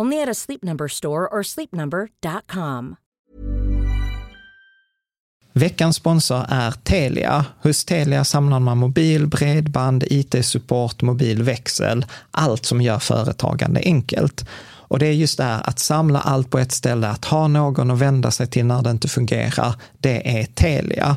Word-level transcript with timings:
Only 0.00 0.22
at 0.22 0.28
a 0.28 0.34
Sleep 0.34 0.62
Number 0.64 0.88
store 0.88 1.28
or 1.28 1.42
sleepnumber.com. 1.42 2.96
Veckans 5.56 5.96
sponsor 5.96 6.46
är 6.48 6.70
Telia. 6.70 7.44
Hos 7.62 7.84
Telia 7.84 8.24
samlar 8.24 8.60
man 8.60 8.78
mobil, 8.78 9.26
bredband, 9.26 10.04
IT-support, 10.10 11.02
mobilväxel, 11.02 12.06
allt 12.30 12.66
som 12.66 12.80
gör 12.80 12.98
företagande 12.98 13.80
enkelt. 13.84 14.48
Och 14.94 14.98
det 14.98 15.06
är 15.06 15.12
just 15.12 15.38
det 15.38 15.44
här 15.44 15.68
att 15.68 15.78
samla 15.78 16.20
allt 16.20 16.50
på 16.50 16.58
ett 16.58 16.72
ställe, 16.72 17.08
att 17.08 17.24
ha 17.24 17.48
någon 17.48 17.90
att 17.90 17.98
vända 17.98 18.30
sig 18.30 18.46
till 18.46 18.66
när 18.66 18.82
det 18.82 18.90
inte 18.90 19.08
fungerar, 19.08 19.74
det 19.98 20.40
är 20.40 20.44
Telia. 20.44 21.16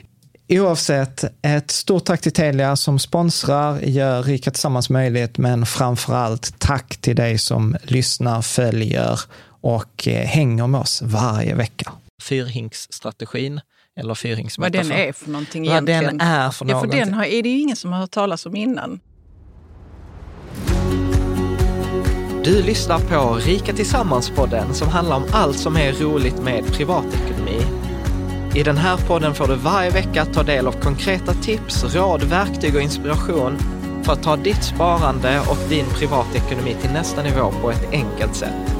Oavsett, 0.59 1.23
ett 1.41 1.71
stort 1.71 2.05
tack 2.05 2.21
till 2.21 2.31
Telia 2.31 2.75
som 2.75 2.99
sponsrar, 2.99 3.79
gör 3.79 4.23
Rika 4.23 4.51
Tillsammans 4.51 4.89
möjligt, 4.89 5.37
men 5.37 5.65
framför 5.65 6.13
allt 6.13 6.59
tack 6.59 6.97
till 6.97 7.15
dig 7.15 7.37
som 7.37 7.75
lyssnar, 7.83 8.41
följer 8.41 9.19
och 9.61 10.07
eh, 10.07 10.25
hänger 10.25 10.67
med 10.67 10.81
oss 10.81 11.01
varje 11.01 11.55
vecka. 11.55 11.91
Fyrhinksstrategin, 12.23 13.61
eller 13.99 14.07
Vad 14.07 14.17
fyrhinksmetafor. 14.17 14.89
den 14.89 14.91
är 14.91 15.11
för 15.13 15.29
någonting 15.29 15.63
Vad 15.63 15.71
egentligen. 15.71 16.03
den 16.17 16.21
är 16.21 16.35
för 16.37 16.45
ja, 16.45 16.51
för 16.51 16.65
någonting. 16.65 16.99
den 16.99 17.13
har, 17.13 17.25
är 17.25 17.43
det 17.43 17.49
ju 17.49 17.59
ingen 17.59 17.75
som 17.75 17.91
har 17.93 17.99
hört 17.99 18.11
talas 18.11 18.45
om 18.45 18.55
innan. 18.55 18.99
Du 22.43 22.63
lyssnar 22.63 22.99
på 22.99 23.35
Rika 23.35 23.73
Tillsammans-podden 23.73 24.73
som 24.73 24.87
handlar 24.89 25.15
om 25.15 25.23
allt 25.31 25.57
som 25.59 25.77
är 25.77 25.91
roligt 25.93 26.43
med 26.43 26.65
privatekonomi. 26.65 27.61
I 28.55 28.63
den 28.63 28.77
här 28.77 28.97
podden 28.97 29.35
får 29.35 29.47
du 29.47 29.55
varje 29.55 29.89
vecka 29.89 30.25
ta 30.25 30.43
del 30.43 30.67
av 30.67 30.71
konkreta 30.71 31.33
tips, 31.33 31.95
råd, 31.95 32.23
verktyg 32.23 32.75
och 32.75 32.81
inspiration 32.81 33.57
för 34.03 34.13
att 34.13 34.23
ta 34.23 34.35
ditt 34.35 34.63
sparande 34.63 35.39
och 35.39 35.57
din 35.69 35.85
privatekonomi 35.85 36.75
till 36.81 36.91
nästa 36.91 37.23
nivå 37.23 37.51
på 37.51 37.71
ett 37.71 37.91
enkelt 37.91 38.35
sätt. 38.35 38.75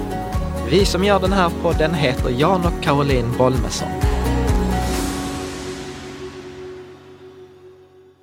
Vi 0.69 0.85
som 0.85 1.03
gör 1.03 1.19
den 1.19 1.33
här 1.33 1.51
podden 1.61 1.93
heter 1.93 2.29
Jan 2.29 2.65
och 2.65 2.83
Caroline 2.83 3.37
Bolmesson. 3.37 3.89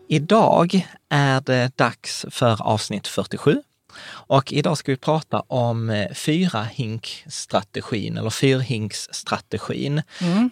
Idag 0.09 0.87
är 1.09 1.41
det 1.41 1.77
dags 1.77 2.27
för 2.31 2.63
avsnitt 2.63 3.07
47 3.07 3.63
och 4.11 4.53
idag 4.53 4.79
ska 4.79 4.93
vi 4.93 4.97
prata 4.97 5.41
om 5.41 5.91
eh, 5.91 6.13
fyrahinkstrategin 6.13 8.17
eller 8.17 8.31
fyrhinksstrategin 8.31 10.03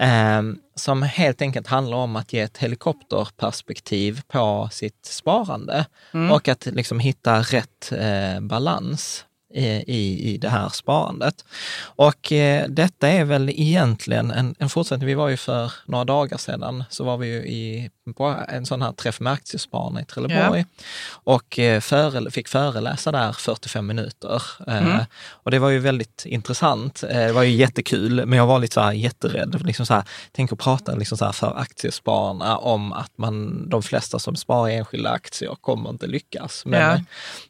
eh, 0.01 0.43
som 0.77 1.03
helt 1.03 1.43
enkelt 1.43 1.67
handlar 1.67 1.97
om 1.97 2.17
att 2.17 2.33
ge 2.33 2.41
ett 2.41 2.59
helikopterperspektiv 2.59 4.21
på 4.29 4.69
sitt 4.73 5.07
sparande 5.07 5.87
och 6.33 6.49
att 6.49 6.67
liksom 6.67 7.01
hitta 7.01 7.43
rätt 7.43 7.93
eh, 7.93 8.41
balans 8.41 9.26
i, 9.55 9.67
i, 9.67 10.33
i 10.35 10.39
det 10.39 10.49
här 10.49 10.69
sparandet. 10.69 11.45
Och 11.83 12.33
eh, 12.33 12.69
detta 12.69 13.09
är 13.09 13.25
väl 13.25 13.51
egentligen 13.51 14.31
en, 14.31 14.55
en 14.59 14.69
fortsättning. 14.69 15.07
Vi 15.07 15.15
var 15.15 15.29
ju 15.29 15.37
för 15.37 15.73
några 15.87 16.05
dagar 16.05 16.39
sedan, 16.39 16.85
så 16.91 17.05
var 17.05 17.17
vi 17.17 17.27
ju 17.27 17.37
i, 17.39 17.91
på 18.17 18.37
en 18.49 18.67
sån 18.67 18.83
här 18.83 18.93
träff 18.93 19.21
med 19.21 19.33
aktiespararna 19.33 20.01
i 20.01 20.05
Trelleborg 20.05 20.65
och 21.11 21.59
eh, 21.59 21.81
före, 21.81 22.31
fick 22.31 22.49
föreläsa 22.49 23.13
där 23.13 23.33
45 23.33 23.87
minuter. 23.87 24.43
Eh, 24.67 25.01
och 25.29 25.51
det 25.51 25.59
var 25.59 25.71
ju 25.71 25.79
väldigt 25.79 26.23
intressant. 26.27 27.03
Eh, 27.03 27.09
det 27.27 27.33
var 27.33 27.43
ju 27.43 27.51
jättekul, 27.51 28.27
men 28.27 28.39
jag 28.39 28.47
var 28.47 28.59
lite 28.59 28.75
så 28.75 28.81
här 28.81 28.93
jätterädd. 28.93 29.63
Liksom 29.67 29.87
så 29.87 29.95
här, 29.95 30.05
tänk 30.33 30.53
att 30.53 30.59
prata 30.59 30.95
liksom 30.95 31.19
så 31.19 31.25
här 31.25 31.33
för 31.33 31.59
aktiespararna 31.59 32.57
om 32.59 32.93
att 32.93 33.19
man, 33.19 33.69
de 33.69 33.83
flesta 33.83 34.19
som 34.19 34.37
sparar 34.37 34.69
i 34.69 34.75
enskilda 34.75 35.11
aktier 35.11 35.55
kommer 35.61 35.91
inte 35.91 36.07
lyckas. 36.07 36.63
Men, 36.67 36.81
Ja. 36.81 37.01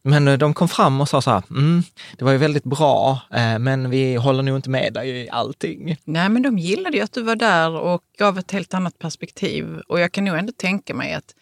men 0.03 0.29
eh, 0.29 0.39
de 0.39 0.55
kom 0.55 0.69
fram 0.69 1.01
och 1.01 1.09
sa 1.09 1.23
så 1.23 1.31
här, 1.31 1.43
mm, 1.51 1.83
det 2.19 2.25
var 2.25 2.33
ju 2.33 2.39
väldigt 2.39 2.65
bra, 2.65 3.21
eh, 3.33 3.59
men 3.59 3.91
vi 3.91 4.15
håller 4.17 4.43
nog 4.43 4.57
inte 4.59 4.71
med 4.71 4.93
dig 4.93 5.11
i 5.11 5.31
allting. 5.31 5.97
Nej, 6.05 6.29
men 6.29 6.43
de 6.43 6.59
gillade 6.59 6.97
ju 6.97 7.03
att 7.03 7.13
du 7.13 7.23
var 7.23 7.37
där 7.37 7.71
och 7.71 8.03
gav 8.19 8.39
ett 8.39 8.51
helt 8.51 8.75
annat 8.75 8.99
perspektiv. 8.99 9.81
Och 9.89 10.01
jag 10.01 10.13
kan 10.13 10.25
nog 10.25 10.37
ändå 10.39 10.53
tänka 10.57 10.95
mig 10.95 11.15
att, 11.15 11.35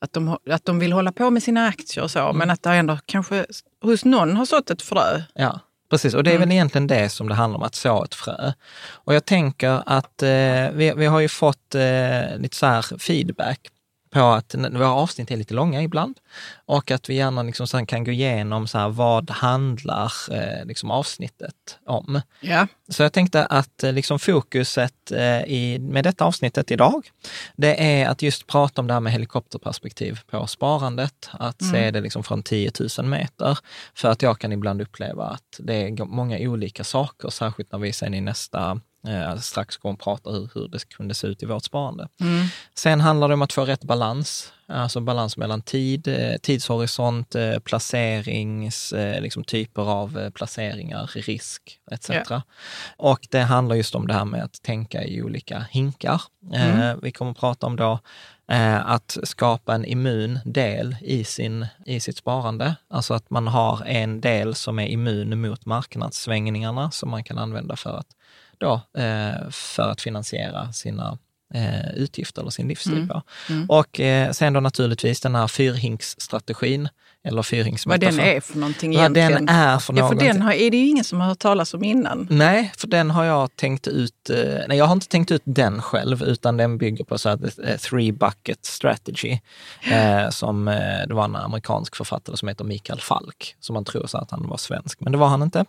att, 0.00 0.12
de, 0.12 0.36
att 0.50 0.64
de 0.64 0.78
vill 0.78 0.92
hålla 0.92 1.12
på 1.12 1.30
med 1.30 1.42
sina 1.42 1.66
aktier 1.66 2.04
och 2.04 2.10
så, 2.10 2.18
Mm. 2.20 2.36
men 2.36 2.50
att 2.50 2.62
det 2.62 2.70
ändå 2.70 2.98
kanske 3.06 3.46
hos 3.82 4.04
någon 4.04 4.36
har 4.36 4.44
sått 4.46 4.70
ett 4.70 4.82
frö. 4.82 5.22
Ja, 5.34 5.60
precis. 5.90 6.14
Och 6.14 6.24
det 6.24 6.32
är 6.32 6.38
väl 6.38 6.52
egentligen 6.52 6.86
det 6.86 7.08
som 7.08 7.28
det 7.28 7.34
handlar 7.34 7.58
om, 7.58 7.62
att 7.62 7.74
så 7.74 8.04
ett 8.04 8.14
frö. 8.14 8.52
Och 8.88 9.14
jag 9.14 9.24
tänker 9.24 9.82
att 9.86 10.22
eh, 10.22 10.28
vi, 10.72 10.92
vi 10.96 11.06
har 11.06 11.20
ju 11.20 11.28
fått 11.28 11.74
eh, 11.74 12.38
lite 12.38 12.56
så 12.56 12.66
här 12.66 12.98
feedback 12.98 13.60
på 14.16 14.32
att 14.32 14.54
våra 14.54 14.92
avsnitt 14.92 15.30
är 15.30 15.36
lite 15.36 15.54
långa 15.54 15.82
ibland 15.82 16.18
och 16.66 16.90
att 16.90 17.10
vi 17.10 17.14
gärna 17.14 17.42
liksom 17.42 17.66
sen 17.66 17.86
kan 17.86 18.04
gå 18.04 18.10
igenom 18.10 18.68
så 18.68 18.78
här, 18.78 18.88
vad 18.88 19.30
handlar 19.30 20.12
eh, 20.30 20.64
liksom 20.64 20.90
avsnittet 20.90 21.78
om. 21.86 22.20
Ja. 22.40 22.66
Så 22.88 23.02
jag 23.02 23.12
tänkte 23.12 23.46
att 23.46 23.84
eh, 23.84 23.92
liksom 23.92 24.18
fokuset 24.18 25.12
eh, 25.12 25.42
i, 25.42 25.78
med 25.80 26.04
detta 26.04 26.24
avsnittet 26.24 26.70
idag, 26.70 27.10
det 27.56 28.00
är 28.00 28.08
att 28.08 28.22
just 28.22 28.46
prata 28.46 28.80
om 28.80 28.86
det 28.86 28.92
här 28.92 29.00
med 29.00 29.12
helikopterperspektiv 29.12 30.20
på 30.30 30.46
sparandet, 30.46 31.30
att 31.32 31.60
mm. 31.62 31.72
se 31.72 31.90
det 31.90 32.00
liksom 32.00 32.22
från 32.22 32.42
10 32.42 32.70
000 32.98 33.06
meter. 33.06 33.58
För 33.94 34.08
att 34.08 34.22
jag 34.22 34.38
kan 34.38 34.52
ibland 34.52 34.82
uppleva 34.82 35.24
att 35.24 35.58
det 35.58 35.74
är 35.74 36.04
många 36.04 36.38
olika 36.38 36.84
saker, 36.84 37.30
särskilt 37.30 37.72
när 37.72 37.78
vi 37.78 37.92
sen 37.92 38.14
i 38.14 38.20
nästa 38.20 38.80
Eh, 39.06 39.36
strax 39.36 39.76
kommer 39.76 39.92
att 39.92 40.00
prata 40.00 40.30
hur, 40.30 40.50
hur 40.54 40.68
det 40.68 40.88
kunde 40.88 41.14
se 41.14 41.26
ut 41.26 41.42
i 41.42 41.46
vårt 41.46 41.64
sparande. 41.64 42.08
Mm. 42.20 42.46
Sen 42.74 43.00
handlar 43.00 43.28
det 43.28 43.34
om 43.34 43.42
att 43.42 43.52
få 43.52 43.64
rätt 43.64 43.84
balans, 43.84 44.52
alltså 44.66 45.00
balans 45.00 45.36
mellan 45.36 45.62
tid, 45.62 46.08
eh, 46.08 46.36
tidshorisont, 46.42 47.34
eh, 47.34 47.58
placerings, 47.58 48.92
eh, 48.92 49.20
liksom 49.20 49.44
typer 49.44 49.82
av 49.82 50.30
placeringar, 50.30 51.10
risk 51.14 51.78
etc. 51.90 52.10
Ja. 52.30 52.42
Och 52.96 53.26
det 53.30 53.40
handlar 53.40 53.76
just 53.76 53.94
om 53.94 54.06
det 54.06 54.14
här 54.14 54.24
med 54.24 54.44
att 54.44 54.62
tänka 54.62 55.04
i 55.04 55.22
olika 55.22 55.66
hinkar. 55.70 56.22
Mm. 56.52 56.98
Vi 57.02 57.12
kommer 57.12 57.30
att 57.30 57.38
prata 57.38 57.66
om 57.66 57.76
då 57.76 57.98
att 58.84 59.18
skapa 59.22 59.74
en 59.74 59.84
immun 59.84 60.38
del 60.44 60.96
i, 61.00 61.24
sin, 61.24 61.66
i 61.86 62.00
sitt 62.00 62.16
sparande. 62.16 62.76
Alltså 62.88 63.14
att 63.14 63.30
man 63.30 63.48
har 63.48 63.82
en 63.86 64.20
del 64.20 64.54
som 64.54 64.78
är 64.78 64.86
immun 64.86 65.40
mot 65.40 65.66
marknadssvängningarna 65.66 66.90
som 66.90 67.10
man 67.10 67.24
kan 67.24 67.38
använda 67.38 67.76
för 67.76 67.96
att 67.98 68.06
då, 68.58 68.74
eh, 68.98 69.50
för 69.50 69.88
att 69.90 70.00
finansiera 70.00 70.72
sina 70.72 71.18
eh, 71.54 71.90
utgifter 71.94 72.42
eller 72.42 72.50
sin 72.50 72.68
livsstil 72.68 72.98
mm. 72.98 73.20
Mm. 73.50 73.70
Och 73.70 74.00
eh, 74.00 74.32
sen 74.32 74.52
då 74.52 74.60
naturligtvis 74.60 75.20
den 75.20 75.34
här 75.34 75.48
fyrhinksstrategin 75.48 76.88
eller 77.26 77.42
fyrhinksmetafor. 77.42 78.16
Vad 78.16 78.26
den 78.26 78.36
är 78.36 78.40
för 78.40 78.58
någonting 78.58 78.94
egentligen. 78.94 79.32
Vad 79.32 79.40
den 79.40 79.48
är 79.48 79.78
för 79.78 79.96
ja, 79.96 80.08
för 80.08 80.14
den 80.14 80.42
har, 80.42 80.52
är 80.52 80.70
det 80.70 80.76
ju 80.76 80.88
ingen 80.88 81.04
som 81.04 81.20
har 81.20 81.28
hört 81.28 81.38
talas 81.38 81.74
om 81.74 81.84
innan. 81.84 82.26
Nej, 82.30 82.72
för 82.76 82.88
den 82.88 83.10
har 83.10 83.24
jag 83.24 83.56
tänkt 83.56 83.88
ut. 83.88 84.30
Eh, 84.30 84.36
nej, 84.68 84.78
jag 84.78 84.84
har 84.84 84.92
inte 84.92 85.08
tänkt 85.08 85.30
ut 85.30 85.42
den 85.44 85.82
själv, 85.82 86.22
utan 86.22 86.56
den 86.56 86.78
bygger 86.78 87.04
på 87.04 87.18
så 87.18 87.28
här, 87.28 87.38
eh, 87.64 87.76
three 87.76 88.12
bucket 88.12 88.64
strategy. 88.64 89.38
Eh, 89.90 90.30
som, 90.30 90.68
eh, 90.68 90.74
det 91.08 91.14
var 91.14 91.24
en 91.24 91.36
amerikansk 91.36 91.96
författare 91.96 92.36
som 92.36 92.48
heter 92.48 92.64
Mikael 92.64 93.00
Falk, 93.00 93.56
som 93.60 93.74
man 93.74 93.84
tror 93.84 94.06
så 94.06 94.18
att 94.18 94.30
han 94.30 94.48
var 94.48 94.56
svensk, 94.56 95.00
men 95.00 95.12
det 95.12 95.18
var 95.18 95.28
han 95.28 95.42
inte. 95.42 95.64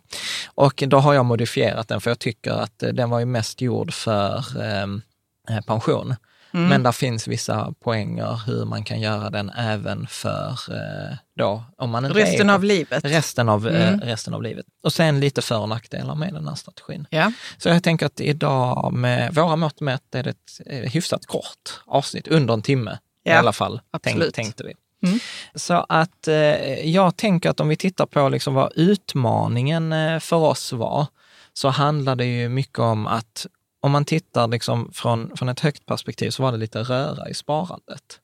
Och 0.56 0.84
då 0.88 0.98
har 0.98 1.14
jag 1.14 1.26
modifierat 1.26 1.88
den, 1.88 2.02
för 2.02 2.12
jag 2.12 2.20
tycker 2.20 2.52
att 2.52 2.84
den 2.94 3.10
var 3.10 3.20
ju 3.20 3.26
mest 3.26 3.62
gjord 3.62 3.94
för 3.94 4.44
eh, 4.62 5.62
pension. 5.68 6.16
Mm. 6.58 6.70
Men 6.70 6.84
där 6.84 6.92
finns 6.92 7.28
vissa 7.28 7.74
poänger 7.80 8.42
hur 8.46 8.66
man 8.66 8.84
kan 8.84 9.02
göra 9.02 9.30
den 9.30 9.50
även 9.50 10.08
för 10.08 10.50
eh, 10.50 11.18
då, 11.38 11.64
om 11.78 11.90
man 11.90 12.06
inte 12.06 12.20
resten 12.20 12.50
är, 12.50 12.54
av 12.54 12.64
livet. 12.64 13.06
Resten 13.06 13.50
av, 13.50 13.68
eh, 13.68 13.88
mm. 13.88 14.00
resten 14.00 14.34
av 14.34 14.44
livet. 14.44 14.66
Och 14.84 14.94
sen 14.94 15.20
lite 15.20 15.42
för 15.42 15.60
och 15.60 15.70
nackdelar 15.70 16.16
med 16.16 16.34
den 16.34 16.48
här 16.48 16.56
strategin. 16.56 17.08
Ja. 17.10 17.32
Så 17.58 17.70
jag 17.70 17.84
tänker 17.84 18.06
att 18.06 18.20
idag 18.20 18.94
med 18.94 19.36
våra 19.36 19.56
mått 19.56 19.82
mätt 19.82 20.16
är 20.16 20.24
det 20.24 20.30
ett 20.30 20.62
eh, 20.66 20.92
hyfsat 20.92 21.26
kort 21.26 21.82
avsnitt, 21.86 22.28
under 22.28 22.54
en 22.54 22.62
timme 22.62 22.98
ja. 23.24 23.34
i 23.34 23.36
alla 23.36 23.54
fall, 23.54 23.82
tänk, 24.02 24.34
tänkte 24.34 24.64
vi. 24.64 24.74
Mm. 25.08 25.20
Så 25.56 25.86
att 25.90 26.28
eh, 26.28 26.90
jag 26.90 27.18
tänker 27.18 27.50
att 27.50 27.60
om 27.60 27.68
vi 27.68 27.76
tittar 27.76 28.06
på 28.06 28.30
liksom 28.30 28.54
vad 28.54 28.72
utmaningen 28.76 29.94
eh, 29.94 30.20
för 30.20 30.36
oss 30.36 30.74
var, 30.74 31.06
så 31.54 31.70
handlar 31.70 32.16
det 32.16 32.26
ju 32.26 32.50
mycket 32.50 32.80
om 32.80 33.08
att 33.08 33.46
om 33.88 33.92
man 33.92 34.06
tittar 34.06 34.48
liksom 34.48 34.92
från, 34.94 35.38
från 35.38 35.50
ett 35.50 35.60
högt 35.60 35.86
perspektiv 35.86 36.30
så 36.30 36.44
var 36.44 36.52
det 36.52 36.58
lite 36.58 36.80
röra 36.80 37.30
i 37.30 37.34
sparandet. 37.34 38.20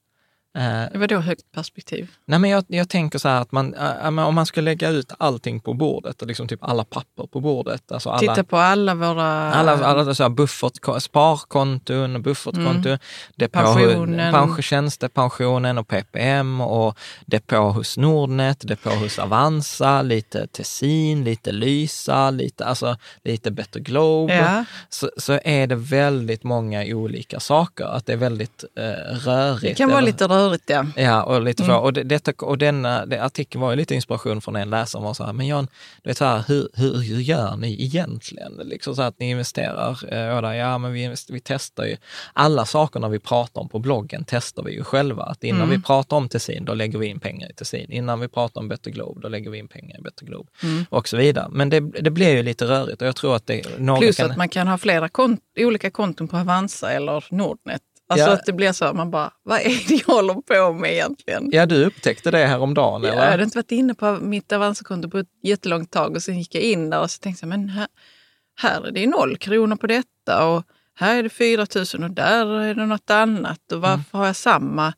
Eh, 0.57 0.99
Vadå 0.99 1.17
högt 1.17 1.51
perspektiv? 1.51 2.11
Nej, 2.25 2.39
men 2.39 2.49
jag, 2.49 2.63
jag 2.67 2.89
tänker 2.89 3.19
så 3.19 3.29
här 3.29 3.41
att 3.41 3.51
man, 3.51 3.73
äh, 3.73 4.07
om 4.07 4.35
man 4.35 4.45
ska 4.45 4.61
lägga 4.61 4.89
ut 4.89 5.11
allting 5.17 5.59
på 5.59 5.73
bordet, 5.73 6.21
och 6.21 6.27
liksom 6.27 6.47
typ 6.47 6.63
alla 6.63 6.83
papper 6.83 7.27
på 7.27 7.39
bordet. 7.39 7.91
Alltså 7.91 8.09
alla, 8.09 8.19
Titta 8.19 8.43
på 8.43 8.57
alla 8.57 8.95
våra... 8.95 9.53
Alla, 9.53 9.85
alla 9.85 10.15
så 10.15 10.23
här 10.23 10.29
buffert, 10.29 11.01
sparkonton, 11.01 12.21
buffertkonton, 12.21 12.85
mm. 12.85 12.99
depå, 13.35 13.59
pensionen. 13.59 14.33
Pension, 14.33 14.61
tjänstepensionen 14.61 15.77
och 15.77 15.87
PPM 15.87 16.61
och 16.61 16.97
depå 17.25 17.57
hos 17.57 17.97
Nordnet, 17.97 18.67
depå 18.67 18.89
hos 18.89 19.19
Avanza, 19.19 20.01
lite 20.01 20.47
Tessin, 20.47 21.23
lite 21.23 21.51
Lysa, 21.51 22.31
lite, 22.31 22.65
alltså, 22.65 22.97
lite 23.23 23.51
Better 23.51 23.79
Globe. 23.79 24.33
Ja. 24.33 24.65
Så, 24.89 25.09
så 25.17 25.39
är 25.43 25.67
det 25.67 25.75
väldigt 25.75 26.43
många 26.43 26.83
olika 26.85 27.39
saker, 27.39 27.85
att 27.85 28.05
det 28.05 28.13
är 28.13 28.17
väldigt 28.17 28.63
eh, 28.77 28.83
rörigt. 29.25 29.61
Det 29.61 29.73
kan 29.73 29.89
vara 29.89 30.01
lite 30.01 30.27
rörigt 30.27 30.42
rörigt 30.43 30.63
ja. 30.67 30.85
Ja, 30.95 31.23
och 31.23 31.41
lite 31.41 31.63
mm. 31.63 31.75
Och, 31.75 31.93
det, 31.93 32.03
detta, 32.03 32.45
och 32.45 32.57
denna 32.57 33.05
det, 33.05 33.23
artikeln 33.23 33.61
var 33.61 33.69
ju 33.71 33.75
lite 33.75 33.95
inspiration 33.95 34.41
från 34.41 34.55
en 34.55 34.69
läsare 34.69 34.87
som 34.87 35.03
var 35.03 35.13
så 35.13 35.23
här, 35.23 35.33
men 35.33 35.47
Jan, 35.47 35.67
du 36.03 36.09
vet 36.09 36.17
så 36.17 36.25
här, 36.25 36.43
hur, 36.47 36.69
hur, 36.73 36.97
hur 36.97 37.19
gör 37.19 37.55
ni 37.55 37.83
egentligen? 37.83 38.53
Liksom 38.63 38.95
så 38.95 39.01
att 39.01 39.19
ni 39.19 39.29
investerar, 39.29 40.13
eh, 40.13 40.57
ja 40.57 40.77
men 40.77 40.93
vi, 40.93 41.15
vi 41.29 41.39
testar 41.39 41.85
ju, 41.85 41.97
alla 42.33 42.65
sakerna 42.65 43.09
vi 43.09 43.19
pratar 43.19 43.61
om 43.61 43.69
på 43.69 43.79
bloggen 43.79 44.23
testar 44.27 44.63
vi 44.63 44.73
ju 44.73 44.83
själva. 44.83 45.23
Att 45.23 45.43
innan 45.43 45.61
mm. 45.61 45.69
vi 45.69 45.81
pratar 45.81 46.17
om 46.17 46.29
Tessin, 46.29 46.65
då 46.65 46.73
lägger 46.73 46.99
vi 46.99 47.07
in 47.07 47.19
pengar 47.19 47.49
i 47.49 47.53
Tessin. 47.53 47.91
Innan 47.91 48.19
vi 48.19 48.27
pratar 48.27 48.61
om 48.61 48.67
Better 48.67 48.91
Globe, 48.91 49.21
då 49.21 49.27
lägger 49.27 49.49
vi 49.49 49.57
in 49.57 49.67
pengar 49.67 49.99
i 49.99 50.01
Better 50.01 50.25
Globe. 50.25 50.49
Mm. 50.63 50.85
Och 50.89 51.07
så 51.07 51.17
vidare. 51.17 51.47
Men 51.51 51.69
det, 51.69 51.79
det 51.79 52.11
blir 52.11 52.35
ju 52.35 52.43
lite 52.43 52.65
rörigt 52.65 53.01
och 53.01 53.07
jag 53.07 53.15
tror 53.15 53.35
att 53.35 53.47
det... 53.47 53.61
Plus 53.99 54.17
kan... 54.17 54.31
att 54.31 54.37
man 54.37 54.49
kan 54.49 54.67
ha 54.67 54.77
flera 54.77 55.09
kont 55.09 55.41
olika 55.57 55.89
konton 55.89 56.27
på 56.27 56.37
Avanza 56.37 56.91
eller 56.91 57.25
Nordnet 57.29 57.81
Alltså 58.07 58.27
ja. 58.27 58.33
att 58.33 58.45
det 58.45 58.53
blir 58.53 58.71
så, 58.71 58.93
man 58.93 59.11
bara, 59.11 59.31
vad 59.43 59.59
är 59.59 59.87
det 59.87 60.03
jag 60.07 60.15
håller 60.15 60.33
på 60.33 60.73
med 60.73 60.91
egentligen? 60.91 61.49
Ja, 61.51 61.65
du 61.65 61.85
upptäckte 61.85 62.31
det 62.31 62.45
häromdagen 62.45 63.05
eller? 63.05 63.23
Jag 63.23 63.31
hade 63.31 63.43
inte 63.43 63.57
varit 63.57 63.71
inne 63.71 63.93
på 63.93 64.11
mitt 64.11 64.51
Avanza-konto 64.51 65.09
på 65.09 65.17
ett 65.17 65.27
jättelångt 65.43 65.91
tag 65.91 66.15
och 66.15 66.23
sen 66.23 66.37
gick 66.37 66.55
jag 66.55 66.63
in 66.63 66.89
där 66.89 67.01
och 67.01 67.11
så 67.11 67.19
tänkte 67.19 67.45
jag, 67.45 67.49
men 67.49 67.69
här, 67.69 67.87
här 68.61 68.87
är 68.87 68.91
det 68.91 69.07
noll 69.07 69.37
kronor 69.37 69.75
på 69.75 69.87
detta 69.87 70.47
och 70.47 70.63
här 70.95 71.17
är 71.17 71.23
det 71.23 71.29
4 71.29 71.65
000 71.75 72.03
och 72.03 72.15
där 72.15 72.59
är 72.59 72.75
det 72.75 72.85
något 72.85 73.09
annat 73.09 73.71
och 73.71 73.81
varför 73.81 73.93
mm. 73.93 74.05
har 74.11 74.25
jag 74.25 74.35
samma 74.35 74.93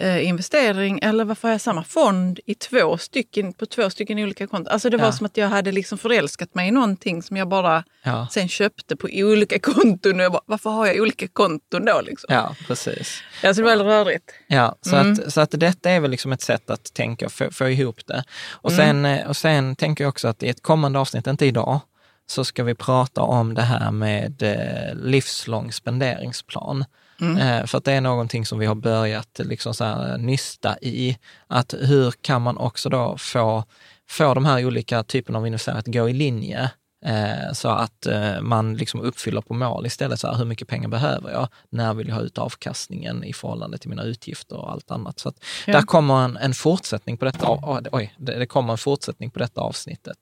eh, 0.00 0.28
investering 0.28 0.98
eller 1.02 1.24
varför 1.24 1.48
har 1.48 1.52
jag 1.52 1.60
samma 1.60 1.84
fond 1.84 2.40
i 2.46 2.54
två 2.54 2.98
stycken, 2.98 3.52
på 3.52 3.66
två 3.66 3.90
stycken 3.90 4.18
olika 4.18 4.46
konton? 4.46 4.72
Alltså 4.72 4.90
det 4.90 4.96
var 4.96 5.12
som 5.12 5.26
att 5.26 5.36
jag 5.36 5.48
hade 5.48 5.72
liksom 5.72 5.98
förälskat 5.98 6.54
mig 6.54 6.68
i 6.68 6.70
någonting 6.70 7.22
som 7.22 7.36
jag 7.36 7.48
bara 7.48 7.84
ja. 8.02 8.26
sen 8.30 8.48
köpte 8.48 8.96
på 8.96 9.08
olika 9.12 9.58
konton. 9.62 10.14
Och 10.14 10.24
jag 10.24 10.32
bara, 10.32 10.42
varför 10.46 10.70
har 10.70 10.86
jag 10.86 11.00
olika 11.00 11.28
konton 11.28 11.84
då? 11.84 12.00
Liksom? 12.00 12.34
Ja, 12.34 12.54
precis. 12.66 13.22
Alltså 13.44 13.62
det 13.62 13.64
var 13.64 13.70
väldigt 13.70 13.86
rörigt. 13.86 14.30
Ja, 14.46 14.76
så, 14.80 14.96
mm. 14.96 15.12
att, 15.12 15.32
så 15.32 15.40
att 15.40 15.50
detta 15.50 15.90
är 15.90 16.00
väl 16.00 16.10
liksom 16.10 16.32
ett 16.32 16.42
sätt 16.42 16.70
att 16.70 16.94
tänka 16.94 17.28
få, 17.28 17.50
få 17.50 17.68
ihop 17.68 18.06
det. 18.06 18.24
Och 18.50 18.72
sen, 18.72 19.04
mm. 19.04 19.28
och 19.28 19.36
sen 19.36 19.76
tänker 19.76 20.04
jag 20.04 20.08
också 20.08 20.28
att 20.28 20.42
i 20.42 20.48
ett 20.48 20.62
kommande 20.62 20.98
avsnitt, 20.98 21.26
inte 21.26 21.46
idag, 21.46 21.80
så 22.26 22.44
ska 22.44 22.64
vi 22.64 22.74
prata 22.74 23.22
om 23.22 23.54
det 23.54 23.62
här 23.62 23.90
med 23.90 24.42
eh, 24.42 24.94
livslång 24.94 25.72
spenderingsplan. 25.72 26.84
Mm. 27.20 27.38
Eh, 27.38 27.66
för 27.66 27.78
att 27.78 27.84
det 27.84 27.92
är 27.92 28.00
någonting 28.00 28.46
som 28.46 28.58
vi 28.58 28.66
har 28.66 28.74
börjat 28.74 29.40
liksom 29.44 29.74
så 29.74 29.84
här, 29.84 30.18
nysta 30.18 30.78
i. 30.78 31.18
Att 31.46 31.74
hur 31.80 32.10
kan 32.10 32.42
man 32.42 32.56
också 32.56 32.88
då 32.88 33.16
få, 33.18 33.64
få 34.08 34.34
de 34.34 34.44
här 34.44 34.66
olika 34.66 35.02
typerna 35.02 35.38
av 35.38 35.46
investeringar 35.46 35.80
att 35.80 35.86
gå 35.86 36.08
i 36.08 36.12
linje 36.12 36.70
eh, 37.04 37.52
så 37.52 37.68
att 37.68 38.06
eh, 38.06 38.40
man 38.40 38.76
liksom 38.76 39.00
uppfyller 39.00 39.40
på 39.40 39.54
mål 39.54 39.86
istället. 39.86 40.20
Så 40.20 40.26
här, 40.26 40.34
hur 40.34 40.44
mycket 40.44 40.68
pengar 40.68 40.88
behöver 40.88 41.30
jag? 41.30 41.48
När 41.70 41.94
vill 41.94 42.08
jag 42.08 42.14
ha 42.14 42.22
ut 42.22 42.38
avkastningen 42.38 43.24
i 43.24 43.32
förhållande 43.32 43.78
till 43.78 43.90
mina 43.90 44.02
utgifter 44.02 44.56
och 44.56 44.70
allt 44.70 44.90
annat? 44.90 45.18
Så 45.18 45.32
ja. 45.66 45.72
där 45.72 45.82
kommer 45.82 46.24
en, 46.24 46.36
en 46.36 46.54
fortsättning 46.54 47.16
på 47.16 47.24
detta. 47.24 47.58
Oj, 47.92 48.14
det 48.18 48.46
kommer 48.46 48.72
en 48.72 48.78
fortsättning 48.78 49.30
på 49.30 49.38
detta 49.38 49.60
avsnittet 49.60 50.18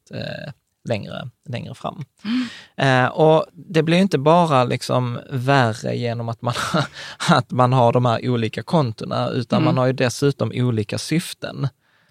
längre, 0.86 1.30
längre 1.48 1.74
fram. 1.74 2.04
Mm. 2.24 3.04
Eh, 3.04 3.10
och 3.10 3.46
det 3.52 3.82
blir 3.82 3.98
inte 3.98 4.18
bara 4.18 4.64
liksom 4.64 5.18
värre 5.30 5.96
genom 5.96 6.28
att 6.28 6.42
man, 6.42 6.54
att 7.28 7.50
man 7.50 7.72
har 7.72 7.92
de 7.92 8.04
här 8.04 8.28
olika 8.28 8.62
kontona, 8.62 9.28
utan 9.28 9.56
mm. 9.56 9.64
man 9.64 9.78
har 9.78 9.86
ju 9.86 9.92
dessutom 9.92 10.52
olika 10.54 10.98
syften. 10.98 11.68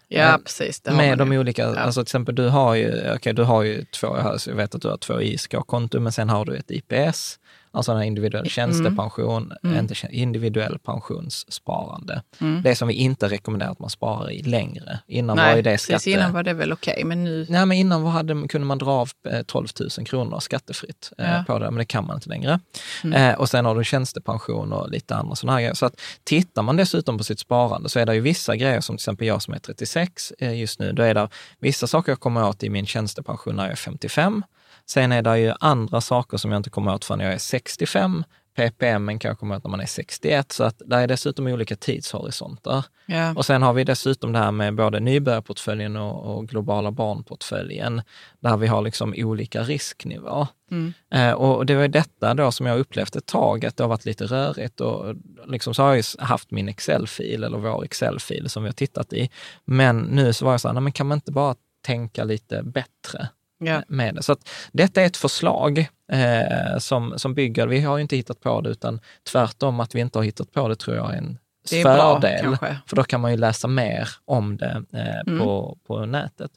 Ja, 0.08 0.34
eh, 0.34 0.38
precis. 0.38 0.82
med 0.86 1.18
de 1.18 1.32
olika, 1.32 1.62
ja. 1.62 1.76
alltså 1.76 2.02
till 2.02 2.08
exempel 2.08 2.36
du 2.36 2.50
har 2.50 2.76
ju, 2.76 3.14
okay, 3.16 3.34
du 3.34 3.44
har 3.44 3.64
ju 3.64 3.86
två, 3.86 4.18
jag 4.48 4.56
vet 4.56 4.76
att 4.76 4.82
du 4.82 4.88
har 4.88 4.98
två 4.98 5.22
ISK-konton, 5.22 6.04
men 6.04 6.12
sen 6.12 6.30
har 6.30 6.46
du 6.46 6.56
ett 6.56 6.72
IPS 6.72 7.40
alltså 7.76 7.92
en 7.92 8.04
individuell 8.04 8.42
mm. 8.42 8.50
tjänstepension, 8.50 9.54
mm. 9.64 9.80
inte 9.80 9.96
individuell 10.10 10.80
pensionssparande. 10.80 12.22
Mm. 12.42 12.62
Det 12.62 12.76
som 12.76 12.88
vi 12.88 12.94
inte 12.94 13.30
rekommenderar 13.30 13.72
att 13.72 13.80
man 13.80 13.90
sparar 13.90 14.32
i 14.32 14.42
längre. 14.42 15.00
Innan 15.08 15.36
Nej, 15.36 15.50
var 15.50 15.56
ju 15.56 15.62
det 15.62 15.78
skatte... 15.78 15.94
precis 15.94 16.16
innan 16.16 16.34
var 16.34 16.44
det 16.44 16.54
väl 16.54 16.74
okej, 16.74 16.94
okay, 16.94 17.06
men 17.06 17.24
nu... 17.24 17.46
Nej, 17.50 17.66
men 17.66 17.78
innan 17.78 18.06
hade, 18.06 18.48
kunde 18.48 18.68
man 18.68 18.78
dra 18.78 18.92
av 18.92 19.10
12 19.46 19.68
eh, 19.80 19.86
000 19.98 20.08
kronor 20.08 20.40
skattefritt 20.40 21.12
eh, 21.18 21.32
ja. 21.32 21.44
på 21.48 21.60
det, 21.60 21.66
men 21.66 21.78
det 21.78 21.86
kan 21.86 22.06
man 22.06 22.16
inte 22.16 22.30
längre. 22.30 22.60
Mm. 23.04 23.32
Eh, 23.32 23.40
och 23.40 23.50
sen 23.50 23.66
har 23.66 23.76
du 23.76 23.84
tjänstepension 23.84 24.74
och 24.74 24.90
lite 24.90 25.16
andra 25.16 25.36
sådana 25.36 25.54
här 25.54 25.62
grejer. 25.62 25.74
Så 25.74 25.86
att 25.86 26.02
tittar 26.24 26.62
man 26.62 26.76
dessutom 26.76 27.18
på 27.18 27.24
sitt 27.24 27.40
sparande 27.40 27.90
så 27.90 28.00
är 28.00 28.06
det 28.06 28.16
ju 28.16 28.22
vissa 28.22 28.56
grejer, 28.56 28.82
som 28.82 28.96
till 28.96 29.02
exempel 29.02 29.28
jag 29.28 29.42
som 29.42 29.54
är 29.54 29.60
36 29.60 30.34
eh, 30.40 30.60
just 30.60 30.80
nu, 30.80 30.92
då 30.92 31.04
är 31.04 31.14
det 31.14 31.30
vissa 31.60 31.88
saker 31.88 32.12
jag 32.12 32.20
kommer 32.20 32.48
åt 32.48 32.64
i 32.64 32.70
min 32.70 32.86
tjänstepension 32.86 33.56
när 33.56 33.64
jag 33.64 33.72
är 33.72 33.76
55. 33.76 34.44
Sen 34.90 35.12
är 35.12 35.22
det 35.22 35.40
ju 35.40 35.54
andra 35.60 36.02
saker 36.02 36.38
som 36.38 36.52
jag 36.52 36.60
inte 36.60 36.70
kommer 36.70 36.94
åt 36.94 37.06
förrän 37.06 37.20
jag 37.20 37.34
är 37.34 37.38
65 37.38 38.24
ppm 38.56 39.20
kan 39.20 39.30
jag 39.30 39.40
komma 39.40 39.54
ihåg 39.54 39.62
när 39.64 39.72
man 39.72 39.80
är 39.80 39.86
61, 39.86 40.52
så 40.52 40.64
att 40.64 40.82
där 40.86 41.00
är 41.00 41.08
dessutom 41.08 41.48
olika 41.48 41.76
tidshorisonter. 41.76 42.86
Ja. 43.06 43.34
Och 43.36 43.46
sen 43.46 43.62
har 43.62 43.74
vi 43.74 43.84
dessutom 43.84 44.32
det 44.32 44.40
här 44.40 44.52
med 44.52 44.76
både 44.76 45.00
nybörjarportföljen 45.00 45.96
och, 45.96 46.36
och 46.36 46.48
globala 46.48 46.92
barnportföljen, 46.92 48.02
där 48.40 48.58
vi 48.58 48.68
har 48.68 48.82
liksom 48.82 49.14
olika 49.18 49.64
risknivå. 49.64 50.48
Mm. 50.72 50.94
Eh, 51.14 51.32
och 51.32 51.66
det 51.66 51.76
var 51.76 51.88
detta 51.88 52.34
då 52.34 52.52
som 52.52 52.66
jag 52.66 52.80
upplevt 52.80 53.16
ett 53.16 53.26
tag, 53.26 53.66
att 53.66 53.78
det 53.78 53.84
har 53.84 53.90
varit 53.90 54.06
lite 54.06 54.26
rörigt 54.26 54.82
och 54.82 55.16
liksom 55.46 55.74
så 55.74 55.84
har 55.84 55.96
jag 55.96 56.04
haft 56.20 56.52
min 56.52 56.70
Excel-fil, 56.70 57.44
eller 57.44 57.58
vår 57.58 57.84
Excel-fil 57.84 58.50
som 58.50 58.64
vi 58.64 58.70
har 58.70 58.74
tittat 58.74 59.14
i. 59.14 59.30
Men 59.66 60.00
nu 60.00 60.34
så 60.34 60.46
var 60.46 60.54
jag 60.54 60.62
så 60.62 60.68
här, 60.68 60.74
nej, 60.74 60.84
men 60.84 60.92
kan 60.92 61.08
man 61.08 61.18
inte 61.18 61.32
bara 61.32 61.56
tänka 61.82 62.24
lite 62.24 62.64
bättre? 62.64 63.30
Ja. 63.58 63.82
med 63.88 64.16
det. 64.16 64.24
Så 64.24 64.32
att 64.32 64.50
detta 64.72 65.02
är 65.02 65.06
ett 65.06 65.18
förslag 65.18 65.80
eh, 66.12 66.78
som, 66.80 67.14
som 67.18 67.34
bygger, 67.34 67.68
vi 67.68 67.82
har 67.82 67.98
ju 67.98 68.02
inte 68.02 68.16
hittat 68.16 68.40
på 68.40 68.62
det, 68.62 68.70
utan 68.70 69.00
tvärtom 69.32 69.80
att 69.80 69.96
vi 69.96 70.00
inte 70.00 70.20
har 70.20 70.24
hittat 70.24 70.52
på 70.52 70.68
det 70.68 70.76
tror 70.76 70.96
jag 70.96 71.14
är 71.14 71.18
en 71.18 71.38
Det 71.70 71.80
är 71.80 71.84
bra, 71.84 72.14
fördel. 72.22 72.42
kanske. 72.42 72.78
för 72.88 72.96
då 72.96 73.04
kan 73.04 73.22
man 73.22 73.32
ju 73.32 73.38
läsa 73.38 73.68
mer 73.68 74.10
om 74.26 74.58
det 74.58 74.84
eh, 74.94 75.20
Mm. 75.28 75.40
på, 75.40 75.78
på 75.88 76.06
nätet. 76.06 76.52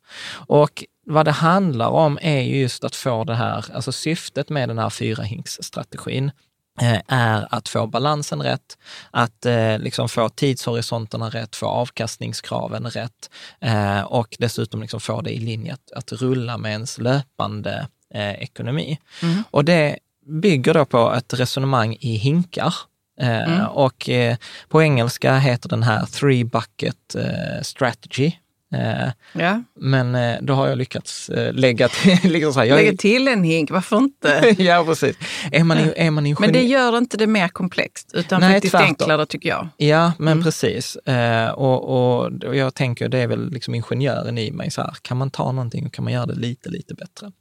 Och 0.47 0.85
vad 1.07 1.25
det 1.25 1.31
handlar 1.31 1.89
om 1.89 2.19
är 2.23 2.41
ju 2.41 2.61
just 2.61 2.85
att 2.85 2.97
få 2.97 3.25
det 3.25 3.35
här, 3.35 3.65
alltså 3.75 3.93
syftet 3.93 4.49
med 4.49 4.69
den 4.69 4.79
här 4.79 4.91
fyrahinksstrategin 4.91 6.31
är 7.09 7.55
att 7.55 7.69
få 7.69 7.87
balansen 7.87 8.43
rätt, 8.43 8.79
att 9.11 9.47
eh, 9.47 9.79
liksom 9.79 10.09
få 10.09 10.29
tidshorisonterna 10.29 11.31
rätt, 11.31 11.57
få 11.57 11.67
avkastningskraven 11.67 12.87
rätt 12.91 13.31
eh, 13.61 14.01
och 14.01 14.37
dessutom 14.39 14.83
liksom 14.83 15.01
få 15.01 15.21
det 15.21 15.31
i 15.31 15.39
linje 15.39 15.75
att, 15.75 15.93
att 15.93 16.13
rulla 16.13 16.59
med 16.59 16.73
ens 16.73 16.99
löpande 16.99 17.89
eh, 18.15 18.33
ekonomi. 18.33 18.99
Mm. 19.23 19.45
Och 19.51 19.65
det 19.65 19.99
bygger 20.27 20.75
då 20.75 20.85
på 20.85 21.15
ett 21.15 21.35
resonemang 21.35 21.97
i 22.01 22.17
hinkar. 22.17 22.75
Eh, 23.21 23.49
Mm. 23.49 23.67
Och 23.67 24.09
eh, 24.09 24.37
på 24.69 24.83
engelska 24.83 25.39
heter 25.39 25.69
den 25.69 25.83
här 25.83 26.07
three 26.07 26.45
bucket 26.45 27.15
eh, 27.15 27.63
strategy. 27.63 28.33
Eh, 28.75 29.09
Ja. 29.33 29.63
men 29.81 30.15
eh, 30.15 30.37
då 30.41 30.55
har 30.55 30.69
jag 30.69 30.79
lyckats 30.79 31.29
eh, 31.29 31.53
lägga 31.53 31.89
till, 31.89 32.19
liksom 32.33 32.53
så 32.53 32.61
här, 32.61 32.67
är- 32.67 32.75
Lägga 32.77 32.97
till 32.97 33.29
en 33.29 33.45
hink, 33.45 33.71
varför 33.71 33.97
inte? 33.97 34.55
ja, 34.63 34.85
precis. 34.87 35.17
Är 35.53 35.65
man, 35.65 35.79
är 35.97 36.11
man 36.11 36.27
ingenjör... 36.27 36.41
Men 36.41 36.53
det 36.53 36.63
gör 36.63 36.99
inte 36.99 37.17
det 37.17 37.27
mer 37.27 37.49
komplext, 37.49 38.11
utan 38.15 38.41
Nej, 38.41 38.53
faktiskt 38.53 38.71
tvärtom. 38.73 38.87
enklare 38.89 39.27
tycker 39.27 39.49
jag. 39.49 39.69
Ja, 39.77 40.13
men 40.19 40.33
Mm. 40.33 40.45
precis. 40.45 40.97
Och, 41.55 41.85
och, 41.89 42.33
och 42.45 42.57
jag 42.57 42.75
tänker, 42.75 43.09
det 43.09 43.19
är 43.19 43.27
väl 43.27 43.51
liksom 43.51 43.75
ingenjören 43.75 44.39
i 44.39 44.51
mig, 44.51 44.71
så 44.71 44.81
här, 44.83 44.95
kan 45.03 45.17
man 45.17 45.31
ta 45.31 45.53
någonting 45.53 45.87
och 45.87 45.93
kan 45.93 46.05
man 46.05 46.13
göra 46.13 46.27
det 46.27 46.35
lite, 46.35 46.69
lite 46.69 46.95
bättre? 46.95 47.33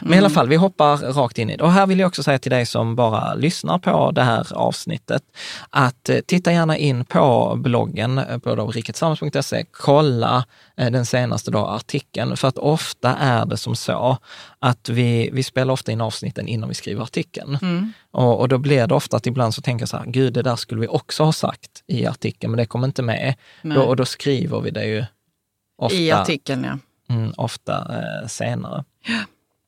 Men 0.00 0.14
i 0.14 0.18
alla 0.18 0.30
fall, 0.30 0.48
vi 0.48 0.56
hoppar 0.56 0.96
rakt 0.96 1.38
in 1.38 1.50
i 1.50 1.56
det. 1.56 1.62
Och 1.64 1.72
här 1.72 1.86
vill 1.86 1.98
jag 2.00 2.06
också 2.06 2.22
säga 2.22 2.38
till 2.38 2.50
dig 2.50 2.66
som 2.66 2.96
bara 2.96 3.34
lyssnar 3.34 3.78
på 3.78 4.10
det 4.10 4.22
här 4.22 4.46
avsnittet, 4.54 5.22
att 5.70 6.10
titta 6.26 6.52
gärna 6.52 6.76
in 6.76 7.04
på 7.04 7.54
bloggen 7.56 8.20
på 8.42 8.66
riketsammans.se, 8.70 9.64
kolla 9.70 10.44
den 10.76 11.06
senaste 11.06 11.50
då 11.50 11.58
artikeln, 11.58 12.36
för 12.36 12.48
att 12.48 12.58
ofta 12.58 13.16
är 13.16 13.46
det 13.46 13.56
som 13.56 13.76
så 13.76 14.18
att 14.58 14.88
vi, 14.88 15.30
vi 15.32 15.42
spelar 15.42 15.72
ofta 15.72 15.92
in 15.92 16.00
avsnitten 16.00 16.48
innan 16.48 16.68
vi 16.68 16.74
skriver 16.74 17.02
artikeln. 17.02 17.58
Mm. 17.62 17.92
Och, 18.10 18.40
och 18.40 18.48
då 18.48 18.58
blir 18.58 18.86
det 18.86 18.94
ofta 18.94 19.16
att 19.16 19.26
ibland 19.26 19.54
så 19.54 19.62
tänker 19.62 19.82
jag 19.82 19.88
så 19.88 19.96
här, 19.96 20.06
gud 20.06 20.32
det 20.32 20.42
där 20.42 20.56
skulle 20.56 20.80
vi 20.80 20.88
också 20.88 21.24
ha 21.24 21.32
sagt 21.32 21.82
i 21.86 22.06
artikeln, 22.06 22.50
men 22.50 22.58
det 22.58 22.66
kommer 22.66 22.86
inte 22.86 23.02
med. 23.02 23.34
Då, 23.62 23.82
och 23.82 23.96
då 23.96 24.04
skriver 24.04 24.60
vi 24.60 24.70
det 24.70 24.84
ju 24.84 25.04
ofta, 25.78 25.96
I 25.96 26.10
artikeln, 26.10 26.64
ja. 26.64 27.14
mm, 27.14 27.32
ofta 27.36 27.94
eh, 27.98 28.28
senare. 28.28 28.84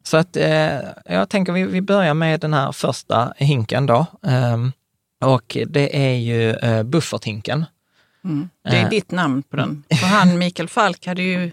Så 0.04 0.16
att 0.16 0.36
eh, 0.36 0.78
jag 1.04 1.28
tänker 1.28 1.52
vi, 1.52 1.62
vi 1.64 1.80
börjar 1.80 2.14
med 2.14 2.40
den 2.40 2.54
här 2.54 2.72
första 2.72 3.32
hinken 3.36 3.86
då. 3.86 4.06
Ehm, 4.22 4.72
och 5.24 5.56
det 5.66 6.06
är 6.06 6.14
ju 6.14 6.50
eh, 6.50 6.82
bufferthinken. 6.82 7.64
Mm. 8.28 8.48
Det 8.64 8.76
är 8.76 8.82
Eh. 8.84 8.88
ditt 8.90 9.10
namn 9.10 9.42
på 9.42 9.56
den. 9.56 9.84
För 10.00 10.06
han, 10.06 10.38
Mikael 10.38 10.68
Falk, 10.68 11.06
hade 11.06 11.22
ju 11.22 11.50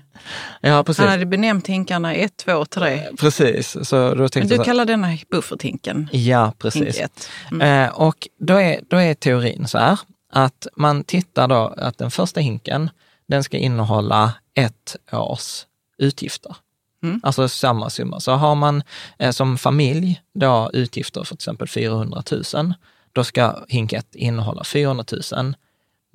Ja, 0.62 0.84
precis. 0.84 1.00
han 1.00 1.10
hade 1.10 1.26
benämnt 1.26 1.68
hinkarna 1.68 2.14
1, 2.14 2.38
2 2.38 2.54
och 2.54 2.70
3. 2.70 3.02
Precis, 3.20 3.78
så 3.84 4.16
då 4.16 4.30
tänkte 4.30 4.40
Men 4.40 4.48
du 4.48 4.56
så 4.56 4.62
här- 4.62 4.66
kallar 4.66 4.86
denna 4.86 5.18
bufferthinken 5.32 6.10
Ja, 6.12 6.54
precis. 6.60 7.00
1. 7.00 7.30
Mm. 7.52 7.86
Eh, 7.88 7.94
och 7.94 8.28
då 8.40 8.54
är, 8.56 8.80
då 8.90 8.98
är 8.98 9.14
teorin 9.14 9.68
så 9.68 9.78
här, 9.78 10.00
att 10.34 10.68
man 10.76 11.04
tittar 11.04 11.48
då 11.48 11.74
att 11.78 11.98
den 11.98 12.12
första 12.12 12.40
hinken, 12.40 12.90
den 13.28 13.44
ska 13.44 13.58
innehålla 13.58 14.34
ett 14.54 14.96
års 15.12 15.66
utgifter. 15.98 16.56
Mm. 17.04 17.20
Alltså 17.24 17.48
samma 17.50 17.90
summa. 17.90 18.20
Så 18.20 18.32
har 18.32 18.56
man 18.56 18.84
eh, 19.20 19.32
som 19.32 19.58
familj 19.58 20.22
då 20.34 20.70
utgifter 20.74 21.22
för 21.24 21.28
till 21.28 21.36
exempel 21.36 21.68
400 21.68 22.24
000, 22.54 22.74
då 23.14 23.24
ska 23.24 23.66
hink 23.68 23.94
1 23.94 24.16
innehålla 24.16 24.64
400 24.64 25.06
000. 25.36 25.56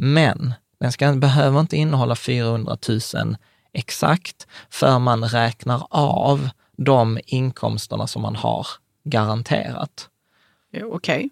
Men 0.03 0.55
den 0.81 0.93
ska, 0.93 1.13
behöver 1.13 1.61
inte 1.61 1.77
innehålla 1.77 2.15
400 2.17 2.77
000 3.15 3.37
exakt, 3.73 4.47
för 4.71 4.99
man 4.99 5.25
räknar 5.25 5.87
av 5.91 6.49
de 6.77 7.19
inkomsterna 7.27 8.07
som 8.07 8.23
man 8.23 8.37
har 8.37 8.67
garanterat. 9.05 10.09
Ja, 10.73 10.87
Okej, 10.87 11.31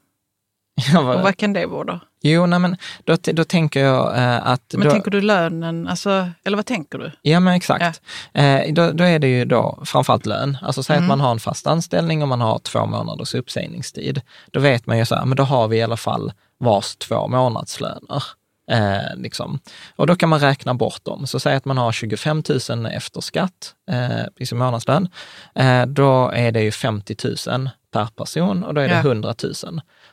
Ja, 0.92 0.98
och 0.98 1.22
vad- 1.22 1.36
kan 1.36 1.52
det 1.52 1.66
vara 1.66 1.84
då? 1.84 2.00
Jo, 2.22 2.46
nej, 2.46 2.58
men 2.58 2.76
då, 3.04 3.16
då 3.32 3.44
tänker 3.44 3.80
jag 3.84 4.16
eh, 4.18 4.46
att... 4.46 4.74
Men 4.76 4.84
då, 4.84 4.90
tänker 4.90 5.10
du 5.10 5.20
lönen, 5.20 5.88
alltså, 5.88 6.30
eller 6.44 6.56
vad 6.56 6.66
tänker 6.66 6.98
du? 6.98 7.12
Ja, 7.22 7.40
men 7.40 7.54
exakt. 7.54 8.00
Eh, 8.34 8.72
då, 8.72 8.90
då 8.92 9.04
är 9.04 9.18
det 9.18 9.28
ju 9.28 9.44
då 9.44 9.82
framförallt 9.84 10.26
lön. 10.26 10.56
Alltså 10.62 10.82
säg 10.82 10.96
Mm. 10.96 11.04
att 11.04 11.08
man 11.08 11.20
har 11.20 11.30
en 11.30 11.40
fast 11.40 11.66
anställning 11.66 12.22
och 12.22 12.28
man 12.28 12.40
har 12.40 12.58
två 12.58 12.86
månaders 12.86 13.34
uppsägningstid. 13.34 14.20
Då 14.50 14.60
vet 14.60 14.86
man 14.86 14.98
ju 14.98 15.04
så 15.06 15.14
här, 15.14 15.24
men 15.24 15.36
då 15.36 15.42
har 15.42 15.68
vi 15.68 15.76
i 15.76 15.82
alla 15.82 15.96
fall 15.96 16.32
vars 16.58 16.96
två 16.96 17.28
månadslöner. 17.28 18.22
Eh, 18.70 19.16
liksom. 19.16 19.60
Och 19.96 20.06
då 20.06 20.16
kan 20.16 20.28
man 20.28 20.40
räkna 20.40 20.74
bort 20.74 21.04
dem. 21.04 21.26
Så 21.26 21.40
säg 21.40 21.54
att 21.56 21.64
man 21.64 21.78
har 21.78 21.92
25 21.92 22.42
000 22.70 22.86
efter 22.86 23.20
skatt 23.20 23.74
eh, 23.90 24.24
i 24.36 24.46
sin 24.46 24.58
månadslön. 24.58 25.08
Eh, 25.54 25.86
då 25.86 26.28
är 26.30 26.52
det 26.52 26.62
ju 26.62 26.70
50 26.70 27.16
000 27.48 27.70
per 27.92 28.06
person 28.06 28.64
och 28.64 28.74
då 28.74 28.80
är 28.80 28.88
det 28.88 28.94
Ja. 28.94 29.00
100 29.00 29.34
000. 29.42 29.54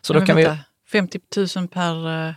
Så 0.02 0.14
då 0.14 0.26
kan 0.26 0.36
vi, 0.36 0.44
vänta, 0.44 0.64
50 0.92 1.20
000 1.58 1.68
per... 1.68 2.28
eh, 2.28 2.34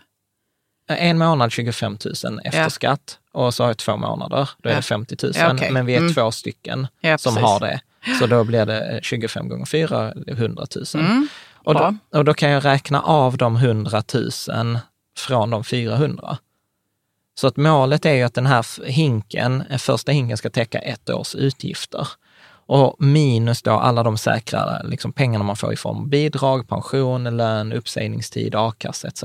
En 1.09 1.19
månad 1.19 1.53
25 1.53 1.99
000 2.25 2.41
efter 2.45 2.61
Ja. 2.63 2.71
skatt 2.71 3.19
och 3.33 3.55
så 3.55 3.63
har 3.63 3.69
jag 3.71 3.79
två 3.79 3.97
månader, 3.97 4.51
då 4.63 4.69
är 4.69 4.77
det 4.77 4.83
50 4.83 5.17
000. 5.23 5.33
Ja, 5.37 5.53
okej. 5.55 5.71
Men 5.71 5.87
vi 5.87 5.95
är 5.95 5.99
Mm. 6.01 6.15
två 6.15 6.31
stycken 6.31 6.87
som 7.19 7.37
har 7.37 7.61
det. 7.61 7.81
Så 8.21 8.27
då 8.27 8.45
blir 8.45 8.67
det 8.67 9.01
25 9.03 9.49
gånger 9.49 9.65
4, 9.67 10.13
100 10.27 10.67
000. 10.95 11.05
Mm. 11.05 11.29
Och, 11.55 11.75
då, 11.75 11.97
och 12.15 12.25
då 12.25 12.35
kan 12.35 12.51
jag 12.51 12.65
räkna 12.65 13.01
av 13.03 13.37
de 13.37 13.57
100 13.57 14.03
000 14.15 14.79
från 15.19 15.51
de 15.51 15.65
400. 15.65 16.39
Så 17.35 17.47
att 17.47 17.57
målet 17.57 18.07
är 18.07 18.13
ju 18.13 18.23
att 18.23 18.35
den 18.35 18.47
här 18.47 18.85
hinken, 18.85 19.63
eh, 19.71 19.79
första 19.79 20.13
hinken 20.13 20.37
ska 20.37 20.51
täcka 20.51 20.79
ett 20.79 21.11
års 21.11 21.35
utgifter. 21.35 22.09
Och 22.71 22.97
minus 22.99 23.63
då 23.63 23.71
alla 23.71 24.03
de 24.03 24.19
säkra 24.19 24.83
liksom, 24.83 25.13
pengarna 25.13 25.45
man 25.45 25.57
får 25.57 25.73
i 25.73 25.77
form 25.77 25.97
av 25.97 26.09
bidrag, 26.09 26.69
pension, 26.69 27.37
lön, 27.37 27.73
uppsägningstid, 27.73 28.55
a-kassa 28.55 29.09
etc. 29.09 29.25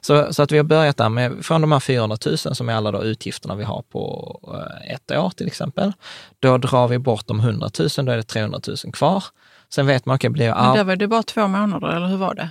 Så, 0.00 0.34
så 0.34 0.42
att 0.42 0.52
vi 0.52 0.56
har 0.56 0.64
börjat 0.64 0.96
där 0.96 1.08
med, 1.08 1.44
från 1.44 1.60
de 1.60 1.72
här 1.72 1.80
400 1.80 2.16
000 2.26 2.38
som 2.38 2.68
är 2.68 2.74
alla 2.74 2.90
då 2.90 3.04
utgifterna 3.04 3.54
vi 3.54 3.64
har 3.64 3.82
på 3.82 4.40
eh, 4.54 4.94
ett 4.94 5.10
år 5.10 5.30
till 5.30 5.46
exempel. 5.46 5.92
Då 6.38 6.58
drar 6.58 6.88
vi 6.88 6.98
bort 6.98 7.26
de 7.26 7.40
100 7.40 7.70
000, 7.78 8.06
då 8.06 8.12
är 8.12 8.16
det 8.16 8.22
300 8.22 8.60
000 8.84 8.92
kvar. 8.92 9.24
Sen 9.68 9.86
vet 9.86 10.06
man, 10.06 10.14
okej, 10.14 10.30
blir 10.30 10.54
Men 10.54 10.64
jag 10.64 10.76
där 10.76 10.84
var 10.84 10.96
det 10.96 11.08
bara 11.08 11.22
två 11.22 11.48
månader, 11.48 11.88
eller 11.88 12.06
hur 12.06 12.16
var 12.16 12.34
det? 12.34 12.50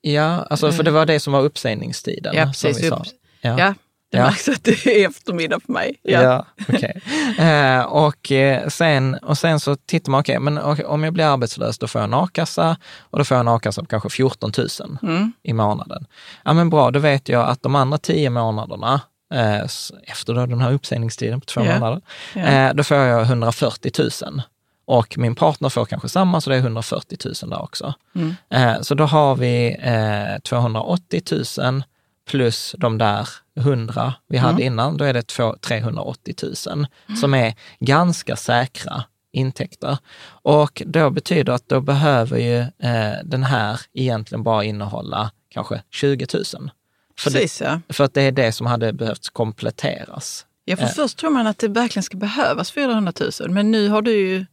Ja, 0.00 0.46
alltså 0.50 0.72
för 0.72 0.82
det 0.82 0.90
var 0.90 1.06
det 1.06 1.20
som 1.20 1.32
var 1.32 1.40
uppsägningstiden. 1.42 2.34
Ja, 2.36 2.52
som 2.52 2.68
precis. 2.68 2.84
vi 2.84 2.88
sa. 2.88 3.04
Ja. 3.40 3.58
Ja, 3.58 3.74
det 4.12 4.18
Ja. 4.18 4.24
märks 4.24 4.48
att 4.48 4.64
det 4.64 4.86
är 4.86 5.08
eftermiddag 5.08 5.60
för 5.66 5.72
mig. 5.72 5.96
Ja. 6.02 6.22
Ja, 6.22 6.46
okej. 6.68 7.00
eh, 7.38 7.80
och, 7.82 8.32
eh, 8.32 8.68
sen, 8.68 9.14
och 9.14 9.38
sen 9.38 9.60
så 9.60 9.76
tittar 9.76 10.10
man, 10.10 10.20
okej, 10.20 10.38
men 10.38 10.58
okej, 10.58 10.84
om 10.84 11.04
jag 11.04 11.12
blir 11.12 11.24
arbetslös, 11.24 11.78
då 11.78 11.86
får 11.88 12.00
jag 12.00 12.08
en 12.08 12.14
a-kassa 12.14 12.76
och 13.00 13.18
då 13.18 13.24
får 13.24 13.34
jag 13.34 13.40
en 13.40 13.48
a-kassa 13.48 13.80
på 13.80 13.86
kanske 13.86 14.08
14 14.10 14.52
000 14.58 14.68
Mm. 15.02 15.32
i 15.42 15.52
månaden. 15.52 16.06
Ja, 16.44 16.52
men 16.52 16.70
bra, 16.70 16.90
då 16.90 16.98
vet 16.98 17.28
jag 17.28 17.48
att 17.48 17.62
de 17.62 17.74
andra 17.74 17.98
tio 17.98 18.30
månaderna, 18.30 19.00
eh, 19.34 19.60
efter 20.06 20.34
då 20.34 20.46
den 20.46 20.60
här 20.60 20.72
uppsägningstiden 20.72 21.40
på 21.40 21.46
två 21.46 21.60
Ja. 21.64 21.78
månader, 21.78 22.00
eh, 22.34 22.74
då 22.74 22.84
får 22.84 22.96
jag 22.96 23.24
140 23.26 23.90
000. 23.98 24.42
Och 24.90 25.18
min 25.18 25.34
partner 25.34 25.68
får 25.68 25.84
kanske 25.84 26.08
samma, 26.08 26.40
så 26.40 26.50
det 26.50 26.56
är 26.56 26.60
140 26.60 27.18
000 27.42 27.50
där 27.50 27.62
också. 27.62 27.94
Mm. 28.14 28.34
Eh, 28.50 28.80
så 28.82 28.94
då 28.94 29.04
har 29.04 29.36
vi 29.36 29.76
eh, 29.80 30.38
280 30.44 31.22
000 31.58 31.82
plus 32.28 32.74
de 32.78 32.98
där 32.98 33.28
100 33.56 34.14
vi 34.28 34.38
hade 34.38 34.52
Mm. 34.62 34.66
innan, 34.72 34.96
då 34.96 35.04
är 35.04 35.12
det 35.14 35.26
två- 35.26 35.56
380 35.60 36.34
000 36.66 36.86
som 37.20 37.34
är 37.34 37.54
ganska 37.80 38.36
säkra 38.36 39.04
intäkter. 39.32 39.98
Och 40.42 40.82
då 40.86 41.10
betyder 41.10 41.44
det 41.44 41.54
att 41.54 41.68
då 41.68 41.80
behöver 41.80 42.38
ju 42.38 42.58
eh, 42.58 43.14
den 43.24 43.44
här 43.44 43.80
egentligen 43.94 44.42
bara 44.42 44.64
innehålla 44.64 45.30
kanske 45.48 45.82
20 45.90 46.26
000. 46.34 46.44
För, 46.44 47.30
det, 47.30 47.38
Precis, 47.38 47.60
ja. 47.60 47.80
för 47.88 48.04
att 48.04 48.14
det 48.14 48.22
är 48.22 48.32
det 48.32 48.52
som 48.52 48.66
hade 48.66 48.92
behövt 48.92 49.28
kompletteras. 49.32 50.46
ja 50.64 50.76
för 50.76 50.84
Eh. 50.84 50.90
först 50.90 51.18
tror 51.18 51.30
man 51.30 51.46
att 51.46 51.58
det 51.58 51.68
verkligen 51.68 52.02
ska 52.04 52.16
behövas 52.16 52.70
400 52.70 53.12
000, 53.40 53.50
men 53.50 53.70
nu 53.70 53.88
har 53.88 54.02
du 54.02 54.12
ju 54.12 54.46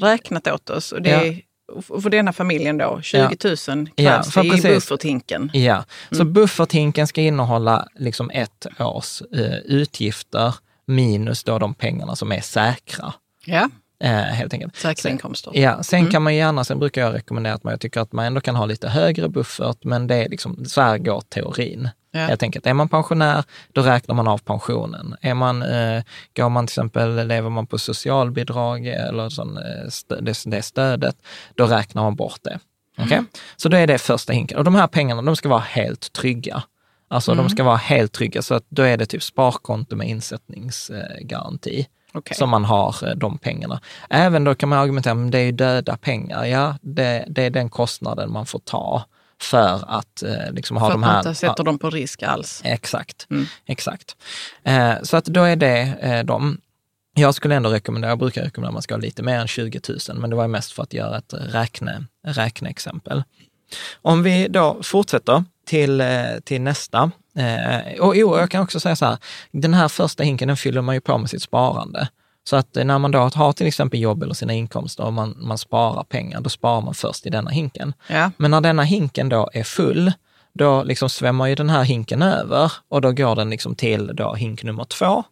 räknat 0.00 0.46
åt 0.48 0.70
oss 0.70 0.92
och 0.92 1.02
det, 1.02 1.10
Ja. 1.10 1.20
är, 1.24 2.00
för 2.02 2.10
denna 2.10 2.32
familjen 2.32 2.78
då, 2.78 3.00
20 3.02 3.20
000 3.20 3.30
krävs 3.36 3.96
Ja, 3.96 4.22
det 4.42 4.46
i 4.46 4.50
precis. 4.50 4.62
bufferthinken. 4.64 5.50
Ja, 5.52 5.84
så 6.10 6.24
bufferthinken 6.24 7.06
ska 7.06 7.20
innehålla 7.20 7.88
liksom 7.98 8.30
ett 8.30 8.66
års 8.78 9.22
eh, 9.34 9.54
utgifter 9.64 10.54
minus 10.86 11.44
då 11.44 11.58
de 11.58 11.74
pengarna 11.74 12.16
som 12.16 12.32
är 12.32 12.40
säkra. 12.40 13.12
Ja, 13.44 13.68
Eh, 14.02 14.10
helt 14.12 14.52
enkelt. 14.52 14.76
säkra 14.76 15.02
Sen- 15.02 15.12
inkomster. 15.12 15.52
Ja, 15.54 15.82
sen 15.82 16.10
kan 16.10 16.22
man 16.22 16.34
gärna, 16.34 16.64
sen 16.64 16.78
brukar 16.78 17.00
jag 17.02 17.14
rekommendera 17.14 17.54
att 17.54 17.64
man, 17.64 17.70
jag 17.70 17.80
tycker 17.80 18.00
att 18.00 18.12
man 18.12 18.24
ändå 18.24 18.40
kan 18.40 18.54
ha 18.56 18.66
lite 18.66 18.88
högre 18.88 19.28
buffert, 19.28 19.84
men 19.84 20.06
det 20.06 20.14
är 20.14 20.28
liksom, 20.28 20.64
så 20.64 20.80
här 20.80 20.98
går 20.98 21.20
teorin. 21.20 21.88
Ja. 22.12 22.20
Helt 22.20 22.42
enkelt. 22.42 22.66
Är 22.66 22.74
man 22.74 22.88
pensionär, 22.88 23.44
då 23.72 23.82
räknar 23.82 24.14
man 24.14 24.28
av 24.28 24.38
pensionen. 24.38 25.16
Är 25.20 25.34
man, 25.34 25.62
eh, 25.62 26.02
går 26.36 26.48
man 26.48 26.66
till 26.66 26.72
exempel, 26.72 27.26
lever 27.26 27.50
man 27.50 27.66
på 27.66 27.78
socialbidrag 27.78 28.86
eller 28.86 29.28
sån, 29.28 29.56
eh, 29.56 30.18
det, 30.20 30.42
det 30.44 30.62
stödet, 30.62 31.16
då 31.54 31.66
räknar 31.66 32.02
man 32.02 32.16
bort 32.16 32.38
det. 32.42 32.58
Okej? 32.98 33.22
Så 33.56 33.68
då 33.68 33.76
är 33.76 33.86
det 33.86 33.98
första 33.98 34.32
hinken. 34.32 34.58
Och 34.58 34.64
de 34.64 34.74
här 34.74 34.86
pengarna, 34.86 35.22
de 35.22 35.36
ska 35.36 35.48
vara 35.48 35.60
helt 35.60 36.12
trygga. 36.12 36.62
Alltså 37.08 37.34
de 37.34 37.48
ska 37.48 37.64
vara 37.64 37.76
helt 37.76 38.12
trygga, 38.12 38.42
så 38.42 38.54
att 38.54 38.64
då 38.68 38.82
är 38.82 38.96
det 38.96 39.06
typ 39.06 39.22
sparkonto 39.22 39.96
med 39.96 40.08
insättningsgaranti 40.08 41.86
Okej. 42.12 42.36
som 42.36 42.50
man 42.50 42.64
har 42.64 43.08
eh, 43.08 43.14
de 43.14 43.38
pengarna. 43.38 43.80
Även 44.10 44.44
då 44.44 44.54
kan 44.54 44.68
man 44.68 44.78
argumentera, 44.78 45.14
men 45.14 45.30
det 45.30 45.38
är 45.38 45.44
ju 45.44 45.52
döda 45.52 45.96
pengar. 45.96 46.44
Ja, 46.44 46.78
det, 46.82 47.24
det 47.28 47.42
är 47.42 47.50
den 47.50 47.70
kostnaden 47.70 48.32
man 48.32 48.46
får 48.46 48.58
ta 48.58 49.04
för 49.40 49.84
att 49.88 50.22
eh, 50.22 50.52
liksom 50.52 50.76
ha 50.76 50.86
För 50.86 50.90
att 50.90 50.94
de 50.94 51.00
man 51.00 51.10
här... 51.10 51.18
inte 51.18 51.34
sätter 51.34 51.64
dem 51.64 51.78
på 51.78 51.90
risk 51.90 52.22
alls. 52.22 52.60
Exakt, 52.64 53.26
Mm. 53.30 53.46
exakt. 53.66 54.16
Eh, 54.64 54.94
så 55.02 55.16
att 55.16 55.24
då 55.24 55.42
är 55.42 55.56
det 55.56 55.80
eh, 56.00 56.24
de. 56.24 56.60
Jag 57.14 57.34
skulle 57.34 57.54
ändå 57.54 57.70
rekommendera, 57.70 58.10
jag 58.10 58.18
brukar 58.18 58.42
rekommendera 58.42 58.68
att 58.68 58.74
man 58.74 58.82
ska 58.82 58.94
ha 58.94 59.00
lite 59.00 59.22
mer 59.22 59.38
än 59.38 59.46
20 59.48 59.80
000, 59.88 59.98
men 60.18 60.30
det 60.30 60.36
var 60.36 60.48
mest 60.48 60.72
för 60.72 60.82
att 60.82 60.92
göra 60.92 61.18
ett 61.18 61.34
räkne, 61.34 62.04
räkneexempel. 62.26 63.22
Om 64.02 64.22
vi 64.22 64.48
då 64.48 64.78
fortsätter 64.82 65.44
till, 65.66 66.00
eh, 66.00 66.06
till 66.44 66.60
nästa. 66.60 67.10
Eh, 67.36 68.00
och 68.00 68.16
jo, 68.16 68.38
jag 68.38 68.50
kan 68.50 68.62
också 68.62 68.80
säga 68.80 68.96
så 68.96 69.04
här, 69.06 69.18
den 69.50 69.74
här 69.74 69.88
första 69.88 70.22
hinken 70.22 70.48
den 70.48 70.56
fyller 70.56 70.80
man 70.80 70.94
ju 70.94 71.00
på 71.00 71.18
med 71.18 71.30
sitt 71.30 71.42
sparande. 71.42 72.08
Så 72.44 72.56
att 72.56 72.76
eh, 72.76 72.84
när 72.84 72.98
man 72.98 73.10
då 73.10 73.18
har 73.18 73.52
till 73.52 73.66
exempel 73.66 74.00
jobb 74.00 74.22
eller 74.22 74.34
sina 74.34 74.52
inkomster 74.52 75.04
och 75.04 75.12
man, 75.12 75.36
man 75.38 75.58
sparar 75.58 76.04
pengar, 76.04 76.40
då 76.40 76.50
sparar 76.50 76.80
man 76.80 76.94
först 76.94 77.26
i 77.26 77.30
denna 77.30 77.50
hinken. 77.50 77.94
Ja. 78.06 78.30
Men 78.36 78.50
när 78.50 78.60
denna 78.60 78.82
hinken 78.82 79.28
då 79.28 79.50
är 79.52 79.64
full, 79.64 80.12
då 80.52 80.82
liksom 80.82 81.10
svämmar 81.10 81.46
ju 81.46 81.54
den 81.54 81.70
här 81.70 81.82
hinken 81.82 82.22
över 82.22 82.72
och 82.88 83.00
då 83.00 83.12
går 83.12 83.36
den 83.36 83.50
liksom 83.50 83.74
till 83.74 84.10
då 84.14 84.34
hink 84.34 84.62
nummer 84.62 84.84
två. 84.84 85.24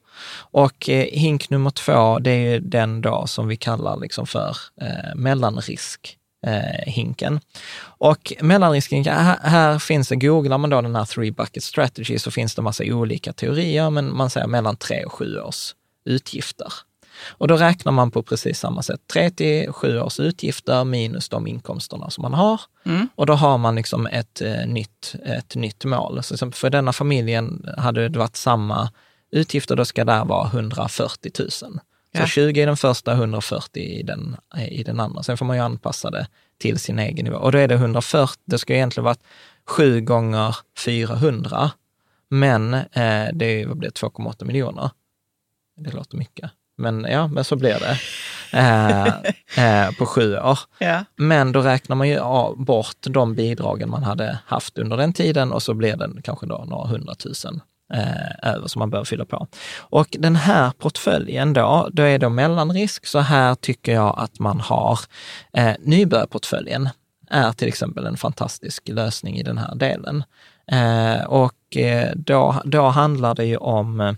Och 0.50 0.88
eh, 0.88 1.06
hink 1.12 1.50
nummer 1.50 1.70
två, 1.70 2.18
det 2.18 2.30
är 2.30 2.50
ju 2.50 2.60
den 2.60 3.00
då 3.00 3.26
som 3.26 3.48
vi 3.48 3.56
kallar 3.56 3.96
liksom 3.96 4.26
för 4.26 4.56
eh, 4.80 5.14
mellanrisk. 5.14 6.14
Eh, 6.46 6.92
hinken. 6.92 7.40
Och 7.80 8.32
mellanriskhinken, 8.40 9.14
här, 9.14 9.38
här 9.42 9.78
finns 9.78 10.08
det, 10.08 10.16
googlar 10.16 10.58
man 10.58 10.70
då 10.70 10.80
den 10.80 10.96
här 10.96 11.04
three 11.04 11.30
bucket 11.30 11.62
strategy 11.62 12.18
så 12.18 12.30
finns 12.30 12.54
det 12.54 12.62
massa 12.62 12.84
olika 12.86 13.32
teorier, 13.32 13.90
men 13.90 14.16
man 14.16 14.30
säger 14.30 14.46
mellan 14.46 14.76
tre 14.76 15.04
och 15.04 15.12
sju 15.12 15.40
års 15.40 15.74
utgifter. 16.04 16.72
Och 17.28 17.48
då 17.48 17.56
räknar 17.56 17.92
man 17.92 18.10
på 18.10 18.22
precis 18.22 18.58
samma 18.58 18.82
sätt. 18.82 19.00
3 19.12 19.30
till 19.30 19.72
7 19.72 20.00
års 20.00 20.20
utgifter 20.20 20.84
minus 20.84 21.28
de 21.28 21.46
inkomsterna 21.46 22.10
som 22.10 22.22
man 22.22 22.34
har. 22.34 22.60
Och 23.14 23.26
då 23.26 23.32
har 23.32 23.58
man 23.58 23.74
liksom 23.74 24.06
ett, 24.06 24.40
eh, 24.40 24.66
nytt, 24.66 25.14
ett 25.24 25.54
nytt 25.54 25.84
mål. 25.84 26.22
Så 26.22 26.50
för 26.50 26.70
denna 26.70 26.92
familjen 26.92 27.66
hade 27.78 28.08
det 28.08 28.18
varit 28.18 28.36
samma 28.36 28.90
utgifter, 29.30 29.76
då 29.76 29.84
ska 29.84 30.04
det 30.04 30.24
vara 30.24 30.48
140 30.48 31.32
000. 31.38 31.50
Så 31.50 31.78
Ja. 32.12 32.26
20 32.26 32.62
i 32.62 32.64
den 32.64 32.76
första, 32.76 33.12
140 33.12 33.82
i 33.82 34.02
den, 34.02 34.36
i 34.70 34.82
den 34.82 35.00
andra. 35.00 35.22
Sen 35.22 35.36
får 35.36 35.44
man 35.46 35.56
ju 35.56 35.62
anpassa 35.62 36.10
det 36.10 36.28
till 36.58 36.78
sin 36.78 36.98
egen 36.98 37.24
nivå. 37.24 37.36
Och 37.36 37.52
då 37.52 37.58
är 37.58 37.68
det 37.68 37.74
140, 37.74 38.42
det 38.44 38.58
ska 38.58 38.74
egentligen 38.74 39.04
vara 39.04 39.16
7 39.66 40.00
gånger 40.00 40.56
400. 40.84 41.70
Men 42.28 42.74
eh, 42.74 43.26
det 43.32 43.44
är, 43.44 43.66
vad 43.66 43.76
blir 43.78 43.90
det, 43.90 44.00
2,8 44.00 44.44
miljoner. 44.44 44.90
Det 45.76 45.90
låter 45.90 46.16
mycket. 46.16 46.50
Men 46.78 47.06
ja, 47.10 47.26
men 47.26 47.44
så 47.44 47.56
blir 47.56 47.76
det 47.80 47.98
eh, 48.52 49.06
eh, 49.56 49.90
på 49.98 50.06
sju 50.06 50.36
år. 50.36 50.58
Ja. 50.78 51.04
Men 51.16 51.52
då 51.52 51.60
räknar 51.60 51.96
man 51.96 52.08
ju 52.08 52.20
bort 52.56 52.96
de 53.00 53.34
bidragen 53.34 53.90
man 53.90 54.02
hade 54.02 54.38
haft 54.46 54.78
under 54.78 54.96
den 54.96 55.12
tiden 55.12 55.52
och 55.52 55.62
så 55.62 55.74
blir 55.74 55.96
det 55.96 56.22
kanske 56.22 56.46
då 56.46 56.64
några 56.68 56.88
hundratusen 56.88 57.60
eh, 57.94 58.52
över 58.52 58.68
som 58.68 58.78
man 58.80 58.90
bör 58.90 59.04
fylla 59.04 59.24
på. 59.24 59.46
Och 59.78 60.16
den 60.18 60.36
här 60.36 60.70
portföljen 60.78 61.52
då, 61.52 61.88
då 61.92 62.02
är 62.02 62.18
det 62.18 62.28
mellanrisk. 62.28 63.06
Så 63.06 63.18
här 63.18 63.54
tycker 63.54 63.92
jag 63.92 64.14
att 64.18 64.38
man 64.38 64.60
har 64.60 64.98
eh, 65.52 65.74
nybörjarportföljen 65.80 66.88
är 67.30 67.52
till 67.52 67.68
exempel 67.68 68.06
en 68.06 68.16
fantastisk 68.16 68.88
lösning 68.88 69.36
i 69.36 69.42
den 69.42 69.58
här 69.58 69.74
delen. 69.74 70.24
Eh, 70.72 71.24
och 71.24 71.76
eh, 71.76 72.12
då, 72.16 72.62
då 72.64 72.82
handlar 72.82 73.34
det 73.34 73.44
ju 73.44 73.56
om 73.56 74.16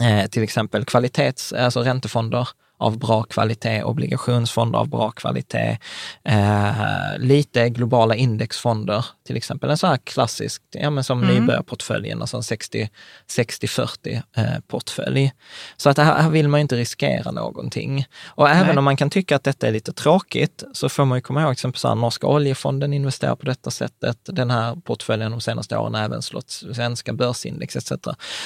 eh, 0.00 0.26
till 0.26 0.42
exempel 0.42 0.84
kvalitets, 0.84 1.52
alltså 1.52 1.80
räntefonder 1.80 2.48
av 2.78 2.98
bra 2.98 3.22
kvalitet, 3.22 3.82
obligationsfonder 3.82 4.78
av 4.78 4.88
bra 4.88 5.10
kvalitet, 5.10 5.78
eh, 6.24 7.18
lite 7.18 7.68
globala 7.68 8.14
indexfonder, 8.14 9.06
till 9.26 9.36
exempel 9.36 9.70
en 9.70 9.78
sån 9.78 9.90
här 9.90 9.98
klassisk, 10.04 10.62
ja 10.70 10.90
men 10.90 11.04
som 11.04 11.20
nybörjarportföljen, 11.20 12.20
alltså 12.20 12.36
en 12.36 12.42
60 12.42 12.88
60-40 13.28 14.22
eh, 14.36 14.44
portfölj. 14.68 15.32
Så 15.76 15.90
att 15.90 15.98
här, 15.98 16.22
här 16.22 16.30
vill 16.30 16.48
man 16.48 16.60
inte 16.60 16.76
riskera 16.76 17.30
någonting. 17.30 18.06
Och 18.26 18.48
även 18.50 18.66
Nej. 18.66 18.78
om 18.78 18.84
man 18.84 18.96
kan 18.96 19.10
tycka 19.10 19.36
att 19.36 19.44
detta 19.44 19.68
är 19.68 19.72
lite 19.72 19.92
tråkigt, 19.92 20.64
så 20.72 20.88
får 20.88 21.04
man 21.04 21.18
ju 21.18 21.22
komma 21.22 21.42
ihåg, 21.42 21.48
till 21.48 21.52
exempel 21.52 21.78
så 21.78 21.88
här, 21.88 21.94
norska 21.94 22.26
oljefonden 22.26 22.92
investerar 22.92 23.36
på 23.36 23.46
detta 23.46 23.70
sättet, 23.70 24.18
den 24.24 24.50
här 24.50 24.76
portföljen 24.76 25.30
de 25.30 25.40
senaste 25.40 25.76
åren 25.76 25.94
har 25.94 26.02
även 26.02 26.22
slått 26.22 26.50
svenska 26.50 27.12
börsindex 27.12 27.76
etc. 27.76 27.92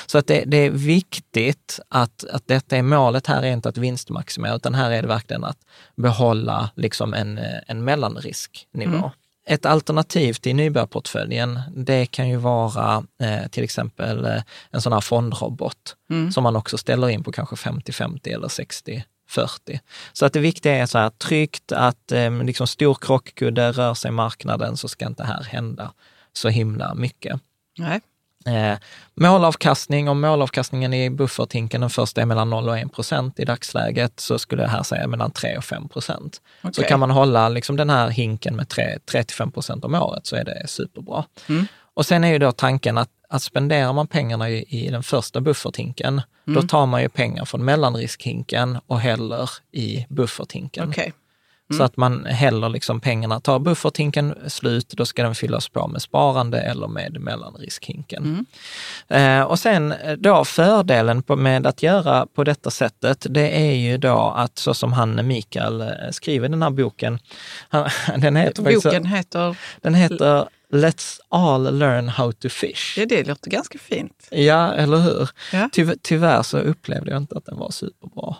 Så 0.06 0.18
att 0.18 0.26
det, 0.26 0.44
det 0.46 0.56
är 0.56 0.70
viktigt 0.70 1.80
att, 1.88 2.24
att 2.32 2.48
detta 2.48 2.76
är 2.76 2.82
målet 2.82 3.26
här 3.26 3.42
är 3.42 3.52
inte 3.52 3.68
att 3.68 3.78
vinstmaximera, 4.20 4.56
utan 4.56 4.74
här 4.74 4.90
är 4.90 5.02
det 5.02 5.08
verkligen 5.08 5.44
att 5.44 5.58
behålla 5.96 6.70
liksom 6.76 7.14
en, 7.14 7.38
eh, 7.38 7.60
en 7.66 7.84
mellanrisknivå. 7.84 9.10
Ett 9.46 9.66
alternativ 9.66 10.34
till 10.34 10.56
nybörjarportföljen, 10.56 11.60
det 11.76 12.06
kan 12.06 12.28
ju 12.28 12.36
vara 12.36 13.04
eh, 13.20 13.48
till 13.50 13.64
exempel 13.64 14.24
eh, 14.24 14.42
en 14.72 14.80
sån 14.80 14.92
här 14.92 15.00
fondrobot 15.00 15.96
som 16.32 16.42
man 16.42 16.56
också 16.56 16.78
ställer 16.78 17.08
in 17.08 17.24
på 17.24 17.32
kanske 17.32 17.56
50-50 17.56 18.34
eller 18.34 18.48
60 18.48 19.04
40. 19.28 19.80
Så 20.12 20.26
att 20.26 20.32
det 20.32 20.40
viktiga 20.40 20.74
är 20.74 20.86
så 20.86 20.98
här 20.98 21.10
tryggt, 21.10 21.72
att 21.72 22.12
eh, 22.12 22.44
liksom 22.44 22.66
stor 22.66 22.94
krockkudde 22.94 23.72
rör 23.72 23.94
sig 23.94 24.08
i 24.08 24.12
marknaden 24.12 24.76
så 24.76 24.88
ska 24.88 25.06
inte 25.06 25.24
här 25.24 25.42
hända 25.42 25.92
så 26.32 26.48
himla 26.48 26.94
mycket. 26.94 27.40
Nej. 27.78 28.00
Eh, 28.46 28.78
målavkastning, 29.14 30.08
om 30.08 30.20
målavkastningen 30.20 30.94
i 30.94 31.10
bufferthinken 31.10 31.80
den 31.80 31.90
första 31.90 32.20
är 32.20 32.26
mellan 32.26 32.50
0 32.50 32.68
och 32.68 32.78
1 32.78 32.92
procent 32.92 33.40
i 33.40 33.44
dagsläget, 33.44 34.20
så 34.20 34.38
skulle 34.38 34.62
jag 34.62 34.68
här 34.68 34.82
säga 34.82 35.06
mellan 35.06 35.30
3 35.30 35.56
och 35.56 35.64
5 35.64 35.88
procent. 35.88 36.40
Så 36.62 36.68
Okej. 36.68 36.84
kan 36.88 37.00
man 37.00 37.10
hålla 37.10 37.48
liksom 37.48 37.76
den 37.76 37.90
här 37.90 38.08
hinken 38.08 38.56
med 38.56 38.66
3-5 38.66 39.50
procent 39.50 39.84
om 39.84 39.94
året 39.94 40.26
så 40.26 40.36
är 40.36 40.44
det 40.44 40.68
superbra. 40.68 41.24
Och 41.94 42.06
sen 42.06 42.24
är 42.24 42.28
ju 42.28 42.38
då 42.38 42.52
tanken 42.52 42.98
att, 42.98 43.10
att 43.28 43.42
spenderar 43.42 43.92
man 43.92 44.06
pengarna 44.06 44.50
i, 44.50 44.64
i 44.68 44.90
den 44.90 45.02
första 45.02 45.40
bufferthinken, 45.40 46.22
då 46.44 46.62
tar 46.62 46.86
man 46.86 47.02
ju 47.02 47.08
pengar 47.08 47.44
från 47.44 47.64
mellanriskhinken 47.64 48.78
och 48.86 49.00
häller 49.00 49.50
i 49.72 50.06
bufferthinken. 50.08 50.90
Okej. 51.70 51.76
Så 51.78 51.82
att 51.82 51.96
man 51.96 52.26
häller 52.26 52.68
liksom 52.68 53.00
pengarna, 53.00 53.40
tar 53.40 53.58
bufferthinken 53.58 54.34
slut, 54.46 54.88
då 54.88 55.04
ska 55.06 55.22
den 55.22 55.34
fyllas 55.34 55.68
på 55.68 55.86
med 55.88 56.02
sparande 56.02 56.60
eller 56.60 56.88
med 56.88 57.20
mellanriskhinken. 57.20 58.46
Eh, 59.08 59.42
och 59.42 59.58
sen 59.58 59.92
eh, 59.92 60.12
då 60.12 60.44
fördelen 60.44 61.22
på, 61.22 61.36
med 61.36 61.66
att 61.66 61.82
göra 61.82 62.26
på 62.26 62.44
detta 62.44 62.70
sättet, 62.70 63.26
det 63.30 63.58
är 63.68 63.74
ju 63.74 63.98
då 63.98 64.32
att 64.36 64.58
så 64.58 64.74
som 64.74 64.92
han 64.92 65.26
Mikael 65.26 65.80
eh, 65.80 65.88
skriver 66.10 66.48
i 66.48 66.50
den 66.50 66.62
här 66.62 66.70
boken, 66.70 67.18
han, 67.68 67.88
den, 68.20 68.36
heter 68.36 68.62
faktiskt- 68.62 68.84
Boken 68.84 69.06
heter... 69.06 69.56
den 69.80 69.94
heter 69.94 70.48
Let's 70.72 71.18
all 71.28 71.78
learn 71.78 72.08
how 72.08 72.32
to 72.32 72.48
fish. 72.48 72.94
Ja, 72.98 73.06
det 73.06 73.28
låter 73.28 73.50
ganska 73.50 73.78
fint. 73.78 74.28
Ja, 74.30 74.72
eller 74.74 74.96
hur? 74.96 75.28
Ja. 75.52 75.68
Tyvärr, 75.72 75.96
tyvärr 76.02 76.42
så 76.42 76.58
upplevde 76.58 77.10
jag 77.10 77.16
inte 77.22 77.36
att 77.38 77.46
den 77.46 77.58
var 77.58 77.70
superbra. 77.70 78.36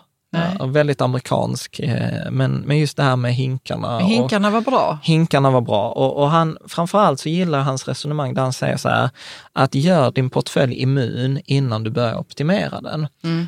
Ja, 0.59 0.65
väldigt 0.65 1.01
amerikansk, 1.01 1.79
eh, 1.79 2.31
men, 2.31 2.51
men 2.53 2.79
just 2.79 2.97
det 2.97 3.03
här 3.03 3.15
med 3.15 3.33
hinkarna. 3.33 3.99
Hinkarna 3.99 4.49
var 4.49 4.61
bra. 4.61 4.89
Och, 4.89 5.05
hinkarna 5.05 5.51
var 5.51 5.61
bra. 5.61 5.89
Och, 5.89 6.17
och 6.23 6.29
han, 6.29 6.57
framförallt 6.67 7.19
så 7.19 7.29
gillar 7.29 7.59
hans 7.59 7.87
resonemang 7.87 8.33
där 8.33 8.41
han 8.41 8.53
säger 8.53 8.77
så 8.77 8.89
här, 8.89 9.09
att 9.53 9.75
gör 9.75 10.11
din 10.11 10.29
portfölj 10.29 10.75
immun 10.81 11.41
innan 11.45 11.83
du 11.83 11.89
börjar 11.89 12.19
optimera 12.19 12.81
den. 12.81 13.07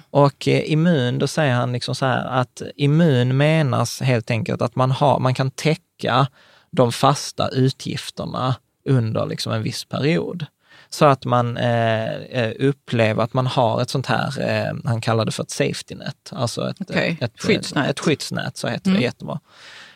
Och 0.10 0.48
eh, 0.48 0.72
immun, 0.72 1.20
då 1.20 1.28
säger 1.28 1.54
han 1.54 1.72
liksom 1.72 1.96
så 1.96 2.06
här 2.06 2.26
att 2.26 2.62
immun 2.76 3.38
menas 3.38 4.02
helt 4.02 4.32
enkelt 4.32 4.62
att 4.62 4.76
man, 4.76 4.92
har, 4.92 5.20
man 5.20 5.34
kan 5.34 5.52
täcka 5.52 6.28
de 6.72 6.92
fasta 6.92 7.50
utgifterna 7.50 8.56
under 8.90 9.26
liksom 9.26 9.54
en 9.54 9.64
viss 9.64 9.86
period. 9.86 10.46
Så 10.94 11.06
att 11.06 11.26
man 11.26 11.58
eh, 11.58 12.14
eh, 12.14 12.54
upplever 12.60 13.24
att 13.24 13.34
man 13.34 13.48
har 13.48 13.82
ett 13.82 13.90
sånt 13.90 14.06
här, 14.06 14.42
eh, 14.42 14.74
han 14.86 15.02
kallar 15.02 15.26
det 15.26 15.32
för 15.32 15.44
ett 15.44 15.52
safety 15.52 15.96
net, 15.96 16.32
alltså 16.32 16.70
ett, 16.70 16.78
Okej, 16.80 17.18
ett, 17.22 17.42
skyddsnät. 17.42 17.90
ett 17.90 18.00
skyddsnät, 18.00 18.58
så 18.58 18.68
heter 18.68 18.92
det 18.92 19.02
jättebra. 19.02 19.40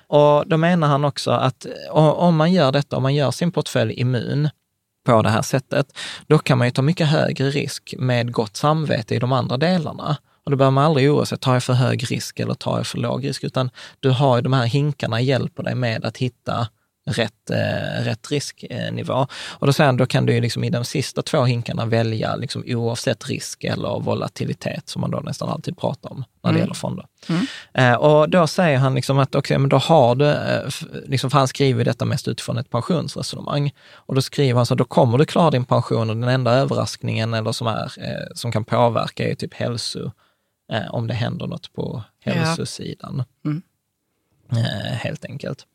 Och 0.07 0.47
då 0.47 0.57
menar 0.57 0.87
han 0.87 1.05
också 1.05 1.31
att 1.31 1.65
om 2.15 2.35
man 2.35 2.53
gör 2.53 2.71
detta, 2.71 2.97
om 2.97 3.03
man 3.03 3.15
gör 3.15 3.31
sin 3.31 3.51
portfölj 3.51 3.93
immun 3.93 4.49
på 5.05 5.21
det 5.21 5.29
här 5.29 5.41
sättet, 5.41 5.97
då 6.27 6.37
kan 6.37 6.57
man 6.57 6.67
ju 6.67 6.71
ta 6.71 6.81
mycket 6.81 7.07
högre 7.07 7.49
risk 7.49 7.93
med 7.97 8.31
gott 8.31 8.55
samvete 8.55 9.15
i 9.15 9.19
de 9.19 9.31
andra 9.31 9.57
delarna. 9.57 10.17
Och 10.43 10.51
då 10.51 10.57
behöver 10.57 10.71
man 10.71 10.83
aldrig 10.85 11.11
oroa 11.11 11.25
sig, 11.25 11.37
tar 11.37 11.53
jag 11.53 11.63
för 11.63 11.73
hög 11.73 12.11
risk 12.11 12.39
eller 12.39 12.53
tar 12.53 12.77
jag 12.77 12.87
för 12.87 12.97
låg 12.97 13.27
risk? 13.27 13.43
Utan 13.43 13.69
du 13.99 14.09
har 14.09 14.35
ju 14.35 14.41
de 14.41 14.53
här 14.53 14.65
hinkarna 14.65 15.21
hjälper 15.21 15.63
dig 15.63 15.75
med 15.75 16.05
att 16.05 16.17
hitta 16.17 16.67
rätt, 17.07 17.49
eh, 17.49 18.03
rätt 18.03 18.31
risknivå. 18.31 19.27
Och 19.49 19.67
då 19.67 19.73
säger 19.73 19.85
han, 19.85 19.97
då 19.97 20.05
kan 20.05 20.25
du 20.25 20.33
ju 20.33 20.41
liksom 20.41 20.63
i 20.63 20.69
de 20.69 20.85
sista 20.85 21.21
två 21.21 21.43
hinkarna 21.43 21.85
välja 21.85 22.35
liksom 22.35 22.63
oavsett 22.67 23.27
risk 23.27 23.63
eller 23.63 23.99
volatilitet, 23.99 24.89
som 24.89 25.01
man 25.01 25.11
då 25.11 25.19
nästan 25.19 25.49
alltid 25.49 25.77
pratar 25.77 26.11
om 26.11 26.25
när 26.43 26.51
det 26.51 26.55
mm. 26.55 26.61
gäller 26.61 26.73
fonder. 26.73 27.05
Mm. 27.29 27.45
Eh, 27.73 27.99
och 27.99 28.29
då 28.29 28.47
säger 28.47 28.77
han 28.77 28.95
liksom 28.95 29.19
att 29.19 29.35
okay, 29.35 29.57
men 29.57 29.69
då 29.69 29.77
har 29.77 30.15
du, 30.15 30.25
eh, 30.25 30.69
liksom, 31.05 31.29
för 31.29 31.37
han 31.37 31.47
skriver 31.47 31.85
detta 31.85 32.05
mest 32.05 32.27
utifrån 32.27 32.57
ett 32.57 32.69
pensionsresonemang. 32.69 33.71
Och 33.93 34.15
då 34.15 34.21
skriver 34.21 34.55
han 34.55 34.65
så 34.65 34.75
då 34.75 34.83
kommer 34.83 35.17
du 35.17 35.25
klara 35.25 35.51
din 35.51 35.65
pension 35.65 36.09
och 36.09 36.15
den 36.15 36.29
enda 36.29 36.51
överraskningen 36.51 37.33
eller 37.33 37.51
som, 37.51 37.67
är, 37.67 37.83
eh, 37.97 38.27
som 38.35 38.51
kan 38.51 38.63
påverka 38.63 39.29
är 39.29 39.35
typ 39.35 39.53
hälso, 39.53 40.11
eh, 40.73 40.93
om 40.93 41.07
det 41.07 41.13
händer 41.13 41.47
något 41.47 41.73
på 41.73 42.03
hälsosidan. 42.19 43.23
Ja. 43.43 43.49
Mm. 43.49 43.61
Eh, 44.51 44.93
helt 44.93 45.25
enkelt. 45.25 45.65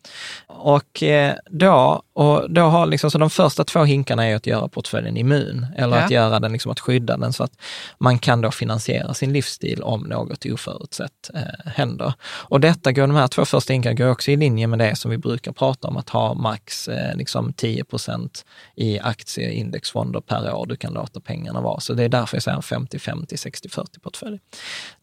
Och 0.46 1.02
eh, 1.02 1.34
då, 1.50 2.02
och 2.12 2.50
då 2.50 2.62
har 2.62 2.86
liksom, 2.86 3.10
så 3.10 3.18
de 3.18 3.30
första 3.30 3.64
två 3.64 3.84
hinkarna 3.84 4.26
är 4.26 4.36
att 4.36 4.46
göra 4.46 4.68
portföljen 4.68 5.16
immun, 5.16 5.66
eller 5.76 5.96
ja. 5.96 6.04
att 6.04 6.10
göra 6.10 6.40
den, 6.40 6.52
liksom 6.52 6.72
att 6.72 6.80
skydda 6.80 7.16
den 7.16 7.32
så 7.32 7.44
att 7.44 7.52
man 7.98 8.18
kan 8.18 8.40
då 8.40 8.50
finansiera 8.50 9.14
sin 9.14 9.32
livsstil 9.32 9.82
om 9.82 10.00
något 10.00 10.46
oförutsett 10.46 11.30
eh, 11.34 11.70
händer. 11.72 12.14
Och 12.22 12.60
detta 12.60 12.92
går, 12.92 13.06
de 13.06 13.16
här 13.16 13.28
två 13.28 13.44
första 13.44 13.72
hinkarna 13.72 13.94
går 13.94 14.08
också 14.08 14.30
i 14.30 14.36
linje 14.36 14.66
med 14.66 14.78
det 14.78 14.96
som 14.96 15.10
vi 15.10 15.18
brukar 15.18 15.52
prata 15.52 15.88
om, 15.88 15.96
att 15.96 16.08
ha 16.08 16.34
max 16.34 16.88
eh, 16.88 17.16
liksom 17.16 17.52
10 17.52 17.84
procent 17.84 18.44
i 18.76 18.98
aktieindexfonder 18.98 20.20
per 20.20 20.54
år 20.54 20.66
du 20.66 20.76
kan 20.76 20.92
låta 20.92 21.20
pengarna 21.20 21.60
vara. 21.60 21.80
Så 21.80 21.94
det 21.94 22.04
är 22.04 22.08
därför 22.08 22.36
jag 22.36 22.42
säger 22.42 22.58
50-50, 22.58 23.26
60-40 23.26 24.00
portfölj. 24.02 24.38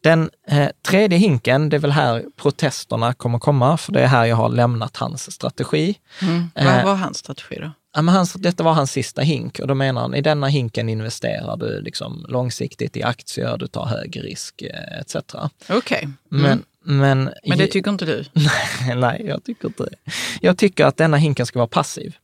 Den 0.01 0.29
eh, 0.47 0.69
tredje 0.87 1.17
hinken, 1.17 1.69
det 1.69 1.77
är 1.77 1.79
väl 1.79 1.91
här 1.91 2.25
protesterna 2.41 3.13
kommer 3.13 3.39
komma, 3.39 3.58
för 3.77 3.91
det 3.91 4.01
är 4.01 4.07
här 4.07 4.25
jag 4.25 4.35
har 4.35 4.49
lämnat 4.49 4.97
hans 4.97 5.31
strategi. 5.31 5.95
Mm. 6.21 6.51
Vad 6.55 6.67
eh, 6.67 6.85
var 6.85 6.95
hans 6.95 7.17
strategi 7.17 7.55
då? 7.61 7.71
Ja, 7.95 8.01
men 8.01 8.15
hans, 8.15 8.33
detta 8.33 8.63
var 8.63 8.73
hans 8.73 8.91
sista 8.91 9.21
hink 9.21 9.59
och 9.59 9.67
då 9.67 9.75
menar 9.75 10.01
han, 10.01 10.15
i 10.15 10.21
denna 10.21 10.47
hinken 10.47 10.89
investerar 10.89 11.57
du 11.57 11.81
liksom 11.81 12.25
långsiktigt 12.29 12.97
i 12.97 13.03
aktier, 13.03 13.57
du 13.57 13.67
tar 13.67 13.85
hög 13.85 14.23
risk 14.23 14.61
eh, 14.61 14.99
etc. 14.99 15.15
Okej. 15.15 15.77
Okay. 15.77 16.03
Mm. 16.03 16.15
Men, 16.29 16.63
men, 16.83 17.33
men 17.45 17.57
det 17.57 17.67
tycker 17.67 17.91
inte 17.91 18.05
du? 18.05 18.25
Nej, 18.33 18.95
nej, 18.95 19.25
jag 19.25 19.43
tycker 19.43 19.67
inte 19.67 19.83
det. 19.83 20.11
Jag 20.41 20.57
tycker 20.57 20.85
att 20.85 20.97
denna 20.97 21.17
hinken 21.17 21.45
ska 21.45 21.59
vara 21.59 21.67
passiv. 21.67 22.15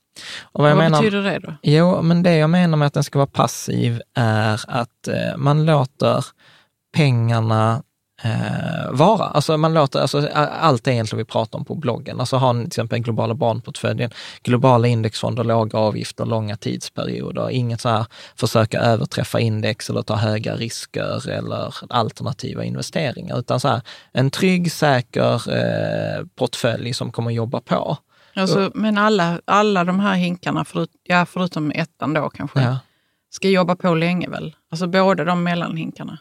Och 0.42 0.64
vad, 0.64 0.72
vad 0.72 0.78
menar, 0.78 1.02
betyder 1.02 1.24
det 1.24 1.40
då? 1.40 1.54
Jo, 1.64 2.02
men 2.02 2.24
det 2.24 2.36
jag 2.36 2.50
menar 2.50 2.78
med 2.78 2.86
att 2.86 2.94
den 2.94 3.04
ska 3.04 3.20
vara 3.20 3.28
passiv 3.28 4.02
är 4.14 4.62
att 4.68 5.08
eh, 5.08 5.38
man 5.38 5.66
låter 5.66 6.26
pengarna 6.96 7.84
eh, 8.24 8.92
vara. 8.92 9.26
Alltså 9.26 9.58
man 9.58 9.74
låter, 9.74 10.00
alltså, 10.00 10.28
allt 10.34 10.84
det 10.84 10.94
egentligen 10.94 11.18
vi 11.18 11.26
pratar 11.26 11.60
om 11.60 11.66
på 11.66 11.76
bloggen. 11.76 12.20
Alltså 12.20 12.36
ha 12.38 12.54
till 12.54 12.68
exempel 12.68 13.00
globala 13.00 13.34
barnportföljen, 13.34 14.12
globala 14.44 14.88
indexfonder, 14.88 15.44
låga 15.44 15.80
avgifter, 15.80 16.26
långa 16.26 16.58
tidsperioder. 16.58 17.50
Inget 17.50 17.82
så 17.82 17.90
här 17.90 18.06
försöka 18.36 18.80
överträffa 18.80 19.40
index 19.40 19.90
eller 19.90 20.02
ta 20.02 20.16
höga 20.16 20.56
risker 20.56 21.30
eller 21.30 21.76
alternativa 21.90 22.64
investeringar, 22.64 23.40
utan 23.40 23.60
så 23.60 23.68
här, 23.68 23.82
en 24.12 24.32
trygg, 24.32 24.72
säker 24.72 25.34
eh, 25.34 26.26
portfölj 26.36 26.94
som 26.94 27.12
kommer 27.12 27.32
jobba 27.32 27.62
på. 27.62 27.98
Alltså, 28.36 28.72
men 28.74 28.98
alla, 28.98 29.42
alla 29.46 29.84
de 29.84 30.00
här 30.00 30.16
hinkarna, 30.16 30.66
förut, 30.66 30.90
ja, 31.04 31.26
förutom 31.26 31.72
ettan 31.72 32.14
då 32.14 32.30
kanske, 32.30 32.62
ja. 32.62 32.80
ska 33.30 33.50
jobba 33.50 33.76
på 33.76 33.96
länge 33.96 34.30
väl? 34.30 34.56
Alltså 34.72 34.88
båda 34.88 35.24
de 35.24 35.44
mellanhinkarna? 35.44 36.20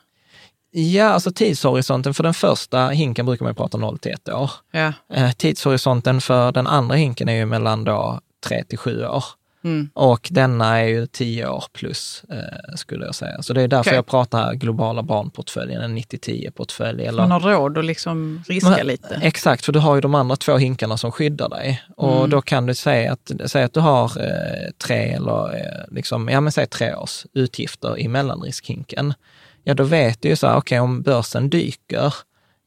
Ja, 0.76 1.04
alltså 1.04 1.32
tidshorisonten 1.32 2.14
för 2.14 2.22
den 2.22 2.34
första 2.34 2.88
hinken 2.88 3.26
brukar 3.26 3.44
man 3.44 3.54
prata 3.54 3.78
0 3.78 3.98
till 3.98 4.12
1 4.12 4.28
år. 4.28 4.50
Ja. 4.70 4.92
Eh, 5.14 5.32
tidshorisonten 5.32 6.20
för 6.20 6.52
den 6.52 6.66
andra 6.66 6.96
hinken 6.96 7.28
är 7.28 7.34
ju 7.34 7.46
mellan 7.46 7.84
då 7.84 8.20
3 8.46 8.64
till 8.64 8.78
7 8.78 9.06
år. 9.06 9.24
Mm. 9.64 9.90
Och 9.94 10.28
denna 10.30 10.80
är 10.80 10.84
ju 10.84 11.06
10 11.06 11.48
år 11.48 11.64
plus, 11.72 12.24
eh, 12.30 12.74
skulle 12.76 13.04
jag 13.04 13.14
säga. 13.14 13.42
Så 13.42 13.52
det 13.52 13.62
är 13.62 13.68
därför 13.68 13.90
okay. 13.90 13.96
jag 13.96 14.06
pratar 14.06 14.54
globala 14.54 15.02
barnportföljen, 15.02 15.82
en 15.82 15.98
90-10-portfölj. 15.98 17.12
Man 17.12 17.30
har 17.30 17.40
råd 17.40 17.78
att 17.78 17.84
liksom 17.84 18.44
riska 18.48 18.70
Men, 18.70 18.86
lite. 18.86 19.20
Exakt, 19.22 19.64
för 19.64 19.72
du 19.72 19.78
har 19.78 19.94
ju 19.94 20.00
de 20.00 20.14
andra 20.14 20.36
två 20.36 20.56
hinkarna 20.56 20.96
som 20.96 21.12
skyddar 21.12 21.48
dig. 21.48 21.82
Och 21.96 22.16
mm. 22.16 22.30
då 22.30 22.42
kan 22.42 22.66
du 22.66 22.74
säga 22.74 23.12
att, 23.12 23.50
säga 23.50 23.64
att 23.64 23.74
du 23.74 23.80
har 23.80 24.04
eh, 24.04 24.70
tre 24.78 25.12
eller, 25.12 25.56
eh, 25.56 25.94
liksom, 25.94 26.28
ja 26.28 26.40
men 26.40 26.52
säg 26.52 26.66
tre 26.66 26.94
års 26.94 27.26
utgifter 27.32 27.98
i 27.98 28.08
mellanriskhinken 28.08 29.14
ja 29.64 29.74
då 29.74 29.84
vet 29.84 30.22
du 30.22 30.28
ju 30.28 30.36
så 30.36 30.46
här, 30.46 30.56
okej 30.56 30.80
okay, 30.80 30.84
om 30.84 31.02
börsen 31.02 31.50
dyker 31.50 32.14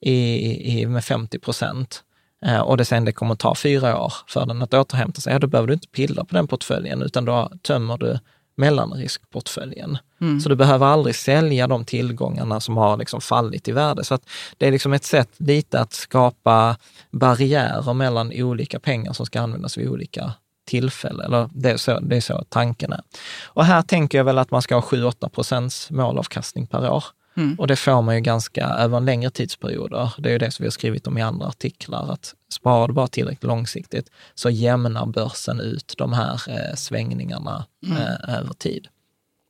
i, 0.01 0.79
i, 0.79 0.85
med 0.85 1.03
50 1.03 1.39
procent 1.39 2.03
eh, 2.45 2.59
och 2.59 2.77
det 2.77 2.85
sen 2.85 3.05
det 3.05 3.11
kommer 3.11 3.35
ta 3.35 3.55
fyra 3.55 4.03
år 4.03 4.13
för 4.27 4.45
den 4.45 4.61
att 4.61 4.73
återhämta 4.73 5.21
sig, 5.21 5.33
ja 5.33 5.39
då 5.39 5.47
behöver 5.47 5.67
du 5.67 5.73
inte 5.73 5.87
pilla 5.87 6.25
på 6.25 6.35
den 6.35 6.47
portföljen 6.47 7.01
utan 7.01 7.25
då 7.25 7.51
tömmer 7.61 7.97
du 7.97 8.19
mellanriskportföljen. 8.57 9.97
Mm. 10.21 10.39
Så 10.39 10.49
du 10.49 10.55
behöver 10.55 10.85
aldrig 10.85 11.15
sälja 11.15 11.67
de 11.67 11.85
tillgångarna 11.85 12.59
som 12.59 12.77
har 12.77 12.97
liksom 12.97 13.21
fallit 13.21 13.67
i 13.67 13.71
värde. 13.71 14.03
Så 14.03 14.19
det 14.57 14.67
är 14.67 14.71
liksom 14.71 14.93
ett 14.93 15.03
sätt 15.03 15.29
lite 15.37 15.79
att 15.79 15.93
skapa 15.93 16.77
barriärer 17.11 17.93
mellan 17.93 18.31
olika 18.35 18.79
pengar 18.79 19.13
som 19.13 19.25
ska 19.25 19.41
användas 19.41 19.77
vid 19.77 19.89
olika 19.89 20.33
tillfälle. 20.67 21.25
Eller 21.25 21.49
det 21.53 21.71
är, 21.71 21.77
så, 21.77 21.99
det 21.99 22.15
är 22.17 22.21
så 22.21 22.43
tanken 22.49 22.93
är. 22.93 23.01
Och 23.45 23.65
här 23.65 23.81
tänker 23.81 24.17
jag 24.17 24.25
väl 24.25 24.37
att 24.37 24.51
man 24.51 24.61
ska 24.61 24.75
ha 24.75 24.81
7-8 24.81 25.29
procents 25.29 25.91
målavkastning 25.91 26.67
per 26.67 26.91
år. 26.91 27.03
Mm. 27.37 27.55
Och 27.59 27.67
det 27.67 27.75
får 27.75 28.01
man 28.01 28.15
ju 28.15 28.21
ganska 28.21 28.65
över 28.65 28.97
en 28.97 29.05
längre 29.05 29.29
tidsperioder. 29.29 30.13
Det 30.17 30.29
är 30.29 30.33
ju 30.33 30.39
det 30.39 30.51
som 30.51 30.63
vi 30.63 30.67
har 30.67 30.71
skrivit 30.71 31.07
om 31.07 31.17
i 31.17 31.21
andra 31.21 31.47
artiklar, 31.47 32.11
att 32.11 32.33
sparar 32.49 32.87
du 32.87 32.93
bara 32.93 33.07
tillräckligt 33.07 33.43
långsiktigt 33.43 34.11
så 34.35 34.49
jämnar 34.49 35.05
börsen 35.05 35.59
ut 35.59 35.93
de 35.97 36.13
här 36.13 36.41
eh, 36.47 36.75
svängningarna 36.75 37.65
mm. 37.85 37.97
eh, 37.97 38.37
över 38.37 38.53
tid. 38.53 38.87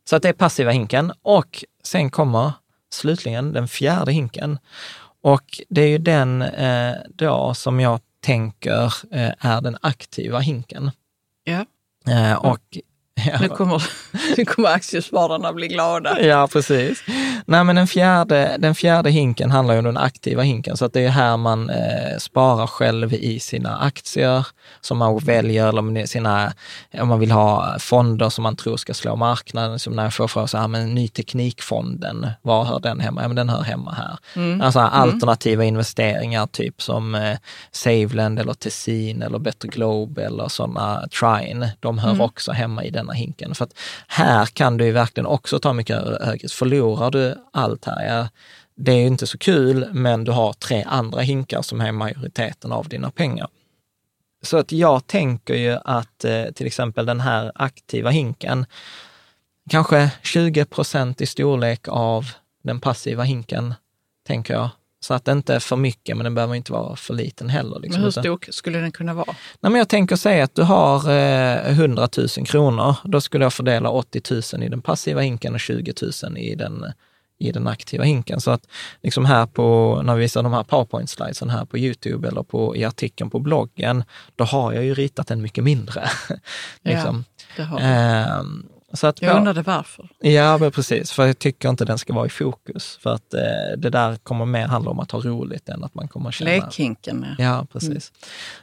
Så 0.10 0.16
att 0.16 0.22
det 0.22 0.30
är 0.30 0.34
passiva 0.34 0.72
hinken 0.72 1.12
och 1.22 1.64
sen 1.84 2.10
kommer 2.10 2.52
slutligen 2.94 3.54
den 3.54 3.68
fjärde 3.68 4.12
hinken. 4.12 4.60
Och 5.22 5.62
det 5.70 5.82
är 5.82 5.88
ju 5.88 5.98
den 5.98 6.42
eh, 6.42 6.96
då 7.10 7.54
som 7.54 7.80
jag 7.80 8.00
tänker 8.20 8.94
eh, 9.12 9.32
är 9.40 9.62
den 9.62 9.78
aktiva 9.82 10.40
hinken. 10.40 10.92
Ja. 11.48 11.66
Eh, 12.08 12.34
och 12.34 12.78
Ja. 13.26 13.38
Nu, 13.42 13.48
kommer, 13.48 13.84
nu 14.38 14.46
kommer 14.46 14.70
aktiespararna 14.70 15.54
bli 15.54 15.68
glada. 15.68 16.22
Ja, 16.22 16.48
precis. 16.48 17.04
Nej, 17.46 17.64
men 17.64 17.76
den 17.76 17.88
fjärde, 17.88 18.56
den 18.60 18.76
fjärde 18.76 19.10
hinken 19.10 19.52
handlar 19.52 19.74
ju 19.74 19.80
om 19.80 19.86
den 19.86 19.98
aktiva 19.98 20.42
hinken, 20.42 20.78
så 20.78 20.86
att 20.86 20.94
det 20.94 21.02
är 21.02 21.10
här 21.10 21.38
man 21.38 21.70
eh, 21.70 22.18
sparar 22.20 22.68
själv 22.68 23.14
i 23.14 23.40
sina 23.40 23.78
aktier 23.78 24.48
som 24.82 24.98
man 24.98 25.18
väljer, 25.18 25.70
eller 25.70 26.06
sina, 26.06 26.54
om 26.94 27.08
man 27.08 27.20
vill 27.20 27.32
ha 27.32 27.76
fonder 27.80 28.30
som 28.30 28.44
man 28.44 28.56
tror 28.56 28.78
ska 28.78 28.94
slå 28.94 29.16
marknaden, 29.16 29.80
som 29.80 29.96
när 29.96 30.04
jag 30.04 30.14
får 30.14 30.28
frågan 30.28 30.48
så 30.48 30.58
här, 30.58 30.68
men 30.68 30.96
ny 30.96 31.08
teknikfonden, 31.08 32.28
var 32.42 32.64
hör 32.64 32.80
den 32.80 33.00
hemma? 33.00 33.22
Ja, 33.22 33.28
men 33.28 33.36
den 33.36 33.50
hör 33.50 33.62
hemma 33.62 33.92
här. 33.92 34.18
Mm. 34.36 34.62
Alltså 34.62 34.80
mm. 34.80 34.92
alternativa 34.94 35.64
investeringar, 35.64 36.48
typ 36.48 36.82
som 36.82 37.16
eh, 37.16 37.38
Saveland 37.72 38.40
eller 38.40 38.54
Tessin 38.54 39.22
eller 39.22 39.40
Better 39.40 39.68
Globe 39.68 40.26
eller 40.26 40.48
sådana 40.48 41.08
Trine, 41.20 41.72
de 41.80 41.98
hör 41.98 42.10
mm. 42.10 42.22
också 42.22 42.52
hemma 42.52 42.84
i 42.84 42.90
denna 43.08 43.14
hinken. 43.14 43.56
För 43.56 43.66
att 43.66 43.74
här 44.08 44.46
kan 44.46 44.78
du 44.78 44.86
ju 44.86 44.92
verkligen 44.92 45.28
också 45.28 45.60
ta 45.60 45.74
mycket 45.74 45.98
högre. 45.98 46.50
Förlorar 46.50 47.12
du 47.12 47.36
allt 47.54 47.86
här, 47.86 48.06
ja, 48.06 48.28
det 48.76 48.92
är 48.92 48.98
ju 48.98 49.08
inte 49.08 49.28
så 49.28 49.38
kul, 49.38 49.90
men 49.94 50.24
du 50.24 50.32
har 50.32 50.54
tre 50.54 50.84
andra 50.84 51.22
hinkar 51.22 51.62
som 51.62 51.82
är 51.82 51.92
majoriteten 51.92 52.72
av 52.72 52.88
dina 52.88 53.12
pengar. 53.12 53.48
Så 54.42 54.58
att 54.58 54.72
jag 54.72 55.08
tänker 55.08 55.54
ju 55.54 55.78
att 55.86 56.26
eh, 56.26 56.46
till 56.46 56.68
exempel 56.68 57.06
den 57.06 57.20
här 57.20 57.52
aktiva 57.56 58.10
hinken, 58.10 58.66
kanske 59.70 60.12
20 60.24 60.66
procent 60.66 61.22
i 61.22 61.26
storlek 61.26 61.88
av 61.88 62.26
den 62.64 62.80
passiva 62.80 63.24
hinken, 63.24 63.74
tänker 64.28 64.54
jag. 64.54 64.70
Så 65.00 65.14
att 65.14 65.26
det 65.26 65.32
inte 65.32 65.56
är 65.56 65.60
för 65.60 65.76
mycket, 65.76 66.18
men 66.18 66.24
den 66.24 66.36
behöver 66.36 66.56
inte 66.56 66.72
vara 66.72 66.96
för 66.96 67.14
liten 67.14 67.50
heller. 67.50 67.80
Liksom. 67.80 68.02
Men 68.02 68.04
hur 68.04 68.12
stor 68.12 68.40
skulle 68.52 68.80
den 68.80 68.92
kunna 68.92 69.14
vara? 69.14 69.36
Nej, 69.60 69.72
men 69.72 69.76
jag 69.76 69.90
tänker 69.90 70.16
säga 70.16 70.44
att 70.44 70.56
du 70.56 70.62
har 70.62 71.10
eh, 71.10 71.80
100 71.80 72.08
000 72.18 72.28
kronor. 72.28 72.96
Då 73.04 73.22
skulle 73.22 73.46
jag 73.46 73.54
fördela 73.54 73.90
80 73.90 74.22
000 74.54 74.64
i 74.64 74.70
den 74.70 74.82
passiva 74.82 75.22
hinken 75.22 75.54
och 75.54 75.60
20 75.60 75.94
000 76.24 76.38
i 76.38 76.56
den, 76.56 76.86
i 77.40 77.52
den 77.52 77.68
aktiva 77.68 78.04
hinken. 78.04 78.42
Så 78.42 78.52
att 78.52 78.68
liksom 79.04 79.26
här 79.26 79.46
på, 79.46 80.02
när 80.04 80.16
vi 80.16 80.22
visar 80.22 80.44
de 80.44 80.54
här 80.54 80.64
powerpoint-slidesen 80.64 81.50
här 81.50 81.66
på 81.66 81.78
Youtube 81.78 82.28
eller 82.28 82.44
på, 82.44 82.76
i 82.76 82.86
artikeln 82.86 83.30
på 83.30 83.40
bloggen, 83.40 84.04
då 84.36 84.44
har 84.44 84.74
jag 84.74 84.86
ju 84.86 84.94
ritat 84.94 85.28
den 85.28 85.42
mycket 85.42 85.64
mindre. 85.64 86.10
liksom. 86.82 87.24
Ja, 87.58 87.64
det 87.64 87.64
har 87.64 87.80
eh, 87.80 88.44
Så 88.94 89.08
att 89.08 89.22
Jag 89.22 89.38
undrade 89.38 89.62
varför. 89.62 90.10
Ja, 90.20 90.58
men 90.58 90.72
precis. 90.72 91.12
För 91.12 91.26
jag 91.26 91.40
tycker 91.40 91.70
inte 91.70 91.86
den 91.86 91.98
ska 91.98 92.14
vara 92.14 92.26
i 92.26 92.30
fokus. 92.30 93.00
För 93.02 93.14
att 93.14 93.34
eh, 93.34 93.42
det 93.78 93.90
där 93.90 94.16
kommer 94.16 94.46
mer 94.46 94.68
handla 94.68 94.92
om 94.92 95.00
att 95.00 95.12
ha 95.12 95.20
roligt 95.20 95.70
än 95.70 95.84
att 95.84 95.96
man 95.96 96.08
kommer 96.08 96.32
känna... 96.32 96.52
Lekhinken. 96.52 97.26
ja. 97.38 97.44
Ja, 97.44 97.68
precis. 97.72 98.12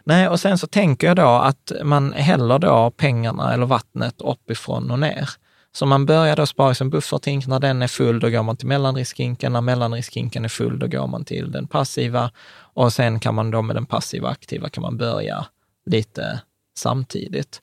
Nej, 0.05 0.29
och 0.29 0.41
sen 0.41 0.59
så 0.59 0.67
tänker 0.67 1.07
jag 1.07 1.17
då 1.17 1.29
att 1.29 1.73
man 1.83 2.13
häller 2.13 2.59
då 2.59 2.91
pengarna 2.91 3.55
eller 3.55 3.67
vattnet 3.67 4.21
uppifrån 4.21 4.91
och 4.91 4.99
ner. 4.99 5.31
Så 5.73 5.87
man 5.87 6.07
börjar 6.07 6.37
då 6.37 6.47
spara 6.47 6.71
i 6.71 6.75
sin 6.75 6.91
bufferthink. 6.91 7.47
När 7.47 7.61
den 7.61 7.83
är 7.83 7.89
full, 7.89 8.21
då 8.21 8.31
går 8.31 8.43
man 8.43 8.57
till 8.57 8.69
mellanriskhinken. 8.69 9.53
När 9.53 9.61
mellanriskhinken 9.61 10.45
är 10.45 10.49
full, 10.49 10.79
då 10.79 10.87
går 10.87 11.07
man 11.07 11.25
till 11.25 11.53
den 11.53 11.67
passiva. 11.67 12.31
Och 12.57 12.93
sen 12.93 13.21
kan 13.21 13.35
man 13.35 13.51
då 13.51 13.63
med 13.63 13.77
den 13.77 13.87
passiva 13.87 14.29
aktiva 14.29 14.69
kan 14.69 14.83
man 14.83 14.97
börja 14.97 15.47
lite 15.87 16.41
samtidigt. 16.79 17.63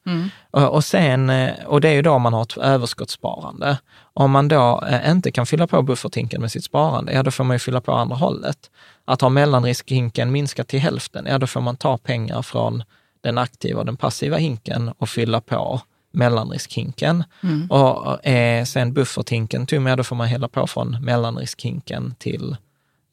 Och, 0.51 0.73
och, 0.75 0.83
sen, 0.83 1.29
eh, 1.29 1.65
och 1.65 1.81
det 1.81 1.89
är 1.89 1.93
ju 1.93 2.01
då 2.01 2.19
man 2.19 2.33
har 2.33 2.41
ett 2.41 2.57
överskottssparande. 2.57 3.77
Om 4.13 4.31
man 4.31 4.47
då 4.47 4.83
eh, 4.89 5.11
inte 5.11 5.31
kan 5.31 5.45
fylla 5.45 5.67
på 5.67 5.81
bufferthinken 5.81 6.41
med 6.41 6.51
sitt 6.51 6.63
sparande, 6.63 7.13
ja 7.13 7.23
då 7.23 7.31
får 7.31 7.43
man 7.43 7.55
ju 7.55 7.59
fylla 7.59 7.81
på 7.81 7.91
andra 7.91 8.15
hållet. 8.15 8.71
Att 9.05 9.21
ha 9.21 9.29
mellanriskhinken 9.29 10.31
minskat 10.31 10.67
till 10.67 10.79
hälften, 10.79 11.25
ja 11.29 11.37
då 11.37 11.47
får 11.47 11.61
man 11.61 11.77
ta 11.77 11.97
pengar 11.97 12.41
från 12.41 12.83
den 13.21 13.37
aktiva 13.37 13.79
och 13.79 13.85
den 13.85 13.97
passiva 13.97 14.37
hinken 14.37 14.91
och 14.97 15.09
fylla 15.09 15.41
på 15.41 15.81
mellanriskhinken. 16.13 17.23
Och 17.69 18.07
och 18.07 18.19
är 18.23 18.65
sen 18.65 18.93
bufferthinken 18.93 19.65
tom, 19.65 19.87
ja 19.87 19.95
då 19.95 20.03
får 20.03 20.15
man 20.15 20.27
hälla 20.27 20.47
på 20.47 20.67
från 20.67 20.97
mellanriskhinken 21.05 22.15
till, 22.19 22.57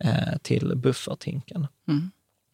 eh, 0.04 0.38
till 0.42 0.72
bufferthinken. 0.76 1.66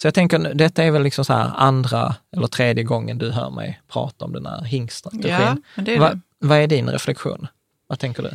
Så 0.03 0.07
jag 0.07 0.15
tänker, 0.15 0.55
detta 0.55 0.85
är 0.85 0.91
väl 0.91 1.03
liksom 1.03 1.25
så 1.25 1.33
andra 1.33 2.15
eller 2.37 2.47
tredje 2.47 2.85
gången 2.85 3.19
du 3.19 3.31
hör 3.31 3.51
mig 3.51 3.81
prata 3.89 4.25
om 4.25 4.33
den 4.33 4.47
här 4.47 4.65
hinkstrategin. 4.65 5.31
Ja, 5.31 5.57
men 5.75 5.85
det 5.85 5.95
är 5.95 6.01
Va, 6.01 6.21
vad 6.39 6.59
är 6.59 6.67
din 6.67 6.91
reflektion? 6.91 7.47
Vad 7.87 7.99
tänker 7.99 8.23
du? 8.23 8.31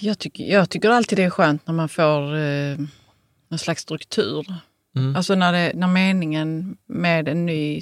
Jag, 0.00 0.18
tycker, 0.18 0.44
jag 0.44 0.70
tycker 0.70 0.90
alltid 0.90 1.18
det 1.18 1.22
är 1.24 1.30
skönt 1.30 1.66
när 1.66 1.74
man 1.74 1.88
får 1.88 2.36
eh, 2.36 2.76
någon 3.48 3.58
slags 3.58 3.82
struktur. 3.82 4.54
Mm. 4.96 5.16
Alltså 5.16 5.34
när, 5.34 5.52
det, 5.52 5.72
när 5.74 5.86
meningen 5.86 6.76
med 6.86 7.28
en 7.28 7.46
ny, 7.46 7.80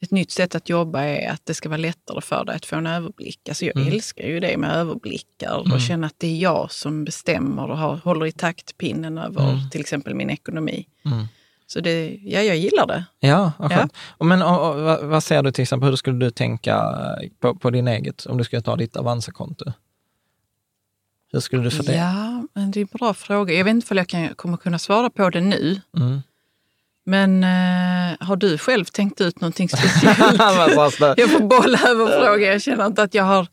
ett 0.00 0.10
nytt 0.10 0.30
sätt 0.30 0.54
att 0.54 0.68
jobba 0.68 1.02
är 1.02 1.30
att 1.30 1.46
det 1.46 1.54
ska 1.54 1.68
vara 1.68 1.76
lättare 1.76 2.20
för 2.20 2.44
dig 2.44 2.56
att 2.56 2.66
få 2.66 2.76
en 2.76 2.86
överblick. 2.86 3.48
Alltså 3.48 3.64
jag 3.64 3.76
Mm. 3.76 3.92
älskar 3.92 4.24
ju 4.24 4.40
det 4.40 4.56
med 4.56 4.76
överblickar 4.76 5.72
och 5.74 5.80
känna 5.80 6.06
att 6.06 6.14
det 6.18 6.26
är 6.26 6.36
jag 6.36 6.72
som 6.72 7.04
bestämmer 7.04 7.70
och 7.70 7.78
har, 7.78 7.96
håller 7.96 8.26
i 8.26 8.32
taktpinnen 8.32 9.18
över 9.18 9.70
till 9.70 9.80
exempel 9.80 10.14
min 10.14 10.30
ekonomi. 10.30 10.86
Så 11.70 11.80
det, 11.80 12.18
ja, 12.24 12.42
jag 12.42 12.56
gillar 12.56 12.86
det. 12.86 13.04
Ja, 13.20 13.52
vad 13.58 13.72
Ja. 13.72 13.76
skönt. 13.76 13.92
Och 14.08 14.26
Men 14.26 14.42
och, 14.42 14.68
och, 14.70 14.80
vad, 14.82 15.04
vad 15.04 15.22
ser 15.24 15.42
du 15.42 15.52
till 15.52 15.62
exempel, 15.62 15.88
hur 15.88 15.96
skulle 15.96 16.18
du 16.18 16.30
tänka 16.30 16.74
eh, 16.76 17.28
på, 17.40 17.54
på 17.54 17.70
din 17.70 17.88
eget, 17.88 18.26
om 18.26 18.38
du 18.38 18.44
skulle 18.44 18.62
ta 18.62 18.76
ditt 18.76 18.96
Avanza-konto? 18.96 19.72
Hur 21.32 21.40
skulle 21.40 21.62
du 21.62 21.70
fördela? 21.70 21.98
Ja, 21.98 22.42
men 22.54 22.70
det 22.70 22.80
är 22.80 22.82
en 22.82 22.88
bra 22.98 23.14
fråga. 23.14 23.54
Jag 23.54 23.64
vet 23.64 23.70
inte 23.70 23.86
om 23.94 23.96
jag 23.98 24.08
kan, 24.08 24.34
kommer 24.34 24.56
kunna 24.56 24.78
svara 24.78 25.10
på 25.10 25.30
det 25.30 25.40
nu. 25.40 25.80
Mm. 25.96 26.20
Men 27.04 27.44
eh, 27.44 28.26
har 28.26 28.36
du 28.36 28.58
själv 28.58 28.84
tänkt 28.84 29.20
ut 29.20 29.40
någonting 29.40 29.68
speciellt? 29.68 30.18
Jag 31.18 31.30
får 31.30 31.40
bolla 31.40 31.78
över 31.88 32.06
frågan. 32.06 32.42
Jag 32.52 32.62
känner 32.62 32.86
inte 32.86 33.02
att 33.02 33.14
jag 33.14 33.24
har 33.24 33.46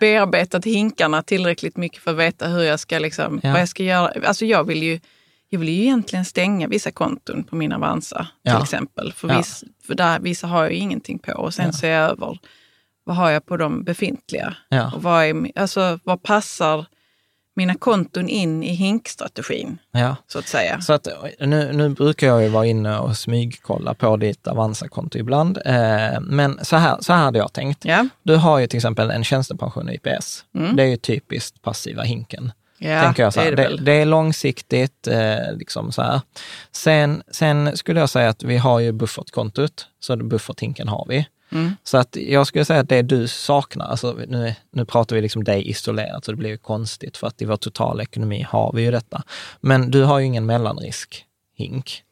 bearbetat 0.00 0.64
hinkarna 0.64 1.22
tillräckligt 1.22 1.76
mycket 1.76 2.02
för 2.02 2.10
att 2.10 2.16
veta 2.16 2.48
hur 2.48 2.62
jag 2.62 2.80
ska, 2.80 2.98
liksom, 2.98 3.40
Ja. 3.42 3.52
vad 3.52 3.60
jag 3.60 3.68
ska 3.68 3.82
göra. 3.82 4.12
Alltså 4.26 4.44
jag 4.44 4.64
vill 4.64 4.82
ju 4.82 5.00
jag 5.48 5.58
vill 5.60 5.68
ju 5.68 5.82
egentligen 5.82 6.24
stänga 6.24 6.68
vissa 6.68 6.90
konton 6.90 7.44
på 7.44 7.56
min 7.56 7.72
Avanza 7.72 8.16
till 8.18 8.52
Ja. 8.52 8.62
exempel. 8.62 9.12
För, 9.12 9.28
Ja. 9.28 9.36
viss, 9.38 9.64
för 9.86 9.94
där, 9.94 10.20
vissa 10.20 10.46
har 10.46 10.62
jag 10.62 10.72
ju 10.72 10.78
ingenting 10.78 11.18
på. 11.18 11.32
Och 11.32 11.54
sen 11.54 11.66
Ja. 11.66 11.72
ser 11.72 11.90
jag 11.90 12.10
över 12.10 12.38
vad 13.04 13.16
har 13.16 13.30
jag 13.30 13.46
på 13.46 13.56
de 13.56 13.84
befintliga. 13.84 14.56
Ja. 14.68 14.92
Och 14.94 15.02
vad, 15.02 15.24
är, 15.24 15.52
alltså, 15.54 15.98
vad 16.04 16.22
passar 16.22 16.86
mina 17.58 17.74
konton 17.74 18.28
in 18.28 18.62
i 18.62 18.72
hinkstrategin, 18.74 19.78
Ja. 19.92 20.16
så 20.26 20.38
att 20.38 20.46
säga. 20.48 20.80
Så 20.80 20.92
att, 20.92 21.08
nu, 21.40 21.72
nu 21.72 21.88
brukar 21.88 22.26
jag 22.26 22.42
ju 22.42 22.48
vara 22.48 22.66
inne 22.66 22.98
och 22.98 23.16
smygkolla 23.16 23.94
på 23.94 24.16
ditt 24.16 24.46
Avanza-konto 24.46 25.18
ibland. 25.18 25.58
Eh, 25.64 26.20
men 26.20 26.64
så 26.64 26.76
här, 26.76 26.96
så 27.00 27.12
här 27.12 27.24
hade 27.24 27.38
jag 27.38 27.52
tänkt. 27.52 27.84
Ja, 27.84 28.08
Du 28.22 28.36
har 28.36 28.58
ju 28.58 28.66
till 28.66 28.76
exempel 28.76 29.10
en 29.10 29.24
tjänstepension 29.24 29.88
i 29.90 29.94
IPS. 29.94 30.44
Mm. 30.54 30.76
Det 30.76 30.82
är 30.82 30.86
ju 30.86 30.96
typiskt 30.96 31.62
passiva 31.62 32.02
hinken. 32.02 32.52
Ja 32.78 33.02
tänker 33.02 33.22
jag 33.22 33.34
så 33.34 33.40
det 33.40 33.46
är 33.46 33.56
Det, 33.56 33.68
det 33.68 33.76
det, 33.76 33.92
är 33.92 34.06
långsiktigt. 34.06 35.06
Eh, 35.06 35.56
liksom 35.58 35.92
så 35.92 36.02
här. 36.02 36.20
Sen, 36.72 37.22
sen 37.30 37.76
skulle 37.76 38.00
jag 38.00 38.10
säga 38.10 38.28
att 38.28 38.42
vi 38.42 38.56
har 38.56 38.80
ju 38.80 38.92
buffertkontot, 38.92 39.86
så 40.00 40.16
bufferthinken 40.16 40.88
har 40.88 41.06
vi. 41.08 41.26
Mm. 41.52 41.76
Så 41.84 41.98
att 41.98 42.16
jag 42.16 42.46
skulle 42.46 42.64
säga 42.64 42.80
att 42.80 42.88
det 42.88 43.02
du 43.02 43.28
saknar, 43.28 43.86
alltså 43.86 44.18
nu, 44.28 44.54
nu 44.72 44.84
pratar 44.84 45.16
vi 45.16 45.22
liksom 45.22 45.44
dig 45.44 45.68
isolerat, 45.68 46.24
så 46.24 46.32
det 46.32 46.36
blir 46.36 46.50
ju 46.50 46.58
konstigt 46.58 47.16
för 47.16 47.26
att 47.26 47.42
i 47.42 47.44
vår 47.44 47.56
totala 47.56 48.02
ekonomi 48.02 48.46
har 48.48 48.72
vi 48.72 48.82
ju 48.82 48.90
detta. 48.90 49.22
Men 49.60 49.90
du 49.90 50.02
har 50.02 50.18
ju 50.18 50.26
ingen 50.26 50.50
mellanrisk-hink. 50.50 52.02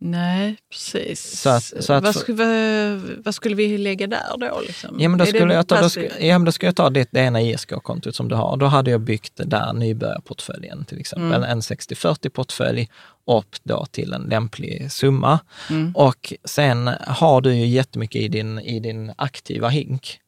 Nej, 0.00 0.56
precis. 0.70 1.40
Så 1.40 1.48
att- 1.50 1.72
så 1.84 1.92
att 1.92 2.04
vad, 2.04 2.14
skulle, 2.16 2.44
vad, 2.44 3.02
vad 3.24 3.34
skulle 3.34 3.54
vi 3.56 3.78
lägga 3.78 4.06
där 4.06 4.36
då? 4.38 4.60
Liksom? 4.66 4.96
Ja, 5.00 5.08
men 5.08 5.18
då 5.18 5.22
Är 5.24 5.32
det 5.32 5.38
skulle, 5.38 5.54
jag 5.54 5.68
ta, 5.68 5.80
då, 5.80 5.88
skulle, 5.90 6.10
ja, 6.20 6.38
men 6.38 6.44
då 6.44 6.52
skulle 6.52 6.68
jag 6.68 6.76
ta 6.76 6.90
ditt, 6.90 7.08
det 7.10 7.20
ena 7.20 7.40
ISK-kontot 7.42 8.14
som 8.14 8.28
du 8.28 8.34
har. 8.34 8.56
Då 8.56 8.66
hade 8.66 8.90
jag 8.90 9.00
byggt 9.00 9.32
där 9.36 9.72
nybörjarportföljen 9.72 10.84
till 10.84 11.00
exempel, 11.00 11.26
Mm. 11.34 11.50
en 11.50 11.60
60-40-portfölj 11.60 12.88
upp 13.26 13.56
då 13.62 13.86
till 13.86 14.12
en 14.12 14.22
lämplig 14.22 14.92
summa. 14.92 15.38
Mm. 15.70 15.92
Och 15.96 16.32
sen 16.44 16.90
har 17.06 17.40
du 17.40 17.54
ju 17.54 17.66
jättemycket 17.66 18.22
i 18.22 18.28
din, 18.28 18.58
i 18.58 18.80
din 18.80 19.12
aktiva 19.16 19.68
hink. 19.68 20.18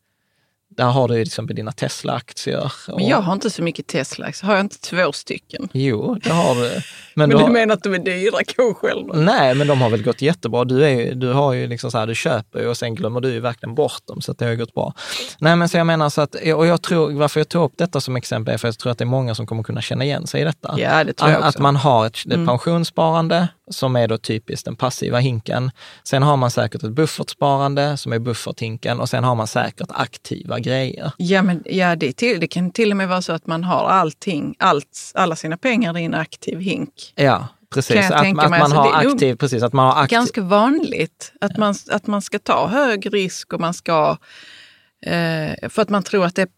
Där 0.76 0.84
har 0.84 1.08
du 1.08 1.14
till 1.14 1.22
exempel 1.22 1.56
dina 1.56 1.72
Tesla-aktier. 1.72 2.72
Men 2.96 3.06
jag 3.08 3.20
har 3.20 3.32
inte 3.32 3.50
så 3.50 3.62
mycket 3.62 3.86
Tesla, 3.86 4.32
så 4.32 4.46
har 4.46 4.52
jag 4.54 4.60
inte 4.60 4.78
två 4.80 5.12
stycken. 5.12 5.68
Jo, 5.72 6.18
det 6.24 6.30
har 6.30 6.54
du. 6.54 6.60
Men, 6.60 6.72
Men, 7.14 7.30
du 7.30 7.36
du 7.36 7.42
har, 7.42 7.50
menar 7.50 7.74
att 7.74 7.82
de 7.82 7.94
är 7.94 7.98
dyra 7.98 8.38
kanske? 8.56 8.90
Eller? 8.90 9.14
Nej, 9.14 9.54
men 9.54 9.66
de 9.66 9.80
har 9.80 9.90
väl 9.90 10.02
gått 10.02 10.22
jättebra. 10.22 10.64
Du, 10.64 10.84
är 10.84 11.14
du 11.14 11.32
har 11.32 11.52
ju 11.52 11.66
liksom 11.66 11.90
så 11.90 11.98
här, 11.98 12.06
du 12.06 12.14
köper 12.14 12.60
ju 12.60 12.66
och 12.66 12.76
sen 12.76 12.94
glömmer 12.94 13.20
du 13.20 13.32
ju 13.32 13.40
verkligen 13.40 13.74
bort 13.74 14.06
dem, 14.06 14.20
så 14.20 14.32
det 14.32 14.44
har 14.44 14.54
gått 14.54 14.74
bra. 14.74 14.94
Nej, 15.38 15.56
men 15.56 15.68
så 15.68 15.76
jag 15.76 15.86
menar 15.86 16.08
så 16.10 16.20
att, 16.20 16.34
och 16.34 16.66
jag 16.66 16.82
tror, 16.82 17.12
varför 17.12 17.40
jag 17.40 17.48
tog 17.48 17.64
upp 17.64 17.72
detta 17.76 18.00
som 18.00 18.16
exempel 18.16 18.54
är 18.54 18.58
för 18.58 18.68
att 18.68 18.74
jag 18.74 18.78
tror 18.78 18.92
att 18.92 18.98
det 18.98 19.04
är 19.04 19.06
många 19.06 19.34
som 19.34 19.46
kommer 19.46 19.62
kunna 19.62 19.82
känna 19.82 20.04
igen 20.04 20.26
sig 20.26 20.40
i 20.40 20.44
detta. 20.44 20.74
Ja, 20.78 21.04
det 21.04 21.12
tror 21.12 21.30
jag 21.30 21.38
Att, 21.40 21.46
också. 21.48 21.58
att 21.58 21.62
man 21.62 21.76
har 21.76 22.06
ett, 22.06 22.16
ett 22.18 22.26
Mm. 22.26 22.46
pensionssparande 22.46 23.48
som 23.70 23.96
är 23.96 24.08
då 24.08 24.18
typiskt 24.18 24.64
den 24.64 24.76
passiva 24.76 25.18
hinken. 25.18 25.70
Sen 26.04 26.22
har 26.22 26.36
man 26.36 26.50
säkert 26.50 26.82
ett 26.82 26.92
buffertsparande 26.92 27.96
som 27.96 28.12
är 28.12 28.18
bufferthinken 28.18 29.00
och 29.00 29.08
sen 29.08 29.24
har 29.24 29.34
man 29.34 29.46
säkert 29.46 29.88
aktiva 29.90 30.58
grejer. 30.58 31.12
Ja, 31.16 31.42
men, 31.42 31.62
ja 31.66 31.96
det, 31.96 32.12
till, 32.12 32.40
det 32.40 32.46
kan 32.46 32.70
till 32.70 32.90
och 32.90 32.96
med 32.96 33.08
vara 33.08 33.22
så 33.22 33.32
att 33.32 33.46
man 33.46 33.64
har 33.64 33.88
allting, 33.88 34.54
allt, 34.58 35.12
alla 35.14 35.36
sina 35.36 35.56
pengar 35.56 35.98
i 35.98 36.04
en 36.04 36.14
aktiv 36.14 36.60
hink. 36.60 37.12
Ja, 37.14 37.48
precis. 37.74 38.10
Att, 38.10 38.12
att 38.12 38.34
man 38.34 38.52
Alltså, 38.52 38.78
har 38.78 39.12
aktiv, 39.12 39.36
precis, 39.36 39.62
att 39.62 39.72
man 39.72 39.86
har 39.86 40.02
aktiv, 40.02 40.16
Ganska 40.16 40.42
vanligt 40.42 41.32
att, 41.40 41.56
man, 41.56 41.74
att 41.90 42.06
man 42.06 42.22
ska 42.22 42.38
ta 42.38 42.66
hög 42.68 43.14
risk 43.14 43.52
och 43.52 43.60
man 43.60 43.74
ska... 43.74 44.16
Eh, 45.06 45.68
för 45.68 45.82
att 45.82 45.88
man 45.88 46.02
tror 46.02 46.24
att 46.24 46.34
det, 46.34 46.48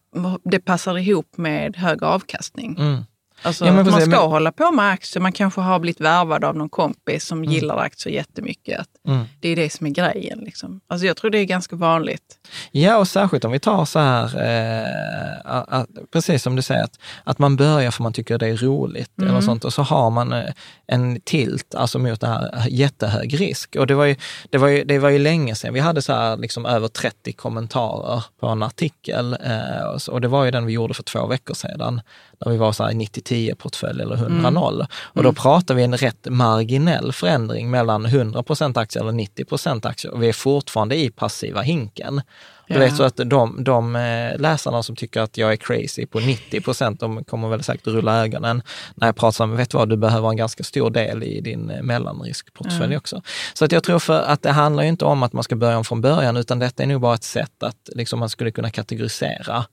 det 0.43 0.59
passar 0.59 0.97
ihop 0.97 1.37
med 1.37 1.77
hög 1.77 2.03
avkastning. 2.03 2.75
Mm. 2.79 3.03
Alltså, 3.43 3.65
ja, 3.65 3.73
man 3.73 4.01
ska 4.01 4.09
men... 4.09 4.19
hålla 4.19 4.51
på 4.51 4.71
med 4.71 4.89
aktier, 4.89 5.21
man 5.21 5.31
kanske 5.31 5.61
har 5.61 5.79
blivit 5.79 6.01
värvad 6.01 6.43
av 6.43 6.55
någon 6.55 6.69
kompis 6.69 7.25
som 7.25 7.37
mm. 7.37 7.51
gillar 7.51 7.77
aktier 7.77 8.13
jättemycket. 8.13 8.79
Att 8.79 8.87
mm. 9.07 9.25
Det 9.39 9.49
är 9.49 9.55
det 9.55 9.73
som 9.73 9.87
är 9.87 9.91
grejen. 9.91 10.39
Liksom. 10.39 10.81
Alltså, 10.87 11.07
jag 11.07 11.17
tror 11.17 11.31
det 11.31 11.37
är 11.37 11.45
ganska 11.45 11.75
vanligt. 11.75 12.39
Ja, 12.71 12.97
och 12.97 13.07
särskilt 13.07 13.45
om 13.45 13.51
vi 13.51 13.59
tar 13.59 13.85
så 13.85 13.99
här, 13.99 14.25
eh, 14.25 15.41
att, 15.45 15.89
precis 16.11 16.43
som 16.43 16.55
du 16.55 16.61
säger, 16.61 16.83
att, 16.83 16.99
att 17.23 17.39
man 17.39 17.55
börjar 17.55 17.91
för 17.91 18.03
man 18.03 18.13
tycker 18.13 18.37
det 18.37 18.47
är 18.47 18.57
roligt 18.57 19.17
mm. 19.17 19.29
eller 19.29 19.41
sånt 19.41 19.65
och 19.65 19.73
så 19.73 19.81
har 19.81 20.09
man 20.09 20.33
eh, 20.33 20.49
en 20.87 21.21
tilt 21.21 21.75
alltså 21.75 21.99
mot 21.99 22.21
det 22.21 22.27
här 22.27 22.67
jättehög 22.69 23.39
risk. 23.39 23.75
Och 23.75 23.87
det 23.87 23.95
var 23.95 24.05
ju, 24.05 24.15
det 24.49 24.57
var 24.57 24.67
ju, 24.67 24.83
det 24.83 24.99
var 24.99 25.09
ju 25.09 25.19
länge 25.19 25.55
sedan 25.55 25.73
vi 25.73 25.79
hade 25.79 26.01
så 26.01 26.13
här, 26.13 26.37
liksom, 26.37 26.65
över 26.65 26.87
30 26.87 27.33
kommentarer 27.33 28.23
på 28.39 28.47
en 28.47 28.63
artikel 28.63 29.37
eh, 29.43 29.85
och, 29.93 30.01
så, 30.01 30.11
och 30.11 30.21
det 30.21 30.27
var 30.27 30.45
ju 30.45 30.51
den 30.51 30.65
vi 30.65 30.73
gjorde 30.73 30.93
för 30.93 31.03
två 31.03 31.27
veckor 31.27 31.53
sedan, 31.53 32.01
när 32.39 32.51
vi 32.51 32.57
var 32.57 32.71
så 32.71 32.83
här 32.83 32.93
90 32.93 33.21
10-portfölj 33.33 34.01
eller 34.01 34.15
100-0. 34.15 34.73
Mm. 34.73 34.87
Och 34.91 35.23
då 35.23 35.29
mm. 35.29 35.35
pratar 35.35 35.75
vi 35.75 35.83
en 35.83 35.97
rätt 35.97 36.27
marginell 36.29 37.13
förändring 37.13 37.71
mellan 37.71 38.05
100 38.05 38.43
aktier 38.75 39.03
eller 39.03 39.11
90 39.11 39.87
aktier 39.87 40.13
och 40.13 40.23
vi 40.23 40.29
är 40.29 40.33
fortfarande 40.33 40.95
i 40.95 41.09
passiva 41.09 41.61
hinken. 41.61 42.21
Ja. 42.67 42.73
Du 42.75 42.79
vet 42.79 42.97
så 42.97 43.03
att 43.03 43.15
de, 43.25 43.63
de 43.63 43.95
eh, 43.95 44.39
läsarna 44.39 44.83
som 44.83 44.95
tycker 44.95 45.21
att 45.21 45.37
jag 45.37 45.51
är 45.51 45.55
crazy 45.55 46.05
på 46.05 46.19
90 46.19 46.61
procent, 46.61 46.99
de 46.99 47.23
kommer 47.23 47.49
väl 47.49 47.63
säkert 47.63 47.87
rulla 47.87 48.23
ögonen 48.23 48.61
när 48.95 49.07
jag 49.07 49.15
pratar 49.15 49.43
om, 49.43 49.55
vet 49.55 49.69
du 49.69 49.77
vad, 49.77 49.89
du 49.89 49.97
behöver 49.97 50.29
en 50.29 50.37
ganska 50.37 50.63
stor 50.63 50.89
del 50.89 51.23
i 51.23 51.41
din 51.41 51.69
eh, 51.69 51.81
mellanriskportfölj 51.81 52.85
mm. 52.85 52.97
också. 52.97 53.21
Så 53.53 53.65
att 53.65 53.71
jag 53.71 53.83
tror 53.83 53.99
för 53.99 54.21
att 54.21 54.41
det 54.41 54.51
handlar 54.51 54.83
ju 54.83 54.89
inte 54.89 55.05
om 55.05 55.23
att 55.23 55.33
man 55.33 55.43
ska 55.43 55.55
börja 55.55 55.77
om 55.77 55.83
från 55.83 56.01
början, 56.01 56.37
utan 56.37 56.59
detta 56.59 56.83
är 56.83 56.87
nog 56.87 57.01
bara 57.01 57.15
ett 57.15 57.23
sätt 57.23 57.63
att 57.63 57.89
liksom, 57.95 58.19
man 58.19 58.29
skulle 58.29 58.51
kunna 58.51 58.69
kategorisera 58.69 59.65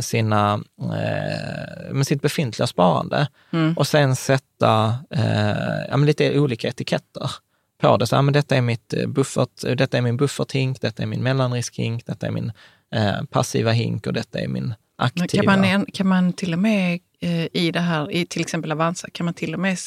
sina, 0.00 0.60
eh, 0.80 1.92
med 1.92 2.06
sitt 2.06 2.22
befintliga 2.22 2.66
sparande 2.66 3.28
och 3.76 3.86
sen 3.86 4.16
sätta 4.16 4.98
eh, 5.10 5.86
ja, 5.88 5.96
lite 5.96 6.38
olika 6.40 6.68
etiketter 6.68 7.30
på 7.78 7.96
det. 7.96 8.06
Så, 8.06 8.14
ja, 8.14 8.22
men 8.22 8.34
detta, 8.34 8.56
är 8.56 8.60
mitt 8.60 8.94
eh, 8.94 9.06
buffert, 9.06 9.78
detta 9.78 9.98
är 9.98 10.02
min 10.02 10.16
bufferthink, 10.16 10.80
detta 10.80 11.02
är 11.02 11.06
min 11.06 11.22
mellanriskhink, 11.22 12.06
detta 12.06 12.26
är 12.26 12.30
min 12.30 12.52
eh, 12.94 13.22
passiva 13.30 13.72
hink 13.72 14.06
och 14.06 14.12
detta 14.12 14.40
är 14.40 14.48
min 14.48 14.74
aktiva. 14.96 15.42
Kan, 15.42 15.60
man, 15.60 15.86
kan 15.86 16.08
man 16.08 16.32
till 16.32 16.52
och 16.52 16.58
med 16.58 17.00
eh, 17.20 17.46
i 17.52 17.70
det 17.72 17.80
här, 17.80 18.12
i 18.12 18.26
till 18.26 18.40
exempel 18.40 18.72
Avanza, 18.72 19.08
kan 19.12 19.24
man 19.24 19.34
till 19.34 19.54
och 19.54 19.60
med 19.60 19.78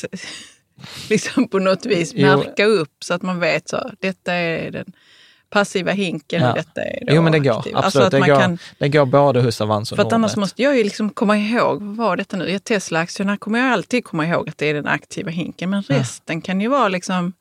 liksom 1.09 1.47
på 1.47 1.59
något 1.59 1.85
vis 1.85 2.13
Jo. 2.15 2.37
märka 2.37 2.65
upp 2.65 3.03
så 3.03 3.13
att 3.13 3.21
man 3.21 3.39
vet 3.39 3.69
så 3.69 3.91
detta 3.99 4.33
är 4.33 4.71
den 4.71 4.93
passiva 5.51 5.91
hinken 5.91 6.41
Ja. 6.41 6.49
och 6.49 6.55
detta 6.55 6.81
är 6.81 7.05
då 7.05 7.13
Jo 7.15 7.21
men 7.21 7.31
det 7.31 7.39
går, 7.39 7.57
aktiv. 7.59 7.77
absolut. 7.77 7.85
Alltså 7.85 8.01
att 8.01 8.11
det, 8.11 8.19
man 8.19 8.29
går, 8.29 8.39
kan, 8.39 8.57
det 8.79 8.89
går 8.89 9.05
både 9.05 9.41
hos 9.41 9.61
Avanza 9.61 9.93
och 9.95 9.97
för 9.97 10.03
att 10.05 10.13
annars 10.13 10.35
måste 10.35 10.61
jag 10.63 10.77
ju 10.77 10.83
liksom 10.83 11.09
komma 11.09 11.37
ihåg, 11.37 11.81
vad 11.81 11.95
var 11.95 12.17
detta 12.17 12.37
nu? 12.37 12.47
I 12.49 12.59
Tesla-aktierna 12.59 13.37
kommer 13.37 13.59
jag 13.59 13.71
alltid 13.73 14.03
komma 14.03 14.27
ihåg 14.27 14.49
att 14.49 14.57
det 14.57 14.65
är 14.65 14.73
den 14.73 14.87
aktiva 14.87 15.31
hinken. 15.31 15.69
Men 15.69 15.83
resten 15.83 16.41
kan 16.41 16.61
ju 16.61 16.67
vara 16.67 16.87
liksom, 16.87 17.33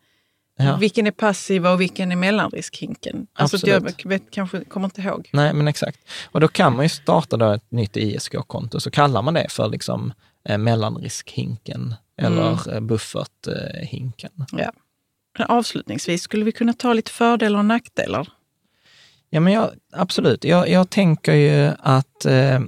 Ja. 0.58 0.76
vilken 0.76 1.06
är 1.06 1.10
passiva 1.10 1.72
och 1.72 1.80
vilken 1.80 2.12
är 2.12 2.16
mellanriskhinken? 2.16 3.26
Alltså 3.32 3.66
jag 3.66 3.92
vet, 4.04 4.22
kanske 4.30 4.64
kommer 4.64 4.84
inte 4.86 5.00
ihåg. 5.00 5.30
Nej, 5.32 5.52
men 5.52 5.68
exakt. 5.68 5.98
Och 6.32 6.40
då 6.40 6.48
kan 6.48 6.76
man 6.76 6.84
ju 6.84 6.88
starta 6.88 7.36
då 7.36 7.52
ett 7.52 7.70
nytt 7.70 7.96
ISK-konto, 7.96 8.80
så 8.80 8.90
kallar 8.90 9.22
man 9.22 9.34
det 9.34 9.46
för 9.50 9.68
liksom 9.68 10.12
eh, 10.48 10.58
mellanriskhinken 10.58 11.94
eller 12.18 12.74
eh, 12.74 12.80
bufferthinken. 12.80 14.30
Ja. 14.52 14.72
Men 15.38 15.46
avslutningsvis, 15.46 16.22
skulle 16.22 16.44
vi 16.44 16.52
kunna 16.52 16.72
ta 16.72 16.92
lite 16.92 17.10
fördelar 17.10 17.58
och 17.58 17.64
nackdelar? 17.64 18.28
Ja, 19.30 19.40
men 19.40 19.52
jag, 19.52 19.70
absolut. 19.92 20.44
Jag, 20.44 20.68
jag 20.68 20.90
tänker 20.90 21.34
ju 21.34 21.72
att 21.78 22.24
eh, 22.26 22.60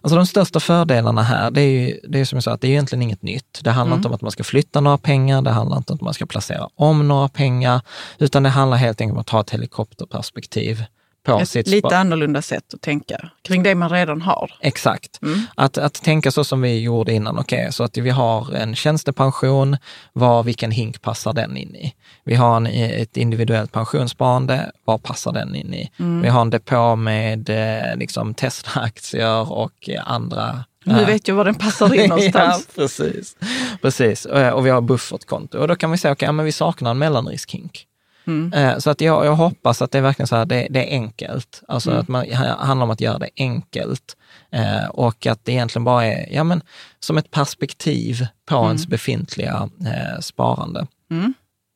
alltså 0.00 0.16
de 0.16 0.26
största 0.26 0.60
fördelarna 0.60 1.22
här, 1.22 1.50
det 1.50 1.60
är 1.60 1.88
ju 1.88 2.00
det 2.08 2.20
är 2.20 2.24
som 2.24 2.36
jag 2.36 2.44
sa, 2.44 2.52
att 2.52 2.60
det 2.60 2.66
är 2.66 2.70
egentligen 2.70 3.02
inget 3.02 3.22
nytt. 3.22 3.60
Det 3.62 3.70
handlar 3.70 3.96
inte 3.96 4.08
om 4.08 4.14
att 4.14 4.22
man 4.22 4.30
ska 4.30 4.44
flytta 4.44 4.80
några 4.80 4.98
pengar, 4.98 5.42
det 5.42 5.50
handlar 5.50 5.76
inte 5.76 5.92
om 5.92 5.96
att 5.96 6.02
man 6.02 6.14
ska 6.14 6.26
placera 6.26 6.68
om 6.74 7.08
några 7.08 7.28
pengar, 7.28 7.80
utan 8.18 8.42
det 8.42 8.48
handlar 8.48 8.76
helt 8.76 9.00
enkelt 9.00 9.14
om 9.14 9.20
att 9.20 9.30
ha 9.30 9.40
ett 9.40 9.50
helikopterperspektiv 9.50 10.84
på 11.22 11.38
Ett 11.38 11.48
sitt 11.48 11.66
lite 11.66 11.88
spa- 11.88 11.96
annorlunda 11.96 12.42
sätt 12.42 12.74
att 12.74 12.80
tänka 12.80 13.30
kring 13.42 13.62
det 13.62 13.74
man 13.74 13.88
redan 13.90 14.22
har. 14.22 14.52
Exakt. 14.60 15.22
Mm. 15.22 15.40
Att, 15.54 15.78
att 15.78 15.94
tänka 15.94 16.30
så 16.30 16.44
som 16.44 16.62
vi 16.62 16.80
gjorde 16.80 17.12
innan, 17.12 17.38
okej, 17.38 17.72
så 17.72 17.84
att 17.84 17.96
vi 17.96 18.10
har 18.10 18.54
en 18.54 18.74
tjänstepension, 18.74 19.76
vad, 20.12 20.44
vilken 20.44 20.70
hink 20.70 21.02
passar 21.02 21.32
den 21.32 21.56
in 21.56 21.76
i? 21.76 21.94
Vi 22.24 22.34
har 22.34 22.56
en, 22.56 22.66
ett 22.66 23.16
individuellt 23.16 23.72
pensionssparande, 23.72 24.70
vad 24.84 25.02
passar 25.02 25.32
den 25.32 25.54
in 25.54 25.74
i? 25.74 25.90
Mm. 25.98 26.22
Vi 26.22 26.28
har 26.28 26.40
en 26.40 26.50
depå 26.50 26.96
med 26.96 27.50
eh, 27.50 27.96
liksom 27.96 28.34
Tesla-aktier 28.34 29.52
och 29.52 29.88
eh, 29.88 30.10
andra 30.10 30.64
Nu 30.84 31.00
eh, 31.00 31.06
vet 31.06 31.28
jag 31.28 31.34
var 31.34 31.44
den 31.44 31.54
passar 31.54 31.94
in 31.94 32.08
någonstans. 32.08 32.68
ja, 32.68 32.82
precis. 32.82 33.36
precis. 33.82 34.24
Och, 34.24 34.52
och 34.52 34.66
vi 34.66 34.70
har 34.70 34.80
buffertkonto. 34.80 35.58
Och 35.58 35.68
då 35.68 35.76
kan 35.76 35.90
vi 35.90 35.98
säga, 35.98 36.12
okej, 36.12 36.26
ja, 36.26 36.32
men 36.32 36.44
vi 36.44 36.52
saknar 36.52 36.90
en 36.90 36.98
mellanriskhink. 36.98 37.86
Mm. 38.30 38.52
Eh, 38.52 38.78
Så 38.78 38.90
att 38.90 39.00
jag, 39.00 39.26
jag 39.26 39.34
hoppas 39.36 39.82
att 39.82 39.90
det 39.90 39.98
är 39.98 40.02
verkligen 40.02 40.26
så 40.26 40.36
här, 40.36 40.44
det, 40.44 40.66
det 40.70 40.88
är 40.90 40.90
enkelt. 40.90 41.62
Alltså 41.68 41.90
Mm. 41.90 42.00
att 42.00 42.08
man, 42.08 42.32
handlar 42.58 42.84
om 42.84 42.90
att 42.90 43.00
göra 43.00 43.18
det 43.18 43.28
enkelt. 43.36 44.16
Eh, 44.52 44.86
och 44.90 45.26
att 45.26 45.44
det 45.44 45.52
egentligen 45.52 45.84
bara 45.84 46.06
är, 46.06 46.32
ja 46.34 46.44
men, 46.44 46.62
som 47.00 47.18
ett 47.18 47.30
perspektiv 47.30 48.26
på 48.46 48.54
ens 48.66 48.86
befintliga 48.86 49.68
eh, 49.86 50.20
sparande. 50.20 50.86
Mm. 51.10 51.34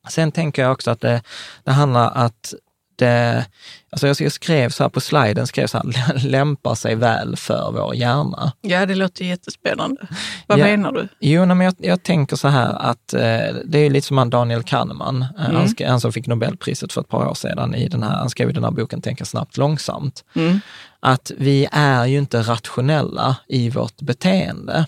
Sen 0.08 0.32
tänker 0.32 0.62
jag 0.62 0.72
också 0.72 0.90
att 0.90 1.00
det, 1.00 1.22
det 1.64 1.70
handlar 1.72 2.10
att 2.14 2.54
det, 2.96 3.44
alltså 3.90 4.06
jag 4.22 4.32
skrev 4.32 4.70
så 4.70 4.82
här 4.84 4.88
på 4.90 5.00
sliden, 5.00 5.46
skrev 5.46 5.66
så 5.66 5.78
här, 5.78 6.18
lämpar 6.28 6.74
sig 6.74 6.94
väl 6.94 7.36
för 7.36 7.70
vår 7.72 7.94
hjärna. 7.94 8.52
Ja, 8.60 8.86
det 8.86 8.94
låter 8.94 9.24
jättespännande. 9.24 10.06
Vad 10.46 10.58
Ja. 10.58 10.64
menar 10.64 10.92
du? 10.92 11.08
Jo, 11.20 11.46
men 11.46 11.60
jag, 11.60 11.74
jag 11.78 12.02
tänker 12.02 12.36
så 12.36 12.48
här 12.48 12.74
att 12.90 13.14
eh, 13.14 13.20
det 13.64 13.78
är 13.78 13.90
lite 13.90 14.06
som 14.06 14.18
han 14.18 14.30
Daniel 14.30 14.62
Kahneman, 14.62 15.22
eh, 15.22 15.28
han, 15.38 15.66
sk- 15.66 15.88
han 15.88 16.00
som 16.00 16.12
fick 16.12 16.26
Nobelpriset 16.26 16.92
för 16.92 17.00
ett 17.00 17.08
par 17.08 17.26
år 17.28 17.34
sedan, 17.34 17.74
i 17.74 17.88
den 17.88 18.02
här, 18.02 18.16
han 18.16 18.30
skrev 18.30 18.50
i 18.50 18.52
den 18.52 18.64
här 18.64 18.70
boken 18.70 19.02
Tänka 19.02 19.24
snabbt 19.24 19.56
långsamt. 19.56 20.24
Mm. 20.34 20.60
Att 21.06 21.32
vi 21.38 21.68
är 21.72 22.06
ju 22.06 22.18
inte 22.18 22.42
rationella 22.42 23.36
i 23.48 23.70
vårt 23.70 24.00
beteende. 24.00 24.86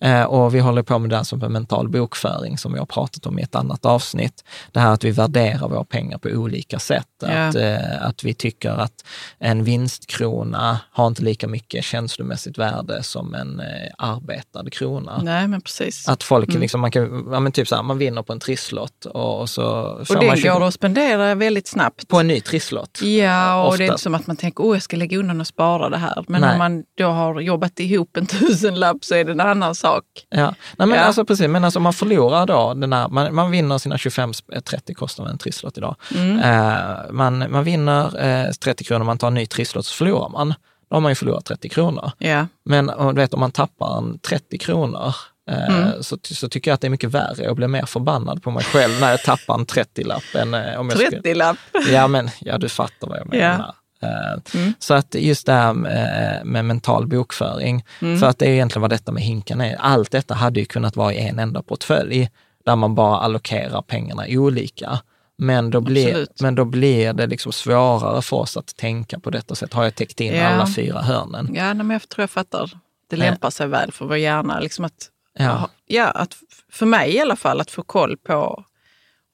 Eh, 0.00 0.22
och 0.22 0.54
vi 0.54 0.60
håller 0.60 0.82
på 0.82 0.98
med 0.98 1.10
det 1.10 1.16
här 1.16 1.24
som 1.24 1.42
en 1.42 1.52
mental 1.52 1.88
bokföring 1.88 2.58
som 2.58 2.72
vi 2.72 2.78
har 2.78 2.86
pratat 2.86 3.26
om 3.26 3.38
i 3.38 3.42
ett 3.42 3.54
annat 3.54 3.84
avsnitt. 3.84 4.44
Det 4.72 4.80
här 4.80 4.92
att 4.92 5.04
vi 5.04 5.10
värderar 5.10 5.68
våra 5.68 5.84
pengar 5.84 6.18
på 6.18 6.28
olika 6.28 6.78
sätt. 6.78 7.06
Ja. 7.22 7.28
Att, 7.28 7.54
eh, 7.54 8.06
att 8.06 8.24
vi 8.24 8.34
tycker 8.34 8.70
att 8.70 9.04
en 9.38 9.64
vinstkrona 9.64 10.80
har 10.90 11.06
inte 11.06 11.22
lika 11.22 11.48
mycket 11.48 11.84
känslomässigt 11.84 12.58
värde 12.58 13.02
som 13.02 13.34
en 13.34 13.60
eh, 13.60 13.66
arbetad 13.98 14.70
krona. 14.70 15.20
Nej, 15.22 15.48
men 15.48 15.60
precis. 15.60 16.08
Att 16.08 16.22
folk 16.22 16.54
liksom, 16.54 16.80
man 16.80 16.90
kan, 16.90 17.28
ja 17.32 17.40
men 17.40 17.52
typ 17.52 17.68
så 17.68 17.76
här, 17.76 17.82
man 17.82 17.98
vinner 17.98 18.22
på 18.22 18.32
en 18.32 18.40
trisslott 18.40 19.04
och, 19.04 19.40
och 19.40 19.50
så 19.50 19.62
får 20.04 20.14
och 20.14 20.20
den 20.20 20.26
man 20.26 20.36
20 20.36 20.48
går 20.48 20.66
att 20.66 20.74
spendera 20.74 21.34
väldigt 21.34 21.68
snabbt. 21.68 22.08
på 22.08 22.20
en 22.20 22.28
ny 22.28 22.40
trisslott. 22.40 23.02
Ja, 23.02 23.66
och 23.66 23.78
det 23.78 23.84
är 23.84 23.86
inte 23.86 24.02
som 24.02 24.14
att 24.14 24.26
man 24.26 24.36
tänker 24.36 24.64
åh 24.64 24.76
jag 24.76 24.82
ska 24.82 24.96
lägga 24.96 25.18
undan 25.18 25.40
och 25.40 25.46
spara 25.56 25.88
det 25.88 25.96
här. 25.96 26.24
Men 26.28 26.40
Nej. 26.40 26.52
om 26.52 26.58
man 26.58 26.84
då 26.98 27.06
har 27.06 27.40
jobbat 27.40 27.80
ihop 27.80 28.16
en 28.16 28.26
tusenlapp 28.36 28.96
så 29.04 29.14
är 29.14 29.24
det 29.24 29.32
en 29.32 29.40
annan 29.40 29.74
sak. 29.74 30.04
Ja, 30.28 30.44
Nej, 30.76 30.88
men 30.88 30.90
Ja. 30.90 30.96
alltså 31.04 31.24
precis, 31.24 31.48
men 31.48 31.64
alltså 31.64 31.80
man 31.80 31.92
förlorar 31.92 32.46
då 32.46 32.74
den 32.74 32.92
här, 32.92 33.08
man, 33.08 33.34
man 33.34 33.50
vinner 33.50 33.78
sina 33.78 33.96
25-30 33.96 34.94
kostar 34.94 35.26
en 35.26 35.38
trisslott 35.38 35.78
idag. 35.78 35.96
Mm. 36.14 36.38
Eh, 36.40 36.96
man, 37.10 37.52
man 37.52 37.64
vinner 37.64 38.24
eh, 38.46 38.50
30 38.52 38.84
kronor, 38.84 39.04
man 39.04 39.18
tar 39.18 39.28
en 39.28 39.34
ny 39.34 39.46
trisslott 39.46 39.86
så 39.86 39.94
förlorar 39.94 40.28
man. 40.28 40.54
Då 40.90 40.96
har 40.96 41.00
man 41.00 41.10
ju 41.10 41.14
förlorat 41.14 41.44
30 41.44 41.68
kronor. 41.68 42.10
Ja, 42.18 42.46
Men 42.64 42.86
du 42.86 43.12
vet, 43.12 43.34
om 43.34 43.40
man 43.40 43.50
tappar 43.50 43.98
en 43.98 44.18
30 44.18 44.58
kronor 44.58 45.14
eh, 45.50 45.68
Mm. 45.76 46.02
så, 46.02 46.18
så 46.22 46.48
tycker 46.48 46.70
jag 46.70 46.74
att 46.74 46.80
det 46.80 46.86
är 46.86 46.90
mycket 46.90 47.10
värre 47.10 47.48
och 47.50 47.56
blir 47.56 47.68
mer 47.68 47.86
förbannad 47.86 48.42
på 48.42 48.50
mig 48.50 48.64
själv 48.64 49.00
när 49.00 49.10
jag 49.10 49.22
tappar 49.22 49.54
en 49.54 49.66
30-lapp 49.66 50.34
än 50.34 50.54
eh, 50.54 50.80
om 50.80 50.88
jag 50.90 50.98
skulle... 50.98 51.20
30-lapp. 51.20 51.56
Ja, 51.90 52.06
men 52.08 52.30
ja, 52.40 52.58
du 52.58 52.68
fattar 52.68 53.08
vad 53.08 53.18
jag 53.18 53.28
menar. 53.28 53.44
Ja. 53.58 53.74
Eh, 54.02 54.58
Mm. 54.60 54.72
Så 54.78 54.94
att 54.94 55.14
just 55.14 55.46
det 55.46 55.52
här 55.52 55.72
med, 55.72 56.40
med 56.46 56.64
mental 56.64 57.06
bokföring, 57.06 57.84
Mm. 58.02 58.18
för 58.18 58.26
att 58.26 58.38
det 58.38 58.46
är 58.46 58.50
egentligen 58.50 58.80
vad 58.80 58.90
detta 58.90 59.12
med 59.12 59.22
hinken 59.22 59.60
är. 59.60 59.76
Allt 59.76 60.10
detta 60.10 60.34
hade 60.34 60.60
ju 60.60 60.66
kunnat 60.66 60.96
vara 60.96 61.12
i 61.12 61.28
en 61.28 61.38
enda 61.38 61.62
portfölj, 61.62 62.30
där 62.64 62.76
man 62.76 62.94
bara 62.94 63.18
allokerar 63.18 63.82
pengarna 63.82 64.24
olika. 64.28 64.98
Men 65.38 65.70
då, 65.70 65.80
blir, 65.80 66.08
Absolut. 66.08 66.40
men 66.40 66.54
då 66.54 66.64
blir 66.64 67.12
det 67.12 67.26
liksom 67.26 67.52
svårare 67.52 68.22
för 68.22 68.36
oss 68.36 68.56
att 68.56 68.76
tänka 68.76 69.18
på 69.18 69.30
detta 69.30 69.54
sätt. 69.54 69.72
Har 69.72 69.84
jag 69.84 69.94
täckt 69.94 70.20
in 70.20 70.34
Ja. 70.34 70.46
alla 70.48 70.66
fyra 70.66 71.02
hörnen? 71.02 71.50
Ja, 71.54 71.74
men 71.74 71.90
jag 71.90 72.08
tror 72.08 72.22
jag 72.22 72.30
fattar. 72.30 72.70
Det 73.10 73.16
lämpar 73.16 73.50
sig 73.50 73.66
väl 73.68 73.92
för 73.92 74.06
vår 74.06 74.16
hjärna. 74.16 74.60
Liksom 74.60 74.84
att, 74.84 75.10
Ja. 75.38 75.68
ja, 75.86 76.06
att 76.10 76.34
för 76.72 76.86
mig 76.86 77.14
i 77.14 77.20
alla 77.20 77.36
fall, 77.36 77.60
att 77.60 77.70
få 77.70 77.82
koll 77.82 78.16
på 78.16 78.64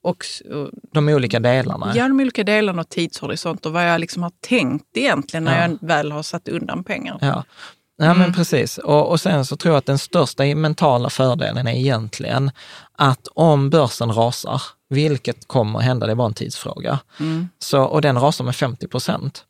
och, 0.03 0.25
och, 0.55 0.71
De 0.93 1.09
olika 1.09 1.41
delarna. 1.41 1.93
ja, 1.95 2.09
de 2.09 2.21
olika 2.21 2.45
delarna 2.45 2.81
och 2.81 2.89
tidshorisont 2.89 3.67
och 3.67 3.73
vad 3.73 3.89
jag 3.91 4.01
liksom 4.01 4.23
har 4.23 4.33
tänkt 4.41 4.97
egentligen 4.97 5.45
när 5.45 5.63
Ja. 5.63 5.69
jag 5.81 5.89
väl 5.89 6.13
har 6.13 6.23
satt 6.23 6.49
undan 6.49 6.85
pengar. 6.85 7.19
Ja, 7.21 7.45
ja 7.99 8.05
Mm. 8.05 8.19
men 8.19 8.33
precis. 8.35 8.79
Och, 8.79 9.11
och 9.11 9.21
sen 9.21 9.45
så 9.47 9.57
tror 9.57 9.73
jag 9.75 9.79
att 9.79 9.87
den 9.87 9.99
största 9.99 10.45
mentala 10.45 11.11
fördelen 11.11 11.67
är 11.67 11.73
egentligen 11.75 12.51
att 12.99 13.29
om 13.35 13.71
börsen 13.71 14.13
rasar, 14.13 14.63
vilket 14.89 15.49
kommer 15.49 15.79
att 15.79 15.85
hända, 15.85 16.07
det 16.07 16.15
bara 16.15 16.27
en 16.29 16.35
tidsfråga, 16.35 16.99
Mm. 17.21 17.49
så, 17.59 17.83
och 17.83 18.01
den 18.03 18.19
rasar 18.21 18.45
med 18.45 18.57
50 18.57 18.89
procent, 18.89 19.45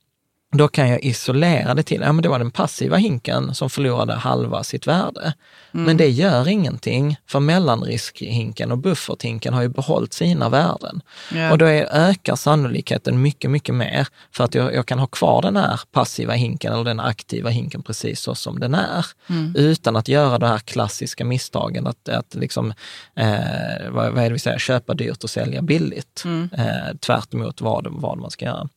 då 0.52 0.68
kan 0.68 0.88
jag 0.88 1.04
isolera 1.04 1.74
det 1.74 1.82
till, 1.82 2.00
ja 2.00 2.12
men 2.12 2.22
det 2.22 2.28
var 2.28 2.38
den 2.38 2.50
passiva 2.50 2.96
hinken 2.96 3.54
som 3.54 3.70
förlorade 3.70 4.14
halva 4.14 4.62
sitt 4.62 4.86
värde. 4.86 5.34
Mm. 5.74 5.86
Men 5.86 5.96
det 5.96 6.08
gör 6.08 6.48
ingenting, 6.48 7.16
för 7.26 7.40
mellanriskhinken 7.40 8.72
och 8.72 8.78
bufferthinken 8.78 9.54
har 9.54 9.62
ju 9.62 9.68
behållit 9.68 10.12
sina 10.12 10.48
värden. 10.48 11.00
Ja. 11.34 11.52
Och 11.52 11.58
då 11.58 11.64
är, 11.64 11.88
ökar 11.92 12.36
sannolikheten 12.36 13.22
mycket, 13.22 13.50
mycket 13.50 13.74
mer 13.74 14.08
för 14.30 14.44
att 14.44 14.54
jag, 14.54 14.74
jag 14.74 14.86
kan 14.86 14.98
ha 14.98 15.06
kvar 15.06 15.42
den 15.42 15.56
här 15.56 15.80
passiva 15.92 16.32
hinken 16.32 16.72
eller 16.72 16.84
den 16.84 17.00
aktiva 17.00 17.50
hinken 17.50 17.82
precis 17.82 18.20
så 18.20 18.34
som 18.34 18.60
den 18.60 18.74
är. 18.74 19.06
Mm. 19.28 19.54
Utan 19.56 19.96
att 19.96 20.08
göra 20.08 20.38
det 20.38 20.46
här 20.46 20.58
klassiska 20.58 21.24
misstagen 21.24 21.86
att, 21.86 22.08
att 22.08 22.34
liksom, 22.34 22.72
eh, 23.16 23.90
vad, 23.90 24.12
vad 24.12 24.24
är 24.24 24.28
det 24.28 24.32
vi 24.32 24.38
säger, 24.38 24.58
köpa 24.58 24.94
dyrt 24.94 25.24
och 25.24 25.30
sälja 25.30 25.62
billigt. 25.62 26.22
Mm. 26.24 26.48
Eh, 26.58 26.96
tvärt 27.00 27.34
emot 27.34 27.60
vad, 27.60 27.86
vad 27.90 28.18
man 28.18 28.30
ska 28.30 28.44
göra. 28.44 28.68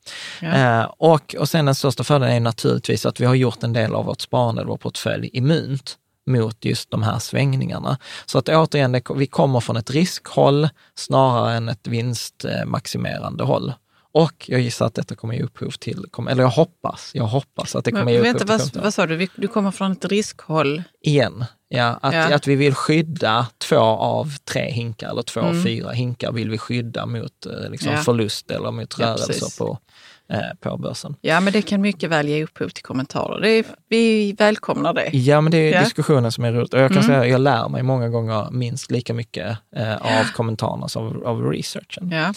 Ja. 0.41 0.81
Eh, 0.81 0.91
och, 0.97 1.35
och 1.39 1.49
sen 1.49 1.64
den 1.65 1.75
största 1.75 2.03
fördelen 2.03 2.35
är 2.35 2.39
naturligtvis 2.39 3.05
att 3.05 3.19
vi 3.19 3.25
har 3.25 3.35
gjort 3.35 3.63
en 3.63 3.73
del 3.73 3.95
av 3.95 4.05
vårt 4.05 4.21
sparande, 4.21 4.63
vår 4.63 4.77
portfölj, 4.77 5.29
immunt 5.33 5.97
mot 6.27 6.65
just 6.65 6.91
de 6.91 7.03
här 7.03 7.19
svängningarna. 7.19 7.97
Så 8.25 8.37
att 8.37 8.49
återigen, 8.49 8.91
det, 8.91 9.01
vi 9.15 9.27
kommer 9.27 9.59
från 9.59 9.77
ett 9.77 9.89
riskhåll 9.91 10.69
snarare 10.95 11.53
än 11.53 11.69
ett 11.69 11.87
vinstmaximerande 11.87 13.43
håll. 13.43 13.73
Och 14.11 14.45
jag 14.47 14.61
gissar 14.61 14.85
att 14.85 14.93
detta 14.93 15.15
kommer 15.15 15.33
ge 15.33 15.41
upphov 15.43 15.69
till, 15.71 16.05
eller 16.29 16.43
jag 16.43 16.49
hoppas, 16.49 17.11
jag 17.13 17.23
hoppas 17.23 17.75
att 17.75 17.85
det 17.85 17.91
kommer 17.91 18.03
Men, 18.05 18.13
ge 18.13 18.19
upphov 18.19 18.47
vänta, 18.47 18.57
till 18.57 18.71
vad, 18.75 18.83
vad 18.83 18.93
sa 18.93 19.05
du? 19.05 19.27
Du 19.35 19.47
kommer 19.47 19.71
från 19.71 19.91
ett 19.91 20.05
riskhåll. 20.05 20.83
Igen, 21.01 21.45
ja, 21.67 21.99
att, 22.01 22.13
Ja. 22.13 22.35
att 22.35 22.47
vi 22.47 22.55
vill 22.55 22.75
skydda 22.75 23.47
två 23.57 23.77
av 23.79 24.33
tre 24.51 24.71
hinkar 24.71 25.09
eller 25.09 25.21
två 25.21 25.39
Mm. 25.39 25.59
av 25.59 25.63
fyra 25.63 25.91
hinkar 25.91 26.31
vill 26.31 26.49
vi 26.49 26.57
skydda 26.57 27.05
mot 27.05 27.45
eh, 27.45 27.69
liksom 27.69 27.91
Ja. 27.91 27.97
förlust 27.97 28.51
eller 28.51 28.71
mot 28.71 28.95
Ja, 28.99 29.05
rörelser 29.05 29.27
precis. 29.27 29.57
på, 29.57 29.77
på 30.59 30.77
börsen. 30.77 31.15
Ja, 31.21 31.39
men 31.39 31.53
det 31.53 31.61
kan 31.61 31.81
mycket 31.81 32.09
väl 32.09 32.27
ge 32.27 32.43
upphov 32.43 32.69
till 32.69 32.83
kommentarer. 32.83 33.41
Det 33.41 33.49
är, 33.49 33.65
vi 33.89 34.33
välkomnar 34.33 34.93
det. 34.93 35.09
Ja, 35.13 35.41
men 35.41 35.51
det 35.51 35.57
är 35.57 35.73
Ja. 35.73 35.83
diskussionen 35.83 36.31
som 36.31 36.43
är 36.45 36.51
roligt. 36.51 36.73
Och 36.73 36.79
jag 36.79 36.89
kan 36.89 36.97
Mm. 36.97 37.07
säga 37.07 37.19
att 37.21 37.29
jag 37.29 37.41
lär 37.41 37.69
mig 37.69 37.83
många 37.83 38.09
gånger 38.09 38.47
minst 38.51 38.91
lika 38.91 39.13
mycket 39.13 39.57
eh, 39.75 39.95
av 39.95 40.23
kommentarerna 40.35 40.87
som 40.87 41.07
av, 41.07 41.27
av 41.27 41.51
researchen. 41.51 42.11
Ja. 42.11 42.33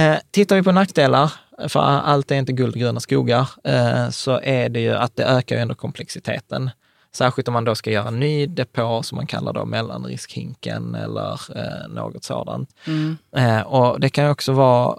Eh, 0.00 0.16
tittar 0.30 0.56
vi 0.56 0.62
på 0.62 0.72
nackdelar, 0.72 1.32
för 1.68 1.80
allt 1.80 2.30
är 2.30 2.34
inte 2.36 2.52
guld 2.52 2.74
och 2.74 2.80
gröna 2.80 3.00
skogar, 3.00 3.48
eh, 3.64 4.08
så 4.10 4.40
är 4.42 4.68
det 4.68 4.80
ju 4.80 4.94
att 4.94 5.16
det 5.16 5.24
ökar 5.24 5.56
ju 5.56 5.62
ändå 5.62 5.74
komplexiteten. 5.74 6.70
Särskilt 7.12 7.48
om 7.48 7.54
man 7.54 7.64
då 7.64 7.74
ska 7.74 7.90
göra 7.90 8.08
en 8.08 8.20
ny 8.20 8.46
depå 8.46 9.02
som 9.02 9.16
man 9.16 9.26
kallar 9.26 9.52
då 9.52 9.64
mellanriskhinken 9.64 10.94
eller 10.94 11.32
eh, 11.56 11.88
något 11.88 12.24
sådant. 12.24 12.70
Mm. 12.86 13.16
Eh, 13.36 13.60
och 13.60 14.00
det 14.00 14.08
kan 14.10 14.30
också 14.30 14.52
vara 14.52 14.96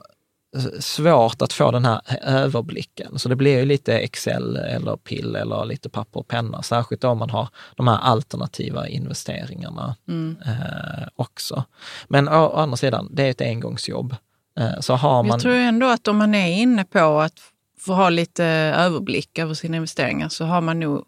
svårt 0.80 1.42
att 1.42 1.54
få 1.54 1.72
den 1.72 1.86
här 1.86 2.02
överblicken. 2.22 3.20
Så 3.20 3.30
det 3.30 3.36
blir 3.36 3.60
ju 3.60 3.66
lite 3.66 3.98
Excel 3.98 4.56
eller 4.56 4.98
pill 4.98 5.36
eller 5.36 5.66
lite 5.66 5.90
papper 5.90 6.20
och 6.20 6.28
penna, 6.28 6.62
särskilt 6.62 7.04
om 7.04 7.18
man 7.18 7.30
har 7.30 7.50
de 7.76 7.88
här 7.88 7.98
alternativa 7.98 8.88
investeringarna 8.88 9.96
Mm. 10.08 10.38
eh, 10.46 11.08
också. 11.16 11.64
Men 12.08 12.28
å, 12.28 12.48
å 12.48 12.56
andra 12.56 12.78
sidan, 12.78 13.10
det 13.12 13.24
är 13.24 13.30
ett 13.30 13.42
engångsjobb. 13.42 14.16
Eh, 14.60 14.80
så 14.80 14.94
har 14.94 15.24
man... 15.24 15.28
Jag 15.32 15.40
tror 15.40 15.54
ändå 15.56 15.88
att 15.88 16.08
om 16.08 16.18
man 16.18 16.36
är 16.36 16.62
inne 16.62 16.86
på 16.86 17.20
att 17.20 17.40
få 17.80 17.94
ha 17.94 18.10
lite 18.10 18.46
överblick 18.76 19.40
över 19.40 19.54
sina 19.54 19.78
investeringar 19.78 20.30
så 20.30 20.46
har 20.46 20.62
man 20.62 20.80
nog 20.80 21.06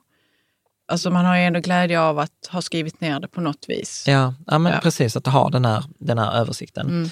Alltså 0.92 1.10
man 1.10 1.26
har 1.26 1.38
ju 1.38 1.44
ändå 1.44 1.60
glädje 1.60 2.02
av 2.02 2.20
att 2.20 2.48
ha 2.50 2.62
skrivit 2.62 3.02
ner 3.02 3.20
det 3.20 3.28
på 3.28 3.42
något 3.42 3.66
vis. 3.68 4.04
Ja, 4.08 4.34
ja 4.48 4.58
men 4.58 4.74
Ja. 4.74 4.80
precis, 4.84 5.16
att 5.16 5.28
ha 5.28 5.50
den 5.50 5.66
här, 5.66 5.84
den 6.00 6.18
här 6.18 6.34
översikten. 6.34 6.88
Mm. 6.88 7.10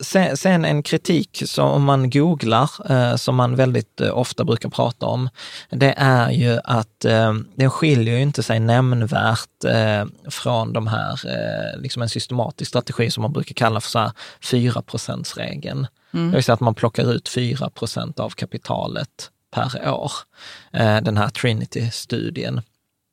Sen, 0.00 0.36
sen 0.36 0.64
en 0.64 0.82
kritik 0.82 1.42
som 1.46 1.68
om 1.68 1.84
man 1.84 2.10
googlar, 2.10 2.70
eh, 2.90 3.16
som 3.16 3.36
man 3.36 3.56
väldigt 3.56 4.00
eh, 4.00 4.18
ofta 4.18 4.44
brukar 4.44 4.68
prata 4.68 5.06
om, 5.06 5.28
det 5.70 5.94
är 5.96 6.30
ju 6.30 6.58
att 6.64 7.04
eh, 7.04 7.34
den 7.54 7.70
skiljer 7.70 8.14
ju 8.14 8.22
inte 8.22 8.42
sig 8.42 8.60
nämnvärt 8.60 9.64
eh, 9.64 10.04
från 10.30 10.72
de 10.72 10.86
här, 10.86 11.12
eh, 11.12 11.80
liksom 11.80 12.02
en 12.02 12.08
systematisk 12.08 12.68
strategi 12.68 13.10
som 13.10 13.22
man 13.22 13.32
brukar 13.32 13.54
kalla 13.54 13.80
för 13.80 13.90
så 13.90 13.98
här 13.98 14.12
4 14.42 14.82
regeln 15.36 15.86
Det 16.10 16.18
vill 16.18 16.44
säga 16.44 16.54
att 16.54 16.60
man 16.60 16.74
plockar 16.74 17.12
ut 17.12 17.28
4% 17.28 18.20
av 18.20 18.30
kapitalet 18.30 19.30
per 19.50 19.90
år. 19.90 20.12
Eh, 20.72 21.00
den 21.00 21.16
här 21.16 21.28
Trinity-studien. 21.28 22.60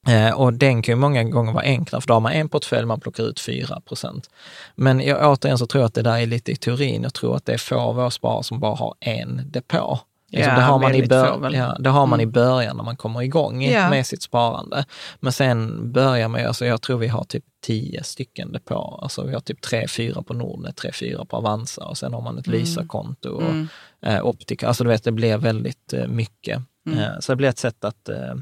Eh, 0.07 0.31
och 0.39 0.53
den 0.53 0.81
kan 0.81 0.91
ju 0.91 0.95
många 0.99 1.23
gånger 1.23 1.51
vara 1.53 1.63
enklare, 1.63 2.01
för 2.01 2.07
då 2.07 2.13
har 2.13 2.21
man 2.21 2.31
en 2.31 2.49
portfölj, 2.49 2.85
man 2.85 2.99
plockar 2.99 3.23
ut 3.23 3.39
4% 3.39 4.29
Men 4.75 4.99
jag, 5.01 5.31
återigen 5.31 5.57
så 5.57 5.67
tror 5.67 5.81
jag 5.81 5.87
att 5.87 5.93
det 5.93 6.01
där 6.01 6.17
är 6.17 6.25
lite 6.25 6.51
i 6.51 6.55
teorin. 6.55 7.03
Jag 7.03 7.13
tror 7.13 7.35
att 7.35 7.45
det 7.45 7.53
är 7.53 7.57
få 7.57 7.75
av 7.75 7.95
våra 7.95 8.11
sparare 8.11 8.43
som 8.43 8.59
bara 8.59 8.75
har 8.75 8.93
en 8.99 9.41
depå. 9.51 9.99
Liksom, 10.31 10.53
Ja, 10.53 10.59
det 10.59 10.65
har 10.65 10.79
man, 10.79 10.95
i, 10.95 11.07
bör- 11.07 11.51
ja, 11.53 11.77
det 11.79 11.89
har 11.89 12.05
man 12.05 12.19
i 12.19 12.23
Mm. 12.23 12.31
början 12.33 12.77
när 12.77 12.83
man 12.83 12.95
kommer 12.97 13.21
igång 13.21 13.63
Ja. 13.63 13.89
med 13.89 14.05
sitt 14.07 14.21
sparande. 14.23 14.85
Men 15.19 15.33
sen 15.33 15.91
börjar 15.91 16.27
man 16.27 16.41
ju, 16.41 16.47
alltså 16.47 16.65
jag 16.65 16.81
tror 16.81 16.97
vi 16.97 17.07
har 17.07 17.23
typ 17.23 17.43
10 17.65 18.03
stycken 18.03 18.51
depå. 18.51 18.99
Alltså 19.01 19.23
vi 19.23 19.33
har 19.33 19.39
typ 19.39 19.61
3-4 19.65 20.23
på 20.23 20.33
Nordnet, 20.33 20.75
3-4 20.81 21.25
på 21.25 21.37
Avanza 21.37 21.83
och 21.85 21.97
sen 21.97 22.13
har 22.13 22.21
man 22.21 22.37
ett 22.37 22.47
Lysa-konto 22.47 23.29
och 23.29 23.41
Mm. 23.41 23.67
eh, 24.05 24.25
Optica. 24.25 24.67
Alltså 24.67 24.83
du 24.83 24.89
vet, 24.89 25.03
det 25.03 25.11
blir 25.11 25.37
väldigt 25.37 25.93
eh, 25.93 26.07
mycket. 26.07 26.61
Mm. 26.87 26.99
Eh, 26.99 27.09
så 27.19 27.31
det 27.31 27.35
blir 27.35 27.49
ett 27.49 27.59
sätt 27.59 27.83
att, 27.85 28.09
eh, 28.09 28.35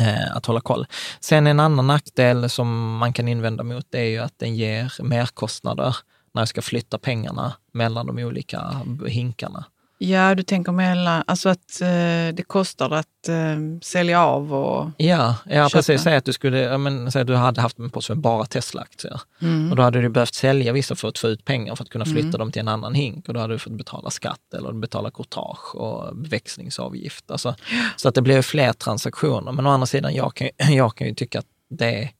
Eh, 0.00 0.36
att 0.36 0.46
hålla 0.46 0.60
koll. 0.60 0.86
Sen 1.20 1.46
en 1.46 1.60
annan 1.60 1.86
nackdel 1.86 2.50
som 2.50 2.96
man 2.96 3.12
kan 3.12 3.28
invända 3.28 3.64
mot 3.64 3.86
det 3.90 3.98
är 3.98 4.08
ju 4.08 4.18
att 4.18 4.38
den 4.38 4.56
ger 4.56 5.02
merkostnader 5.02 5.96
när 6.34 6.42
jag 6.42 6.48
ska 6.48 6.62
flytta 6.62 6.98
pengarna 6.98 7.52
mellan 7.72 8.06
de 8.06 8.18
olika 8.18 8.80
hinkarna. 9.06 9.64
Ja, 9.98 10.34
du 10.34 10.42
tänker 10.42 10.72
mellan, 10.72 11.22
alltså 11.26 11.48
att 11.48 11.80
eh, 11.80 11.88
det 12.34 12.44
kostar 12.46 12.90
att 12.90 13.28
eh, 13.28 13.56
sälja 13.82 14.24
av 14.24 14.54
och... 14.54 14.90
Ja, 14.96 15.36
ja 15.44 15.68
Köpa. 15.68 15.78
precis. 15.78 16.02
Säg 16.02 16.16
att 16.16 16.24
du 16.24 16.32
skulle, 16.32 16.60
ja, 16.60 16.78
men, 16.78 17.12
säg 17.12 17.22
att 17.22 17.26
du 17.26 17.34
hade 17.34 17.60
haft 17.60 17.78
en 17.78 17.90
portfölj 17.90 18.20
bara 18.20 18.44
Tesla-aktier. 18.44 19.20
Mm. 19.42 19.70
Och 19.70 19.76
då 19.76 19.82
hade 19.82 20.00
du 20.00 20.08
behövt 20.08 20.34
sälja 20.34 20.72
vissa 20.72 20.96
för 20.96 21.08
att 21.08 21.18
få 21.18 21.28
ut 21.28 21.44
pengar 21.44 21.74
för 21.74 21.84
att 21.84 21.90
kunna 21.90 22.04
flytta 22.04 22.38
dem 22.38 22.52
till 22.52 22.60
en 22.60 22.68
annan 22.68 22.94
hink. 22.94 23.28
Och 23.28 23.34
då 23.34 23.40
hade 23.40 23.54
du 23.54 23.58
fått 23.58 23.72
betala 23.72 24.10
skatt 24.10 24.54
eller 24.54 24.72
betala 24.72 25.10
courtage 25.10 25.74
och 25.74 26.32
växlingsavgift. 26.32 27.30
Alltså, 27.30 27.54
så 27.96 28.08
att 28.08 28.14
det 28.14 28.22
blir 28.22 28.42
fler 28.42 28.72
transaktioner. 28.72 29.52
Men 29.52 29.66
å 29.66 29.70
andra 29.70 29.86
sidan, 29.86 30.14
jag 30.14 30.34
kan, 30.34 30.48
jag 30.74 30.96
kan 30.96 31.06
ju 31.06 31.14
tycka 31.14 31.38
att 31.38 31.46
det 31.70 32.10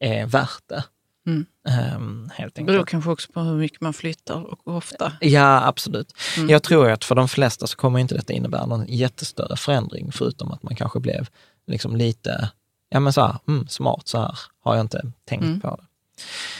är 0.00 0.26
värt 0.26 0.62
det. 0.68 0.84
Mm. 1.26 1.46
Ehm, 1.68 2.30
helt 2.34 2.54
Det 2.54 2.62
beror 2.64 2.76
enkelt. 2.76 2.90
kanske 2.90 3.10
också 3.10 3.32
på 3.32 3.40
hur 3.40 3.56
mycket 3.56 3.80
man 3.80 3.92
flyttar 3.92 4.42
och 4.52 4.58
hur 4.66 4.72
ofta. 4.74 5.12
Ja, 5.20 5.66
absolut. 5.66 6.12
Mm. 6.36 6.50
Jag 6.50 6.62
tror 6.62 6.90
att 6.90 7.04
för 7.04 7.14
de 7.14 7.28
flesta 7.28 7.66
så 7.66 7.76
kommer 7.76 7.98
inte 7.98 8.14
detta 8.14 8.32
innebära 8.32 8.66
någon 8.66 8.86
jättestörre 8.88 9.56
förändring, 9.56 10.12
förutom 10.12 10.52
att 10.52 10.62
man 10.62 10.76
kanske 10.76 11.00
blev 11.00 11.28
liksom 11.66 11.96
lite, 11.96 12.50
ja 12.90 13.00
men 13.00 13.12
så 13.12 13.20
här, 13.20 13.36
mm, 13.48 13.68
smart, 13.68 14.08
så 14.08 14.18
här 14.18 14.38
har 14.64 14.74
jag 14.74 14.80
inte 14.84 15.12
tänkt 15.28 15.42
Mm. 15.44 15.60
på 15.60 15.76
det. 15.76 15.82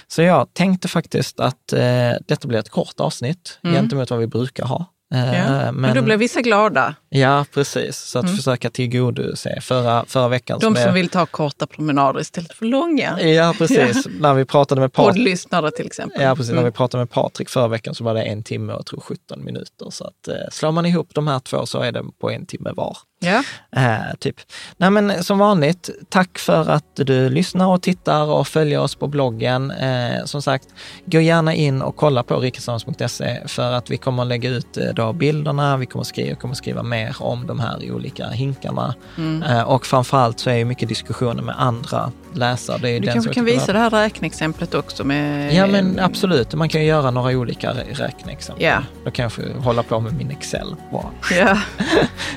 Så 0.07 0.23
jag 0.23 0.55
tänkte 0.55 0.89
faktiskt 0.89 1.41
att 1.41 1.73
eh, 1.73 2.13
detta 2.27 2.49
blir 2.49 2.59
ett 2.59 2.71
kort 2.71 3.01
avsnitt 3.01 3.59
Mm. 3.65 3.77
gentemot 3.77 4.11
vad 4.11 4.19
vi 4.19 4.27
brukar 4.27 4.65
ha. 4.67 4.87
Eh, 5.13 5.39
Ja. 5.39 5.73
Men, 5.73 5.95
då 5.97 6.03
blev 6.03 6.19
vissa 6.19 6.41
glada. 6.41 6.95
Ja, 7.09 7.45
precis. 7.55 7.97
Så 7.97 8.19
att 8.19 8.25
Mm. 8.25 8.37
försöka 8.37 8.71
tillgodose 8.71 9.61
förra, 9.61 10.05
förra 10.09 10.29
veckan. 10.29 10.59
De 10.61 10.77
som 10.77 10.95
vill 10.95 11.09
ta 11.09 11.27
korta 11.27 11.67
promenader 11.67 12.21
istället 12.21 12.53
för 12.55 12.67
långa. 12.67 13.21
Ja, 13.21 13.55
precis. 13.59 14.07
När 14.21 14.35
vi 14.35 14.45
pratade 14.45 14.81
med 14.81 14.93
Patrik 14.93 15.15
Poddlyssnare 15.15 15.71
till 15.71 15.87
exempel. 15.87 16.23
Ja, 16.23 16.35
precis. 16.37 16.51
När 16.53 16.59
Mm. 16.59 16.65
vi 16.73 16.77
pratade 16.77 17.01
med 17.01 17.11
Patrik 17.11 17.49
förra 17.49 17.69
veckan 17.69 17.95
så 17.95 18.05
var 18.05 18.15
det 18.15 18.23
en 18.23 18.43
timme 18.43 18.73
och 18.73 18.87
tror 18.87 19.01
17 19.01 19.45
minuter. 19.45 19.91
Så 19.91 20.05
att 20.05 20.29
eh, 20.29 20.35
slår 20.53 20.73
man 20.73 20.87
ihop 20.87 21.09
de 21.15 21.27
här 21.29 21.39
två 21.39 21.67
så 21.67 21.81
är 21.81 21.93
det 21.93 22.05
på 22.21 22.31
en 22.31 22.47
timme 22.47 22.71
var. 22.77 22.97
Ja. 23.23 23.43
Eh, 23.77 24.15
typ. 24.19 24.37
Nej, 24.77 24.91
men 24.91 25.25
som 25.25 25.39
vanligt, 25.39 25.91
tack 26.09 26.39
för 26.39 26.71
att 26.71 26.85
du 26.97 27.29
lyssnar 27.29 27.67
och 27.67 27.83
tittar 27.83 28.25
och 28.25 28.49
följer 28.49 28.81
oss 28.81 28.95
på 28.95 29.07
bloggen. 29.07 29.71
Eh, 29.71 30.25
som 30.25 30.43
sagt, 30.43 30.69
gå 31.05 31.21
gärna 31.21 31.55
in 31.55 31.83
och 31.83 31.97
kolla 31.97 32.23
på 32.23 32.37
rikesams.se 32.41 33.49
för 33.49 33.73
att 33.73 33.91
vi 33.91 33.97
kommer 33.97 34.23
att 34.23 34.29
lägga 34.29 34.51
ut 34.51 34.77
eh, 34.77 34.85
då 34.95 35.13
bilderna, 35.13 35.77
vi 35.77 35.87
kommer 35.87 36.01
att 36.01 36.07
skriva, 36.07 36.37
kommer 36.37 36.53
att 36.53 36.59
skriva 36.59 36.83
mer 36.83 37.17
om 37.19 37.47
de 37.47 37.61
här 37.61 37.93
olika 37.93 38.29
hinkarna. 38.29 38.95
Mm. 39.19 39.43
Eh, 39.43 39.63
och 39.63 39.87
framförallt 39.87 40.41
så 40.41 40.51
är 40.51 40.55
ju 40.55 40.65
mycket 40.65 40.89
diskussioner 40.89 41.43
med 41.43 41.55
andra 41.59 42.13
läsare. 42.35 42.79
Det 42.83 42.89
är 42.91 43.01
Du 43.01 43.07
den 43.07 43.13
kanske 43.15 43.35
kan 43.35 43.45
tycker 43.45 43.59
visa 43.59 43.73
det 43.73 43.79
här 43.79 43.91
räkneexemplet 43.91 44.75
också 44.75 45.05
med... 45.05 45.55
Ja 45.55 45.67
men 45.67 45.99
absolut, 46.01 46.55
man 46.55 46.69
kan 46.69 46.81
ju 46.81 46.87
göra 46.87 47.11
några 47.11 47.31
olika 47.31 47.71
rä- 47.71 47.95
räkneexempel. 47.95 48.65
Ja. 48.65 48.83
Då 49.05 49.11
kanske 49.11 49.43
hålla 49.59 49.83
på 49.83 50.01
med 50.01 50.13
min 50.17 50.31
Excel 50.31 50.77
bara. 50.93 51.11
Ja. 51.31 51.59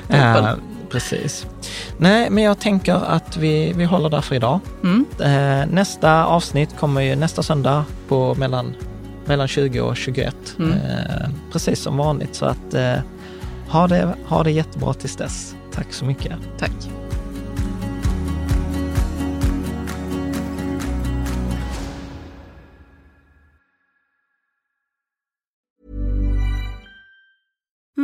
Precis. 0.90 1.46
Nej, 1.98 2.30
men 2.30 2.44
jag 2.44 2.58
tänker 2.58 2.94
att 2.94 3.36
vi, 3.36 3.72
vi 3.72 3.84
håller 3.84 4.08
där 4.08 4.20
för 4.20 4.34
idag. 4.34 4.60
Mm. 4.82 5.06
Eh, 5.20 5.66
nästa 5.74 6.24
avsnitt 6.24 6.76
kommer 6.78 7.00
ju 7.00 7.16
nästa 7.16 7.42
söndag 7.42 7.84
på 8.08 8.34
mellan, 8.34 8.74
mellan 9.24 9.48
20 9.48 9.80
och 9.80 9.96
21. 9.96 10.36
Mm. 10.58 10.72
Eh, 10.72 11.28
precis 11.52 11.80
som 11.80 11.96
vanligt, 11.96 12.34
så 12.34 12.46
att 12.46 12.74
eh, 12.74 12.96
ha, 13.68 13.86
det, 13.86 14.14
ha 14.26 14.42
det 14.42 14.50
jättebra 14.50 14.94
tills 14.94 15.16
dess. 15.16 15.54
Tack 15.72 15.92
så 15.92 16.04
mycket. 16.04 16.32
Tack. 16.58 16.72